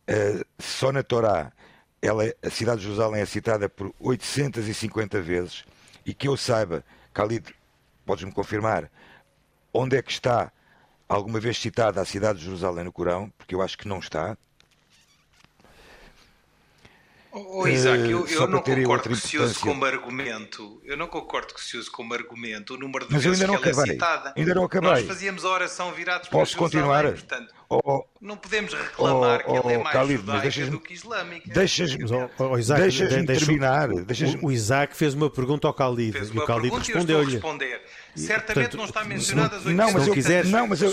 uh, 0.09 0.45
só 0.59 0.93
na 0.93 1.03
Torá, 1.03 1.53
ela, 2.01 2.25
a 2.41 2.51
cidade 2.51 2.79
de 2.79 2.85
Jerusalém 2.85 3.21
é 3.21 3.27
citada 3.27 3.69
por 3.69 3.93
850 3.99 5.21
vezes, 5.21 5.65
e 6.05 6.15
que 6.15 6.29
eu 6.29 6.37
saiba, 6.37 6.85
Khalid, 7.13 7.53
podes-me 8.05 8.31
confirmar, 8.31 8.89
onde 9.75 9.97
é 9.97 10.03
que 10.03 10.13
está 10.13 10.53
alguma 11.09 11.41
vez 11.41 11.59
citada 11.59 12.01
a 12.01 12.05
cidade 12.05 12.39
de 12.39 12.45
Jerusalém 12.45 12.85
no 12.85 12.93
Corão, 12.93 13.29
porque 13.37 13.55
eu 13.55 13.61
acho 13.61 13.77
que 13.77 13.89
não 13.89 13.99
está. 13.99 14.39
Oh, 17.39 17.69
Isaac, 17.69 18.11
eu, 18.11 18.27
eu 18.27 18.47
não 18.49 18.63
concordo 18.63 19.11
que 19.11 19.17
se 19.17 19.37
use 19.39 19.59
como 19.59 19.85
argumento. 19.85 20.81
Eu 20.85 20.97
não 20.97 21.07
concordo 21.07 21.53
que 21.53 21.63
se 21.63 21.77
use 21.77 21.91
como 21.91 22.15
argumento 22.15 22.75
o 22.75 22.79
número 22.79 23.07
de 23.07 23.13
Mas 23.13 23.23
vezes 23.25 23.43
ainda 23.43 23.53
não 23.53 23.61
que 23.61 23.69
ela 23.69 23.77
é 23.77 23.81
acabei. 23.81 23.93
citada. 23.95 24.33
Ainda 24.35 24.55
não 24.55 24.65
acabei. 24.65 24.91
Nós 24.91 25.03
fazíamos 25.05 25.45
a 25.45 25.49
oração 25.51 25.93
virados 25.93 26.29
Posso 26.31 26.57
para 26.57 26.69
Jerusalém, 26.69 27.13
continuar? 27.13 27.13
portanto, 27.13 27.55
Oh, 27.69 28.05
não 28.21 28.37
podemos 28.37 28.73
reclamar 28.73 29.41
oh, 29.45 29.51
que 29.51 29.57
ela 29.59 29.73
é 29.73 29.79
oh, 29.79 29.83
mais 29.83 29.97
Khalid, 29.97 30.13
mas 30.13 30.21
judaica 30.21 30.43
deixas-me- 30.43 30.71
do 30.71 30.81
que 30.81 30.95
islâmica. 30.95 31.51
Deixas-me 31.53 31.99
deixas 32.79 33.09
de- 33.09 33.23
deixa- 33.27 33.45
terminar. 33.47 33.89
Deixas 33.89 34.35
O, 34.35 34.47
o 34.47 34.53
Isaac 34.53 34.97
fez 34.97 35.15
uma 35.15 35.29
pergunta 35.29 35.67
ao 35.67 35.75
Khalid 35.75 36.17
e 36.17 36.21
o 36.21 36.33
uma 36.33 36.45
Khalid 36.47 36.75
respondeu-lhe. 36.77 37.41
Certamente 38.15 38.55
portanto, 38.55 38.77
não 38.79 38.85
está 38.85 39.03
se 39.03 39.09
mencionada 39.09 39.57
as 39.57 39.65
não, 39.65 39.75
mas 39.93 39.95
não 39.95 40.07
eu, 40.07 40.15
quiseres- 40.15 40.51
não, 40.51 40.67
mas 40.69 40.81
eu, 40.81 40.91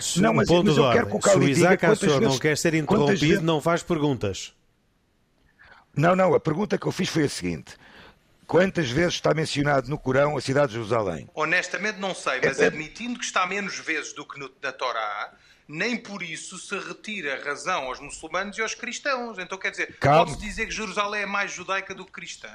Se 0.00 0.20
não, 0.22 0.30
um 0.30 0.34
mas, 0.36 0.48
ponto 0.48 0.66
mas 0.66 0.74
de 0.76 0.80
eu 0.80 0.92
quero 0.92 1.06
que 1.08 1.16
o 1.16 1.20
Se 1.20 1.28
o 1.28 1.32
Khalid 1.32 1.54
diga 1.54 1.58
Isaac 1.66 1.86
Assor 1.86 2.20
não 2.20 2.38
quer 2.38 2.56
ser 2.56 2.74
interrompido, 2.74 3.42
não 3.42 3.60
faz 3.60 3.82
perguntas. 3.82 4.54
Não, 5.98 6.14
não, 6.16 6.32
a 6.34 6.40
pergunta 6.40 6.78
que 6.78 6.86
eu 6.86 6.92
fiz 6.92 7.08
foi 7.08 7.24
a 7.24 7.28
seguinte: 7.28 7.74
quantas 8.46 8.88
vezes 8.90 9.14
está 9.14 9.34
mencionado 9.34 9.88
no 9.90 9.98
Corão 9.98 10.36
a 10.36 10.40
cidade 10.40 10.68
de 10.68 10.74
Jerusalém? 10.74 11.28
Honestamente 11.34 11.98
não 11.98 12.14
sei, 12.14 12.40
mas 12.42 12.60
admitindo 12.60 13.18
que 13.18 13.24
está 13.24 13.46
menos 13.46 13.78
vezes 13.78 14.12
do 14.12 14.24
que 14.24 14.38
no- 14.38 14.50
na 14.62 14.70
Torá, 14.72 15.32
nem 15.66 15.96
por 15.96 16.22
isso 16.22 16.56
se 16.56 16.78
retira 16.78 17.34
a 17.40 17.44
razão 17.44 17.84
aos 17.84 17.98
muçulmanos 18.00 18.56
e 18.56 18.62
aos 18.62 18.74
cristãos. 18.74 19.38
Então 19.38 19.58
quer 19.58 19.70
dizer, 19.72 19.96
pode-se 20.00 20.38
dizer 20.38 20.66
que 20.66 20.72
Jerusalém 20.72 21.22
é 21.22 21.26
mais 21.26 21.52
judaica 21.52 21.94
do 21.94 22.04
que 22.06 22.12
cristã? 22.12 22.48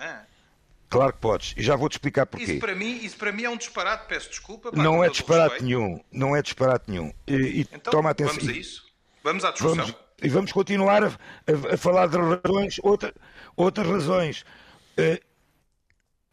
Claro 0.89 1.11
que 1.11 1.19
podes, 1.19 1.53
e 1.57 1.63
já 1.63 1.75
vou-te 1.75 1.93
explicar 1.93 2.25
porquê. 2.27 2.45
Isso 2.45 2.59
para, 2.59 2.75
mim, 2.75 2.99
isso 3.03 3.17
para 3.17 3.31
mim 3.31 3.43
é 3.43 3.49
um 3.49 3.57
disparate, 3.57 4.05
peço 4.07 4.29
desculpa. 4.29 4.71
pá, 4.71 4.81
Não 4.81 5.03
é 5.03 5.09
disparate 5.09 5.55
respeito. 5.55 5.65
nenhum, 5.65 5.99
não 6.11 6.35
é 6.35 6.41
disparate 6.41 6.85
nenhum. 6.89 7.11
E, 7.27 7.33
e 7.33 7.61
Então, 7.73 7.91
toma 7.91 8.11
atenção. 8.11 8.35
vamos 8.35 8.49
a 8.49 8.51
isso. 8.57 8.83
Vamos 9.23 9.43
à 9.43 9.51
discussão. 9.51 9.75
Vamos, 9.75 9.95
e 10.21 10.29
vamos 10.29 10.51
continuar 10.51 11.03
a, 11.03 11.07
a- 11.07 11.73
a 11.73 11.77
falar 11.77 12.07
de 12.07 12.17
razões, 12.17 12.79
outra, 12.83 13.11
outras 13.55 13.87
razões. 13.87 14.45
Eh, 14.97 15.21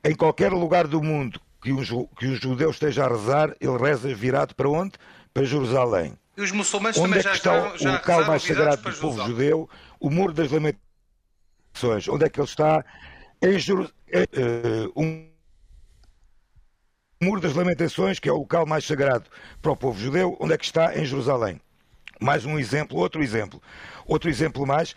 em 0.05 0.15
qualquer 0.15 0.53
lugar 0.53 0.87
do 0.87 1.03
mundo 1.03 1.41
que 1.63 1.73
um, 1.73 1.83
que 2.19 2.27
um 2.27 2.35
judeu 2.37 2.71
esteja 2.71 3.05
a 3.05 3.09
rezar, 3.09 3.55
ele 3.61 3.77
reza 3.77 4.15
virado 4.15 4.55
para 4.55 4.69
onde? 4.69 4.93
Para 5.33 5.45
Jerusalém. 5.45 6.19
E 6.37 6.41
os 6.43 6.53
muçulmanos 6.53 6.97
Onde 6.97 7.09
também 7.09 7.19
é 7.19 7.23
que 7.23 7.29
já, 7.29 7.35
está 7.35 7.53
rezaram- 7.53 7.75
o 7.75 7.79
já 7.79 7.93
local 7.93 8.25
mais 8.25 8.43
sagrado 8.43 8.77
do 8.79 8.83
povo 8.83 8.97
Jerusalém. 8.97 9.27
judeu? 9.31 9.71
O 9.99 10.09
Muro 10.11 10.33
das 10.33 10.51
Lamentações. 10.51 12.09
Onde 12.09 12.25
é 12.25 12.29
que 12.31 12.41
ele 12.41 12.47
está? 12.49 12.85
Em 13.43 13.59
Jeru- 13.59 13.91
eh, 14.11 14.27
eh, 14.33 14.89
um 14.97 15.29
Muro 17.23 17.41
das 17.41 17.55
Lamentações, 17.55 18.19
que 18.19 18.29
é 18.29 18.33
o 18.33 18.39
local 18.39 18.65
mais 18.65 18.85
sagrado 18.85 19.29
para 19.61 19.71
o 19.73 19.77
povo 19.77 19.99
judeu, 20.01 20.37
onde 20.41 20.55
é 20.55 20.59
que 20.59 20.65
está? 20.65 20.97
Em 20.99 21.05
Jerusalém. 21.05 21.61
Mais 22.19 22.45
um 22.47 22.59
exemplo, 22.59 22.99
outro 22.99 23.23
exemplo. 23.23 23.63
Outro 24.07 24.31
exemplo 24.31 24.67
mais, 24.67 24.97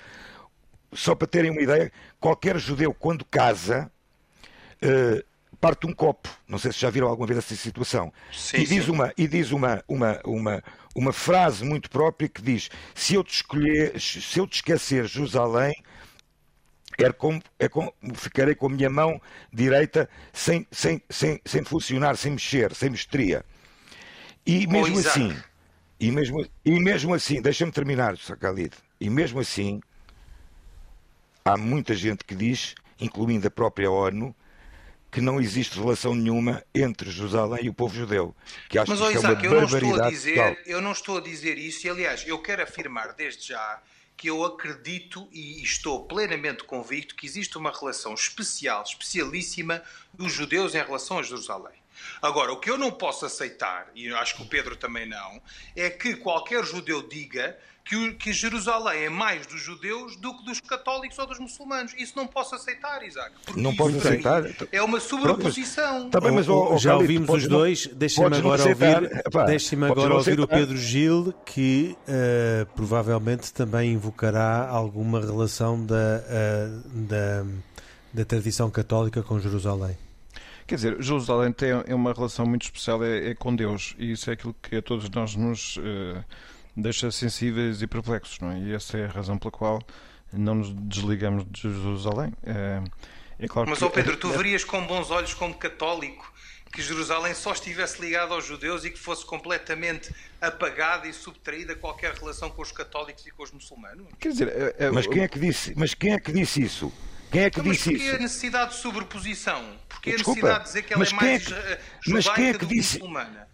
só 0.96 1.16
para 1.16 1.28
terem 1.28 1.52
uma 1.52 1.62
ideia, 1.62 1.92
qualquer 2.20 2.58
judeu 2.58 2.94
quando 2.94 3.26
casa 3.26 3.92
eh, 4.82 5.24
parte 5.64 5.88
um 5.88 5.94
copo. 5.94 6.30
Não 6.46 6.58
sei 6.58 6.74
se 6.74 6.80
já 6.80 6.90
viram 6.90 7.08
alguma 7.08 7.26
vez 7.26 7.40
essa 7.40 7.56
situação. 7.56 8.12
Sim, 8.34 8.58
e 8.58 8.66
diz, 8.66 8.84
sim. 8.84 8.92
uma, 8.92 9.14
e 9.18 9.28
diz 9.30 9.52
uma, 9.52 9.82
uma, 9.88 10.20
uma, 10.26 10.64
uma 10.94 11.14
frase 11.14 11.64
muito 11.64 11.90
própria 11.90 12.28
que 12.28 12.42
diz: 12.42 12.70
se 12.94 13.16
eu 13.16 13.24
te 13.24 13.36
escolher, 13.36 13.98
se 14.00 14.38
eu 14.38 14.46
te 14.46 14.56
esquecer 14.56 15.06
Jerusalém, 15.06 15.74
é 16.98 17.12
como, 17.14 17.42
é 17.58 17.70
como 17.70 17.94
ficarei 18.14 18.56
com 18.56 18.66
a 18.66 18.70
minha 18.70 18.90
mão 18.90 19.22
direita 19.54 20.10
sem, 20.34 20.68
sem, 20.70 21.02
sem, 21.10 21.40
sem 21.46 21.64
funcionar, 21.64 22.18
sem 22.18 22.34
mexer, 22.34 22.76
sem 22.76 22.90
mestria. 22.90 23.46
E 24.46 24.68
mesmo 24.68 25.00
Isaac. 25.00 25.08
assim, 25.08 25.38
e 25.98 26.12
mesmo, 26.12 26.46
e 26.66 26.80
mesmo 26.80 27.14
assim, 27.14 27.42
deixa-me 27.42 27.72
terminar, 27.72 28.18
Sacalide, 28.18 28.76
e 29.00 29.10
mesmo 29.10 29.40
assim, 29.40 29.80
há 31.44 31.58
muita 31.58 31.94
gente 31.94 32.24
que 32.24 32.36
diz, 32.36 32.76
incluindo 33.00 33.48
a 33.48 33.52
própria 33.52 33.90
ONU, 33.90 34.36
que 35.12 35.22
não 35.22 35.40
existe 35.40 35.80
relação 35.80 36.16
nenhuma 36.16 36.64
entre 36.74 37.12
Jerusalém 37.12 37.66
e 37.66 37.70
o 37.70 37.74
povo 37.74 37.96
judeu. 37.96 38.36
Que 38.68 38.80
acho 38.80 38.90
Mas, 38.90 39.00
que 39.00 39.06
ó, 39.06 39.12
isto 39.12 39.26
é 39.26 39.30
uma 39.30 39.32
Isaac, 39.32 39.46
eu 39.46 39.52
não 39.54 39.64
estou 39.66 40.02
a 40.02 40.10
dizer, 40.10 40.36
total. 40.36 40.56
eu 40.66 40.82
não 40.82 40.92
estou 40.92 41.18
a 41.18 41.22
dizer 41.22 41.58
isso, 41.58 41.86
e 41.86 41.90
aliás, 41.90 42.24
eu 42.28 42.42
quero 42.42 42.64
afirmar 42.64 43.14
desde 43.14 43.50
já 43.50 43.82
que 44.18 44.30
eu 44.30 44.44
acredito 44.44 45.28
e 45.32 45.62
estou 45.62 46.06
plenamente 46.06 46.64
convicto 46.64 47.16
que 47.16 47.26
existe 47.26 47.58
uma 47.58 47.72
relação 47.72 48.14
especial, 48.14 48.84
especialíssima 48.84 49.84
dos 50.14 50.32
judeus 50.32 50.74
em 50.76 50.84
relação 50.84 51.20
a 51.20 51.24
Jerusalém. 51.24 51.84
Agora, 52.22 52.52
o 52.52 52.60
que 52.60 52.70
eu 52.70 52.78
não 52.78 52.92
posso 52.92 53.26
aceitar, 53.26 53.92
e 53.94 54.10
acho 54.14 54.36
que 54.36 54.44
o 54.44 54.48
Pedro 54.48 54.76
também 54.76 55.08
não, 55.08 55.42
é 55.76 55.90
que 55.90 56.16
qualquer 56.16 56.64
judeu 56.64 57.08
diga 57.08 57.58
que, 57.86 57.96
o- 57.96 58.16
que 58.16 58.32
Jerusalém 58.32 59.04
é 59.06 59.10
mais 59.10 59.46
dos 59.46 59.62
judeus 59.62 60.16
do 60.16 60.38
que 60.38 60.46
dos 60.46 60.62
católicos 60.62 61.20
ou 61.20 61.28
dos 61.28 61.40
muçulmanos. 61.40 61.94
Isso 61.98 62.14
não 62.16 62.26
posso 62.26 62.56
aceitar, 62.56 63.04
Isaac. 63.06 63.32
Não 63.56 63.76
aí 63.76 63.98
aceitar? 63.98 64.44
É 64.72 64.82
uma 64.82 65.00
sobreposição. 65.00 66.10
Tá 66.10 66.20
bem, 66.22 66.32
mas, 66.32 66.48
ó, 66.48 66.78
já 66.78 66.96
ouvimos 66.96 67.30
os 67.30 67.48
dois. 67.48 67.88
Deixem-me 67.88 68.38
agora 68.38 68.64
ouvir, 68.64 69.46
deixem 69.46 69.84
agora 69.84 70.14
ouvir 70.16 70.40
o. 70.40 70.48
Pedro 70.48 70.78
Gil, 70.78 71.34
que 71.46 71.98
eh, 72.08 72.66
provavelmente 72.76 73.52
também 73.52 73.94
invocará 73.94 74.68
alguma 74.70 75.20
relação 75.20 75.84
da, 75.86 76.24
eh, 76.28 76.68
da, 76.86 77.46
da 78.14 78.26
tradição 78.26 78.70
católica 78.70 79.22
com 79.24 79.40
Jerusalém. 79.40 79.98
Quer 80.66 80.76
dizer, 80.76 81.02
Jerusalém 81.02 81.52
tem 81.52 81.72
é 81.86 81.94
uma 81.94 82.14
relação 82.14 82.46
muito 82.46 82.64
especial 82.64 83.04
é, 83.04 83.32
é 83.32 83.36
com 83.36 83.54
Deus 83.54 83.94
e 84.00 84.12
isso 84.14 84.30
é 84.30 84.34
aquilo 84.34 84.56
que 84.62 84.78
a 84.78 84.82
todos 84.82 85.10
nós 85.10 85.36
nos 85.36 85.78
eh, 85.84 86.24
deixa 86.76 87.12
sensíveis 87.12 87.82
e 87.82 87.88
perplexos, 87.88 88.40
não 88.40 88.52
é? 88.52 88.60
E 88.60 88.74
essa 88.74 88.98
é 88.98 89.06
a 89.06 89.10
razão 89.10 89.38
pela 89.38 89.52
qual 89.52 89.82
não 90.32 90.56
nos 90.56 90.74
desligamos 90.74 91.46
de 91.50 91.62
Jerusalém. 91.62 92.34
É, 92.44 92.82
é 93.40 93.48
claro 93.48 93.70
Mas, 93.70 93.80
que 93.80 93.86
ó 93.86 93.90
Pedro, 93.90 94.18
tu 94.18 94.30
verias 94.30 94.64
com 94.64 94.86
bons 94.86 95.12
olhos 95.12 95.34
como 95.34 95.54
católico 95.54 96.32
que 96.72 96.82
Jerusalém 96.82 97.36
só 97.36 97.52
estivesse 97.54 98.02
ligado 98.02 98.34
aos 98.34 98.48
judeus 98.48 98.84
e 98.84 98.90
que 98.90 98.98
fosse 98.98 99.24
completamente 99.24 100.12
apagada 100.42 101.08
e 101.08 101.14
subtraída 101.14 101.76
qualquer 101.76 102.14
relação 102.16 102.50
com 102.50 102.64
os 102.64 102.72
católicos 102.72 103.26
e 103.28 103.32
com 103.32 103.44
os 103.44 103.52
muçulmanos? 103.52 104.08
Quer 104.20 104.30
dizer, 104.30 104.48
é- 104.48 104.86
é- 104.86 104.92
Mas 104.92 105.06
quem 105.06 105.22
é 105.22 105.28
que 105.28 105.38
disse, 105.38 105.74
mas 105.78 105.94
quem 105.94 106.14
é 106.14 106.20
que 106.20 106.32
disse 106.32 106.64
isso? 106.64 106.92
Quem 107.32 107.42
é 107.44 107.50
que 107.52 107.60
Então, 107.60 107.68
mas 107.68 107.78
disse 107.78 107.90
porquê 107.92 108.06
a 108.06 108.14
isso? 108.14 108.22
necessidade 108.24 108.72
de 108.72 108.78
sobreposição? 108.78 109.78
Porquê 109.88 110.10
a 110.12 110.14
Desculpa, 110.14 110.40
necessidade 110.42 110.64
de 110.64 110.70
dizer 110.70 110.82
que 110.84 110.94
ela 110.94 111.00
mas 111.00 111.08
é 111.08 111.18
quem 111.18 111.28
é 111.28 111.32
mais 111.32 111.46
que- 111.46 111.54
mas 112.12 112.24
judaica 112.24 112.42
é 112.42 112.52
que 112.54 112.58
do 112.58 112.68
que 112.68 112.76
disse- 112.76 112.98
muçulmana? 113.00 113.48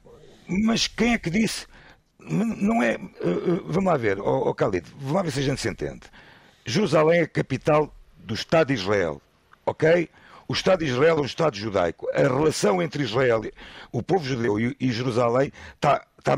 Mas 0.48 0.88
quem 0.88 1.14
é 1.14 1.18
que 1.18 1.30
disse? 1.30 1.68
Não 2.20 2.84
é. 2.84 2.98
uh, 2.98 3.30
uh, 3.30 3.64
vamos 3.66 3.86
lá 3.92 3.98
ver, 3.98 4.20
ó 4.20 4.50
ó 4.50 4.52
Khalid, 4.52 4.86
vamos 4.98 5.14
lá 5.14 5.22
ver 5.22 5.32
se 5.32 5.40
a 5.40 5.44
gente 5.44 5.62
se 5.62 5.70
entende. 5.70 6.02
Jerusalém 6.66 7.22
é 7.22 7.24
a 7.24 7.28
capital 7.28 7.94
do 8.18 8.34
Estado 8.34 8.68
de 8.68 8.74
Israel, 8.74 9.22
ok? 9.66 10.10
O 10.48 10.54
Estado 10.54 10.80
de 10.84 10.92
Israel 10.92 11.18
é 11.18 11.22
um 11.22 11.26
Estado 11.26 11.56
judaico. 11.56 12.08
A 12.14 12.22
relação 12.22 12.82
entre 12.82 13.04
Israel, 13.04 13.42
o 13.92 14.02
povo 14.04 14.26
judeu 14.26 14.60
e, 14.60 14.76
e 14.80 14.92
Jerusalém 14.92 15.52
está, 15.76 16.06
está 16.18 16.36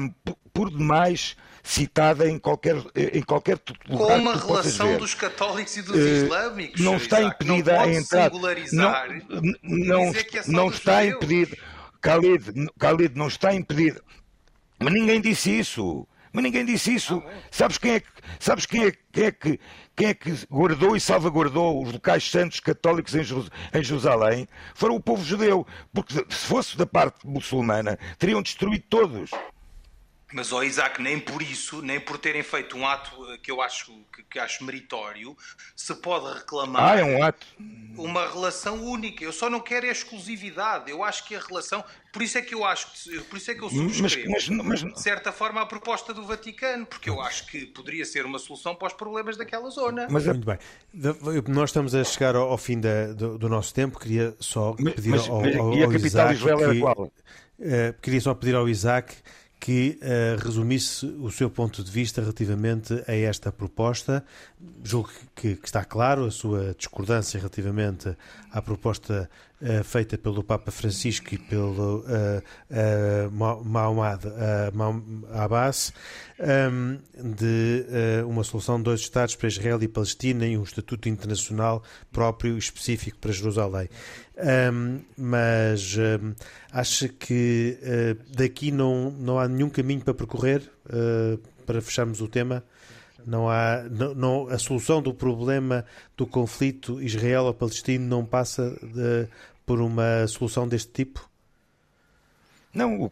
por 0.53 0.69
demais 0.69 1.35
citada 1.63 2.27
em 2.29 2.37
qualquer, 2.39 2.75
em 2.95 3.21
qualquer 3.21 3.57
Com 3.87 3.95
lugar 3.97 4.19
uma 4.19 4.33
tu 4.37 4.47
possas 4.47 4.77
relação 4.77 4.97
dos 4.97 5.13
católicos 5.13 5.77
e 5.77 5.81
dos 5.81 5.95
Eh, 5.97 6.23
islâmicos. 6.23 6.81
não 6.81 6.97
está 6.97 7.19
Isaac. 7.21 7.35
impedida 7.43 7.73
não 7.73 7.81
a 7.81 7.93
entrar. 7.93 8.31
Não, 8.71 8.93
e 9.63 9.87
não, 9.87 10.11
que 10.13 10.37
é 10.39 10.43
não 10.47 10.69
está 10.69 11.03
judeus. 11.03 11.15
impedido. 11.23 11.57
Khalid, 12.01 12.67
Khalid, 12.79 13.15
não 13.15 13.27
está 13.27 13.53
impedido. 13.53 14.01
Mas 14.81 14.93
ninguém 14.93 15.21
disse 15.21 15.57
isso. 15.57 16.07
Mas 16.33 16.43
ninguém 16.43 16.65
disse 16.65 16.93
isso. 16.93 17.21
Sabes 17.49 17.77
quem 17.77 17.91
é 17.95 17.99
que, 17.99 18.07
sabes 18.39 18.65
quem 18.65 18.85
é, 18.85 18.93
quem 19.11 19.25
é 19.25 19.31
que, 19.31 19.59
quem 19.95 20.07
é 20.07 20.13
que 20.13 20.31
guardou 20.49 20.95
e 20.95 20.99
salvaguardou 20.99 21.83
os 21.83 21.91
locais 21.91 22.29
santos 22.29 22.59
católicos 22.61 23.13
em, 23.15 23.23
Jeru- 23.23 23.49
em 23.73 23.83
Jerusalém? 23.83 24.47
Foram 24.73 24.95
o 24.95 25.01
povo 25.01 25.23
judeu. 25.25 25.67
Porque 25.93 26.13
se 26.13 26.45
fosse 26.47 26.77
da 26.77 26.85
parte 26.85 27.27
muçulmana, 27.27 27.99
teriam 28.17 28.41
destruído 28.41 28.85
todos. 28.89 29.29
Mas, 30.33 30.51
ó 30.53 30.63
Isaac, 30.63 31.01
nem 31.01 31.19
por 31.19 31.41
isso, 31.41 31.81
nem 31.81 31.99
por 31.99 32.17
terem 32.17 32.41
feito 32.43 32.77
um 32.77 32.87
ato 32.87 33.11
eh, 33.33 33.37
que 33.37 33.51
eu 33.51 33.61
acho, 33.61 33.91
que, 34.15 34.23
que 34.23 34.39
acho 34.39 34.63
meritório, 34.63 35.35
se 35.75 35.93
pode 35.95 36.33
reclamar 36.39 36.93
Ah, 36.93 36.99
é 36.99 37.03
um 37.03 37.21
ato. 37.23 37.45
uma 37.97 38.25
relação 38.31 38.81
única. 38.83 39.23
Eu 39.23 39.33
só 39.33 39.49
não 39.49 39.59
quero 39.59 39.87
a 39.87 39.91
exclusividade. 39.91 40.89
Eu 40.89 41.03
acho 41.03 41.25
que 41.27 41.35
a 41.35 41.39
relação. 41.39 41.83
Por 42.13 42.21
isso 42.21 42.37
é 42.37 42.41
que 42.41 42.53
eu 42.55 42.63
acho 42.63 42.87
que. 42.93 43.19
Por 43.21 43.37
isso 43.37 43.51
é 43.51 43.55
que 43.55 43.61
eu 43.61 43.69
Mas, 43.71 43.95
subscrevo. 43.95 44.31
mas, 44.31 44.49
mas, 44.81 44.93
de 44.93 45.01
certa 45.01 45.31
forma, 45.31 45.61
a 45.61 45.65
proposta 45.65 46.13
do 46.13 46.25
Vaticano, 46.25 46.85
porque 46.85 47.09
eu 47.09 47.21
acho 47.21 47.47
que 47.47 47.65
poderia 47.65 48.05
ser 48.05 48.25
uma 48.25 48.39
solução 48.39 48.73
para 48.75 48.87
os 48.87 48.93
problemas 48.93 49.35
daquela 49.37 49.69
zona. 49.69 50.07
mas 50.09 50.27
a- 50.27 50.33
Muito 50.33 50.45
bem. 50.45 50.57
Nós 51.47 51.69
estamos 51.69 51.93
a 51.95 52.03
chegar 52.03 52.35
ao, 52.35 52.49
ao 52.51 52.57
fim 52.57 52.79
da- 52.79 53.13
do, 53.13 53.37
do 53.37 53.49
nosso 53.49 53.73
tempo. 53.73 53.99
Queria 53.99 54.35
só 54.39 54.75
Mas- 54.79 54.93
pedir 54.93 55.09
mas- 55.09 55.27
ao, 55.29 55.41
mas- 55.41 55.55
ao, 55.57 55.73
e 55.73 55.83
a 55.83 55.87
capital 55.87 55.99
de 55.99 56.05
Isaac 56.07 56.33
Israel 56.35 56.61
era 56.71 56.79
qual? 56.79 57.11
eh, 57.61 57.93
queria 58.01 58.21
só 58.21 58.33
pedir 58.33 58.55
ao 58.55 58.67
Isaac 58.67 59.13
que 59.61 59.99
eh, 60.01 60.35
resumisse 60.43 61.05
o 61.05 61.29
seu 61.29 61.47
ponto 61.47 61.83
de 61.83 61.91
vista 61.91 62.19
relativamente 62.19 63.03
a 63.07 63.13
esta 63.13 63.51
proposta. 63.51 64.25
Julgo 64.83 65.11
que, 65.35 65.55
que 65.55 65.65
está 65.67 65.85
claro 65.85 66.25
a 66.25 66.31
sua 66.31 66.73
discordância 66.75 67.37
relativamente 67.37 68.17
à 68.51 68.59
proposta 68.59 69.29
uh, 69.61 69.83
feita 69.83 70.17
pelo 70.17 70.43
Papa 70.43 70.71
Francisco 70.71 71.35
e 71.35 71.37
pelo 71.37 71.99
uh, 71.99 73.31
Mahmoud 73.63 74.25
Abbas 75.31 75.93
um, 76.39 76.97
de 77.35 77.85
uma 78.27 78.43
solução 78.43 78.77
de 78.77 78.83
dois 78.83 79.01
Estados 79.01 79.35
para 79.35 79.47
Israel 79.47 79.81
e 79.83 79.87
Palestina 79.87 80.47
e 80.47 80.57
um 80.57 80.63
estatuto 80.63 81.07
internacional 81.07 81.83
próprio 82.11 82.55
e 82.55 82.57
específico 82.57 83.19
para 83.19 83.31
Jerusalém. 83.31 83.87
Um, 84.41 85.01
mas 85.15 85.95
um, 85.97 86.33
acha 86.71 87.07
que 87.07 87.77
daqui 88.35 88.71
não, 88.71 89.11
não 89.11 89.37
há 89.37 89.47
nenhum 89.47 89.69
caminho 89.69 90.01
para 90.01 90.13
percorrer 90.13 90.63
para 91.65 91.81
fecharmos 91.81 92.21
o 92.21 92.27
tema? 92.27 92.63
Não 93.25 93.49
há, 93.49 93.83
não, 93.83 94.15
não, 94.15 94.47
a 94.47 94.57
solução 94.57 95.01
do 95.01 95.13
problema 95.13 95.85
do 96.17 96.25
conflito 96.25 97.01
israelo-palestino 97.01 98.05
não 98.05 98.25
passa 98.25 98.71
de, 98.81 99.27
por 99.65 99.79
uma 99.79 100.27
solução 100.27 100.67
deste 100.67 100.91
tipo? 100.91 101.29
Não, 102.73 103.11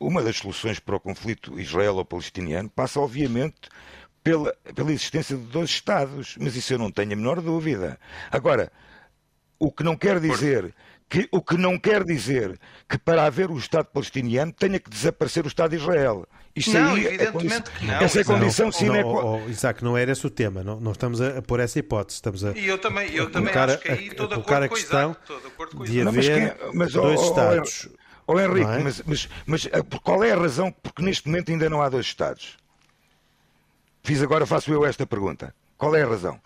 uma 0.00 0.22
das 0.22 0.36
soluções 0.36 0.78
para 0.80 0.96
o 0.96 1.00
conflito 1.00 1.58
israelo-palestiniano 1.58 2.68
passa, 2.68 2.98
obviamente, 3.00 3.68
pela, 4.22 4.52
pela 4.74 4.92
existência 4.92 5.36
de 5.36 5.44
dois 5.44 5.70
Estados, 5.70 6.36
mas 6.40 6.56
isso 6.56 6.72
eu 6.72 6.78
não 6.78 6.90
tenho 6.90 7.12
a 7.12 7.16
menor 7.16 7.40
dúvida. 7.40 7.98
Agora, 8.30 8.72
o 9.64 9.72
que 9.72 9.82
não 9.82 9.96
quer 9.96 10.20
dizer 10.20 10.74
que, 11.08 11.28
o 11.30 11.40
que 11.40 11.56
não 11.56 11.78
quer 11.78 12.04
dizer 12.04 12.58
que 12.88 12.98
para 12.98 13.24
haver 13.24 13.50
o 13.50 13.56
Estado 13.56 13.86
palestiniano 13.86 14.52
tenha 14.52 14.78
que 14.78 14.90
desaparecer 14.90 15.44
o 15.44 15.48
Estado 15.48 15.70
de 15.70 15.76
Israel. 15.76 16.26
Isto 16.54 16.72
não, 16.72 16.94
aí 16.94 17.06
é 17.06 17.26
condição, 17.26 17.62
que 17.62 17.86
não. 17.86 17.94
Essa 17.94 18.18
é 18.18 18.22
a 18.22 18.24
condição 18.24 18.72
sine 18.72 19.02
qua 19.02 19.22
non. 19.22 19.42
Oh, 19.44 19.48
Isaac, 19.48 19.82
não 19.82 19.96
era 19.96 20.12
esse 20.12 20.26
o 20.26 20.30
tema. 20.30 20.62
Não, 20.62 20.78
não 20.78 20.92
estamos 20.92 21.20
a, 21.20 21.38
a 21.38 21.42
pôr 21.42 21.60
essa 21.60 21.78
hipótese. 21.78 22.16
Estamos 22.16 22.44
a, 22.44 22.52
e 22.52 22.66
eu 22.66 22.78
também, 22.78 23.10
eu 23.12 23.30
também 23.30 23.54
acho 23.54 23.78
que 23.78 23.90
aí 23.90 24.08
estou 24.08 24.28
de 24.28 24.34
acordo 24.34 24.68
com 24.68 24.76
Isaac. 24.76 25.16
de 25.90 26.00
haver 26.00 26.04
não, 26.04 26.12
mas, 26.12 26.74
mas, 26.74 26.92
dois 26.92 27.20
oh, 27.20 27.24
Estados. 27.24 27.88
Oh, 28.26 28.34
oh 28.34 28.40
Henrique, 28.40 28.70
é? 28.70 28.78
mas, 28.78 29.02
mas, 29.04 29.28
mas 29.46 29.66
eh, 29.66 29.82
qual 30.02 30.22
é 30.22 30.32
a 30.32 30.36
razão 30.36 30.70
porque 30.70 31.02
neste 31.02 31.26
momento 31.26 31.50
ainda 31.50 31.68
não 31.68 31.82
há 31.82 31.88
dois 31.88 32.06
Estados? 32.06 32.56
Fiz 34.02 34.22
agora, 34.22 34.46
faço 34.46 34.72
eu 34.72 34.84
esta 34.84 35.06
pergunta. 35.06 35.54
Qual 35.76 35.96
é 35.96 36.02
a 36.02 36.06
razão? 36.06 36.40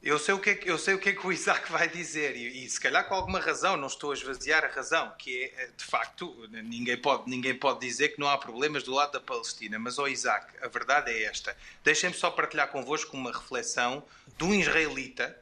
Eu 0.00 0.16
sei 0.16 0.32
o 0.32 0.38
que 0.38 0.50
é, 0.50 0.60
eu 0.64 0.78
sei 0.78 0.94
o 0.94 0.98
que, 0.98 1.08
é 1.08 1.12
que 1.12 1.26
o 1.26 1.32
Isaac 1.32 1.72
vai 1.72 1.88
dizer 1.88 2.36
e, 2.36 2.64
e, 2.64 2.70
se 2.70 2.80
calhar 2.80 3.08
com 3.08 3.14
alguma 3.14 3.40
razão, 3.40 3.76
não 3.76 3.88
estou 3.88 4.12
a 4.12 4.14
esvaziar 4.14 4.64
a 4.64 4.68
razão, 4.68 5.12
que 5.18 5.42
é, 5.42 5.64
eh, 5.64 5.70
de 5.76 5.84
facto, 5.84 6.48
ninguém 6.50 6.96
pode, 6.96 7.28
ninguém 7.28 7.54
pode 7.54 7.80
dizer 7.80 8.10
que 8.10 8.20
não 8.20 8.28
há 8.28 8.38
problemas 8.38 8.84
do 8.84 8.94
lado 8.94 9.12
da 9.12 9.20
Palestina, 9.20 9.76
mas, 9.76 9.98
ó 9.98 10.04
oh 10.04 10.08
Isaac, 10.08 10.46
a 10.62 10.68
verdade 10.68 11.10
é 11.10 11.24
esta. 11.24 11.56
Deixem-me 11.82 12.14
só 12.14 12.30
partilhar 12.30 12.68
convosco 12.68 13.16
uma 13.16 13.32
reflexão 13.32 14.04
de 14.36 14.44
um 14.44 14.54
israelita 14.54 15.36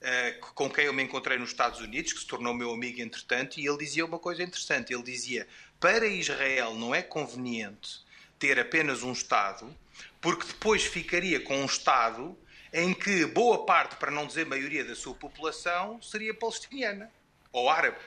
uh, 0.00 0.52
com 0.52 0.68
quem 0.68 0.86
eu 0.86 0.92
me 0.92 1.04
encontrei 1.04 1.38
nos 1.38 1.50
Estados 1.50 1.78
Unidos, 1.78 2.12
que 2.12 2.18
se 2.18 2.26
tornou 2.26 2.52
meu 2.52 2.72
amigo 2.72 3.00
entretanto, 3.00 3.60
e 3.60 3.68
ele 3.68 3.78
dizia 3.78 4.04
uma 4.04 4.18
coisa 4.18 4.42
interessante. 4.42 4.92
Ele 4.92 5.04
dizia, 5.04 5.46
para 5.78 6.06
Israel 6.06 6.74
não 6.74 6.92
é 6.92 7.02
conveniente 7.02 8.00
ter 8.36 8.58
apenas 8.58 9.04
um 9.04 9.12
Estado, 9.12 9.72
porque 10.20 10.44
depois 10.44 10.82
ficaria 10.82 11.38
com 11.38 11.56
um 11.56 11.66
Estado 11.66 12.36
em 12.72 12.94
que 12.94 13.26
boa 13.26 13.66
parte, 13.66 13.96
para 13.96 14.10
não 14.10 14.26
dizer 14.26 14.46
maioria 14.46 14.84
da 14.84 14.94
sua 14.94 15.14
população, 15.14 16.00
seria 16.00 16.32
palestiniana 16.32 17.10
ou 17.52 17.68
árabe. 17.68 17.98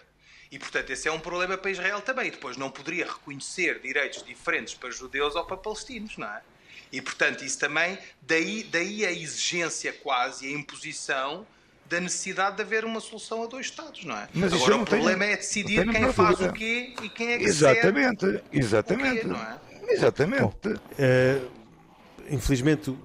E, 0.51 0.57
portanto, 0.57 0.89
esse 0.89 1.07
é 1.07 1.11
um 1.11 1.19
problema 1.19 1.57
para 1.57 1.71
Israel 1.71 2.01
também. 2.01 2.27
E 2.27 2.31
depois 2.31 2.57
não 2.57 2.71
poderia 2.71 3.05
reconhecer 3.05 3.79
direitos 3.79 4.23
diferentes 4.23 4.73
para 4.73 4.89
judeus 4.89 5.35
ou 5.35 5.45
para 5.45 5.57
palestinos, 5.57 6.17
não 6.17 6.27
é? 6.27 6.41
E, 6.91 7.01
portanto, 7.01 7.43
isso 7.43 7.59
também, 7.59 7.97
daí, 8.21 8.63
daí 8.63 9.05
a 9.05 9.11
exigência 9.11 9.91
quase, 9.91 10.47
a 10.47 10.51
imposição 10.51 11.45
da 11.87 11.99
necessidade 11.99 12.55
de 12.55 12.61
haver 12.63 12.85
uma 12.85 12.99
solução 12.99 13.43
a 13.43 13.47
dois 13.47 13.67
Estados, 13.67 14.03
não 14.05 14.17
é? 14.17 14.27
Mas 14.33 14.53
Agora, 14.53 14.77
o 14.77 14.85
problema 14.85 15.19
tenho, 15.19 15.33
é 15.33 15.37
decidir 15.37 15.91
quem 15.91 16.13
faz 16.13 16.39
o 16.39 16.51
quê 16.51 16.95
e 17.01 17.09
quem 17.09 17.33
é 17.33 17.37
que 17.37 17.43
Exatamente, 17.43 18.43
exatamente. 18.51 19.21
Quê, 19.21 19.27
não 19.27 19.35
é? 19.35 19.59
Exatamente. 19.87 20.41
Bom, 20.41 20.53
uh, 20.71 21.51
infelizmente, 22.29 22.95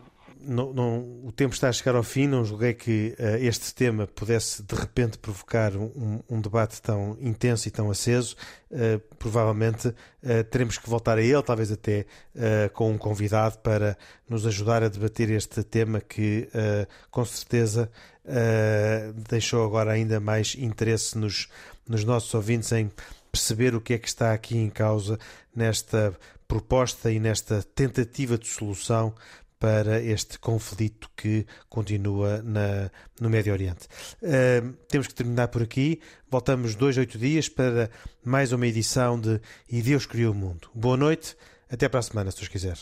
não, 0.43 0.73
não, 0.73 0.99
o 1.25 1.33
tempo 1.33 1.55
está 1.55 1.69
a 1.69 1.73
chegar 1.73 1.95
ao 1.95 2.03
fim. 2.03 2.27
Não 2.27 2.45
julguei 2.45 2.75
que 2.75 3.15
uh, 3.19 3.37
este 3.45 3.75
tema 3.75 4.07
pudesse 4.07 4.63
de 4.63 4.75
repente 4.75 5.19
provocar 5.19 5.77
um, 5.77 6.21
um, 6.29 6.41
debate 6.41 6.81
tão 6.81 7.17
intenso 7.21 7.69
e 7.69 7.71
tão 7.71 7.91
aceso. 7.91 8.37
Uh, 8.71 8.99
provavelmente 9.17 9.89
uh, 9.89 10.45
teremos 10.51 10.79
que 10.79 10.89
voltar 10.89 11.19
a 11.19 11.23
ele, 11.23 11.43
talvez 11.43 11.71
até 11.71 12.07
com 12.73 12.93
um 12.93 12.99
convidado 12.99 13.59
para 13.59 13.97
nos 14.29 14.47
ajudar 14.47 14.83
a 14.83 14.89
debater 14.89 15.31
este 15.31 15.63
tema 15.63 16.01
que, 16.01 16.49
com 17.11 17.25
certeza, 17.25 17.91
deixou 19.29 19.65
agora 19.65 19.93
ainda 19.93 20.21
mais 20.21 20.55
interesse 20.59 21.19
nos, 21.19 21.49
nos 21.89 22.05
nossos 22.05 22.33
ouvintes 22.33 22.73
em 22.73 22.91
perceber 23.31 23.75
o 23.75 23.81
que 23.81 23.95
é 23.95 23.99
que 23.99 24.09
está 24.09 24.33
aqui 24.33 24.57
em 24.57 24.71
causa 24.71 25.19
nesta 25.55 26.17
proposta 26.49 27.11
e 27.11 27.21
nesta 27.21 27.63
tentativa 27.63 28.39
de 28.39 28.47
solução 28.47 29.15
para 29.61 30.01
este 30.01 30.39
conflito 30.39 31.11
que 31.15 31.47
continua 31.69 32.43
na, 32.43 32.91
no 33.21 33.29
Médio 33.29 33.53
Oriente. 33.53 33.87
Uh, 34.23 34.73
temos 34.89 35.07
que 35.07 35.15
terminar 35.15 35.49
por 35.49 35.63
aqui. 35.63 36.01
Voltamos 36.29 36.75
dois, 36.75 36.97
oito 36.97 37.19
dias 37.19 37.49
para 37.49 37.91
mais 38.25 38.51
uma 38.53 38.67
edição 38.67 39.21
de 39.21 39.39
E 39.69 39.83
Deus 39.83 40.07
Criou 40.07 40.33
o 40.33 40.37
Mundo. 40.37 40.69
Boa 40.75 40.97
noite, 40.97 41.37
até 41.71 41.89
para 41.89 42.01
a 42.01 42.03
semana, 42.03 42.31
se 42.31 42.43
os 42.43 42.49
quiser. 42.49 42.79